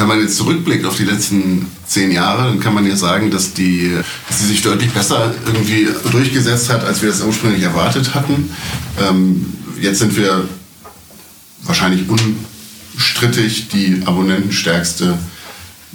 wenn 0.00 0.08
man 0.08 0.20
jetzt 0.20 0.38
zurückblickt 0.38 0.86
auf 0.86 0.96
die 0.96 1.04
letzten 1.04 1.66
zehn 1.86 2.10
Jahre, 2.10 2.44
dann 2.44 2.58
kann 2.58 2.72
man 2.72 2.86
ja 2.86 2.96
sagen, 2.96 3.30
dass, 3.30 3.52
die, 3.52 3.94
dass 4.28 4.40
sie 4.40 4.46
sich 4.46 4.62
deutlich 4.62 4.90
besser 4.92 5.34
irgendwie 5.44 5.88
durchgesetzt 6.10 6.70
hat, 6.70 6.84
als 6.84 7.02
wir 7.02 7.10
das 7.10 7.20
ursprünglich 7.20 7.62
erwartet 7.62 8.14
hatten. 8.14 8.50
Ähm, 8.98 9.44
jetzt 9.78 9.98
sind 9.98 10.16
wir 10.16 10.48
wahrscheinlich 11.64 12.06
unstrittig 12.08 13.68
die 13.68 14.00
abonnentenstärkste 14.06 15.18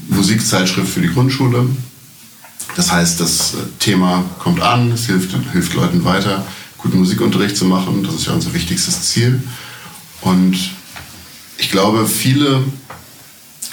Musikzeitschrift 0.09 0.93
für 0.93 1.01
die 1.01 1.11
Grundschule. 1.11 1.67
Das 2.75 2.91
heißt, 2.91 3.19
das 3.19 3.55
Thema 3.79 4.23
kommt 4.37 4.61
an, 4.61 4.91
es 4.91 5.07
hilft, 5.07 5.35
hilft 5.51 5.73
Leuten 5.73 6.05
weiter, 6.05 6.45
guten 6.77 6.99
Musikunterricht 6.99 7.57
zu 7.57 7.65
machen. 7.65 8.03
Das 8.03 8.13
ist 8.13 8.27
ja 8.27 8.33
unser 8.33 8.53
wichtigstes 8.53 9.01
Ziel. 9.09 9.41
Und 10.21 10.55
ich 11.57 11.71
glaube, 11.71 12.05
viele 12.05 12.61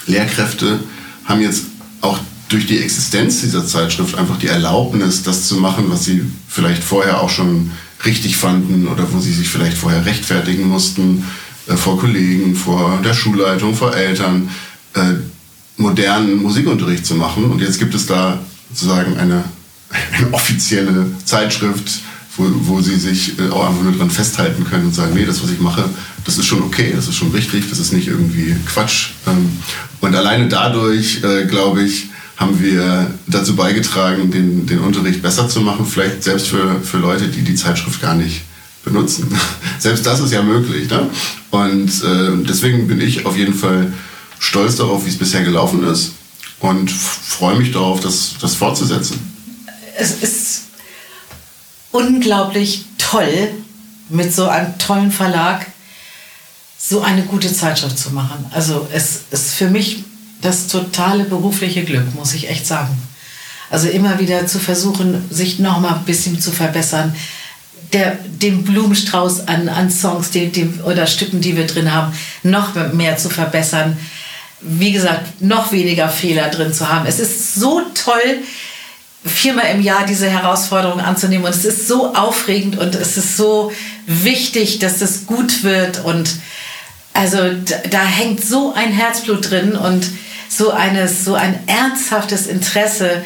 Lehrkräfte 0.07 0.79
haben 1.25 1.41
jetzt 1.41 1.65
auch 2.01 2.19
durch 2.49 2.67
die 2.67 2.79
Existenz 2.79 3.41
dieser 3.41 3.65
Zeitschrift 3.65 4.17
einfach 4.17 4.37
die 4.37 4.47
Erlaubnis, 4.47 5.23
das 5.23 5.47
zu 5.47 5.57
machen, 5.57 5.85
was 5.87 6.05
sie 6.05 6.23
vielleicht 6.47 6.83
vorher 6.83 7.21
auch 7.21 7.29
schon 7.29 7.71
richtig 8.05 8.37
fanden 8.37 8.87
oder 8.87 9.11
wo 9.11 9.19
sie 9.19 9.33
sich 9.33 9.49
vielleicht 9.49 9.77
vorher 9.77 10.05
rechtfertigen 10.05 10.67
mussten, 10.67 11.23
äh, 11.67 11.75
vor 11.75 11.99
Kollegen, 11.99 12.55
vor 12.55 12.99
der 13.03 13.13
Schulleitung, 13.13 13.75
vor 13.75 13.95
Eltern, 13.95 14.49
äh, 14.93 15.13
modernen 15.77 16.41
Musikunterricht 16.43 17.05
zu 17.05 17.15
machen. 17.15 17.45
Und 17.45 17.61
jetzt 17.61 17.79
gibt 17.79 17.95
es 17.95 18.05
da 18.05 18.39
sozusagen 18.69 19.17
eine, 19.17 19.43
eine 20.17 20.33
offizielle 20.33 21.07
Zeitschrift, 21.25 22.01
wo, 22.37 22.45
wo 22.65 22.81
sie 22.81 22.99
sich 22.99 23.39
äh, 23.39 23.49
auch 23.49 23.69
einfach 23.69 23.83
nur 23.83 23.93
dran 23.93 24.11
festhalten 24.11 24.65
können 24.65 24.87
und 24.87 24.95
sagen, 24.95 25.13
nee, 25.15 25.25
das, 25.25 25.41
was 25.41 25.51
ich 25.51 25.59
mache, 25.59 25.85
das 26.25 26.37
ist 26.37 26.45
schon 26.45 26.61
okay, 26.61 26.93
das 26.95 27.07
ist 27.07 27.15
schon 27.15 27.31
richtig, 27.31 27.69
das 27.69 27.79
ist 27.79 27.93
nicht 27.93 28.07
irgendwie 28.07 28.55
Quatsch. 28.65 29.11
Ähm, 29.27 29.57
und 30.01 30.15
alleine 30.15 30.47
dadurch, 30.47 31.23
äh, 31.23 31.45
glaube 31.45 31.83
ich, 31.83 32.09
haben 32.37 32.61
wir 32.61 33.13
dazu 33.27 33.55
beigetragen, 33.55 34.31
den, 34.31 34.65
den 34.65 34.79
Unterricht 34.79 35.21
besser 35.21 35.47
zu 35.47 35.61
machen, 35.61 35.85
vielleicht 35.85 36.23
selbst 36.23 36.47
für, 36.47 36.81
für 36.81 36.97
Leute, 36.97 37.27
die 37.27 37.41
die 37.41 37.55
Zeitschrift 37.55 38.01
gar 38.01 38.15
nicht 38.15 38.41
benutzen. 38.83 39.27
selbst 39.79 40.05
das 40.05 40.19
ist 40.19 40.31
ja 40.31 40.41
möglich. 40.41 40.89
Ne? 40.89 41.09
Und 41.51 41.89
äh, 42.03 42.43
deswegen 42.47 42.87
bin 42.87 42.99
ich 42.99 43.25
auf 43.25 43.37
jeden 43.37 43.53
Fall 43.53 43.93
stolz 44.39 44.75
darauf, 44.75 45.05
wie 45.05 45.09
es 45.09 45.17
bisher 45.17 45.43
gelaufen 45.43 45.83
ist 45.85 46.13
und 46.59 46.91
freue 46.91 47.57
mich 47.57 47.71
darauf, 47.71 47.99
das, 47.99 48.35
das 48.41 48.55
fortzusetzen. 48.55 49.19
Es 49.95 50.11
ist 50.21 50.63
unglaublich 51.91 52.85
toll, 52.97 53.51
mit 54.09 54.33
so 54.33 54.47
einem 54.47 54.77
tollen 54.77 55.11
Verlag 55.11 55.67
so 56.85 57.01
eine 57.01 57.23
gute 57.23 57.53
Zeitschrift 57.53 57.97
zu 57.97 58.11
machen. 58.11 58.45
Also 58.51 58.87
es 58.91 59.21
ist 59.31 59.53
für 59.53 59.69
mich 59.69 60.03
das 60.41 60.67
totale 60.67 61.23
berufliche 61.23 61.83
Glück, 61.83 62.13
muss 62.15 62.33
ich 62.33 62.49
echt 62.49 62.67
sagen. 62.67 63.01
Also 63.69 63.87
immer 63.87 64.19
wieder 64.19 64.45
zu 64.47 64.59
versuchen, 64.59 65.23
sich 65.29 65.59
noch 65.59 65.79
mal 65.79 65.95
ein 65.95 66.03
bisschen 66.03 66.41
zu 66.41 66.51
verbessern, 66.51 67.15
der, 67.93 68.17
den 68.25 68.63
Blumenstrauß 68.63 69.47
an, 69.47 69.69
an 69.69 69.89
Songs 69.89 70.31
die, 70.31 70.47
die, 70.51 70.81
oder 70.83 71.07
Stücken, 71.07 71.39
die 71.39 71.55
wir 71.55 71.67
drin 71.67 71.93
haben, 71.93 72.13
noch 72.43 72.75
mehr 72.93 73.17
zu 73.17 73.29
verbessern. 73.29 73.97
Wie 74.59 74.91
gesagt, 74.91 75.41
noch 75.41 75.71
weniger 75.71 76.09
Fehler 76.09 76.49
drin 76.49 76.73
zu 76.73 76.89
haben. 76.89 77.05
Es 77.05 77.19
ist 77.19 77.55
so 77.55 77.81
toll, 77.93 78.39
viermal 79.25 79.67
im 79.73 79.81
Jahr 79.81 80.05
diese 80.05 80.29
Herausforderung 80.29 80.99
anzunehmen. 80.99 81.45
Und 81.45 81.55
es 81.55 81.65
ist 81.65 81.87
so 81.87 82.13
aufregend 82.13 82.77
und 82.77 82.95
es 82.95 83.15
ist 83.15 83.37
so 83.37 83.71
wichtig, 84.05 84.79
dass 84.79 85.01
es 85.01 85.25
gut 85.25 85.63
wird. 85.63 86.03
Und 86.03 86.29
also 87.13 87.37
da, 87.37 87.75
da 87.89 88.03
hängt 88.05 88.43
so 88.43 88.73
ein 88.73 88.91
Herzblut 88.91 89.49
drin 89.51 89.73
und 89.73 90.07
so, 90.49 90.71
eines, 90.71 91.25
so 91.25 91.35
ein 91.35 91.59
ernsthaftes 91.67 92.47
Interesse, 92.47 93.23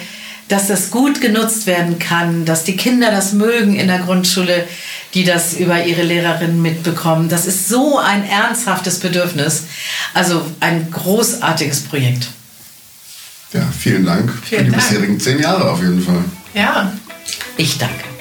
dass 0.48 0.68
das 0.68 0.92
gut 0.92 1.20
genutzt 1.20 1.68
werden 1.68 2.00
kann, 2.00 2.46
dass 2.46 2.64
die 2.64 2.78
Kinder 2.78 3.12
das 3.12 3.34
mögen 3.34 3.76
in 3.76 3.88
der 3.88 4.00
Grundschule, 4.00 4.66
die 5.14 5.26
das 5.26 5.54
über 5.56 5.84
ihre 5.86 6.04
Lehrerinnen 6.04 6.62
mitbekommen. 6.62 7.28
Das 7.28 7.46
ist 7.46 7.68
so 7.68 7.98
ein 7.98 8.24
ernsthaftes 8.26 9.00
Bedürfnis. 9.00 9.64
Also 10.14 10.46
ein 10.62 10.90
großartiges 10.92 11.82
Projekt. 11.84 12.28
Ja, 13.54 13.62
vielen 13.78 14.06
Dank 14.06 14.32
Vielen 14.44 14.60
für 14.60 14.66
die 14.66 14.72
Dank. 14.72 14.84
bisherigen 14.90 15.20
zehn 15.20 15.40
Jahre 15.40 15.70
auf 15.70 15.80
jeden 15.82 16.02
Fall. 16.02 16.24
Ja, 16.54 16.92
Ich 17.58 17.78
danke. 17.78 18.17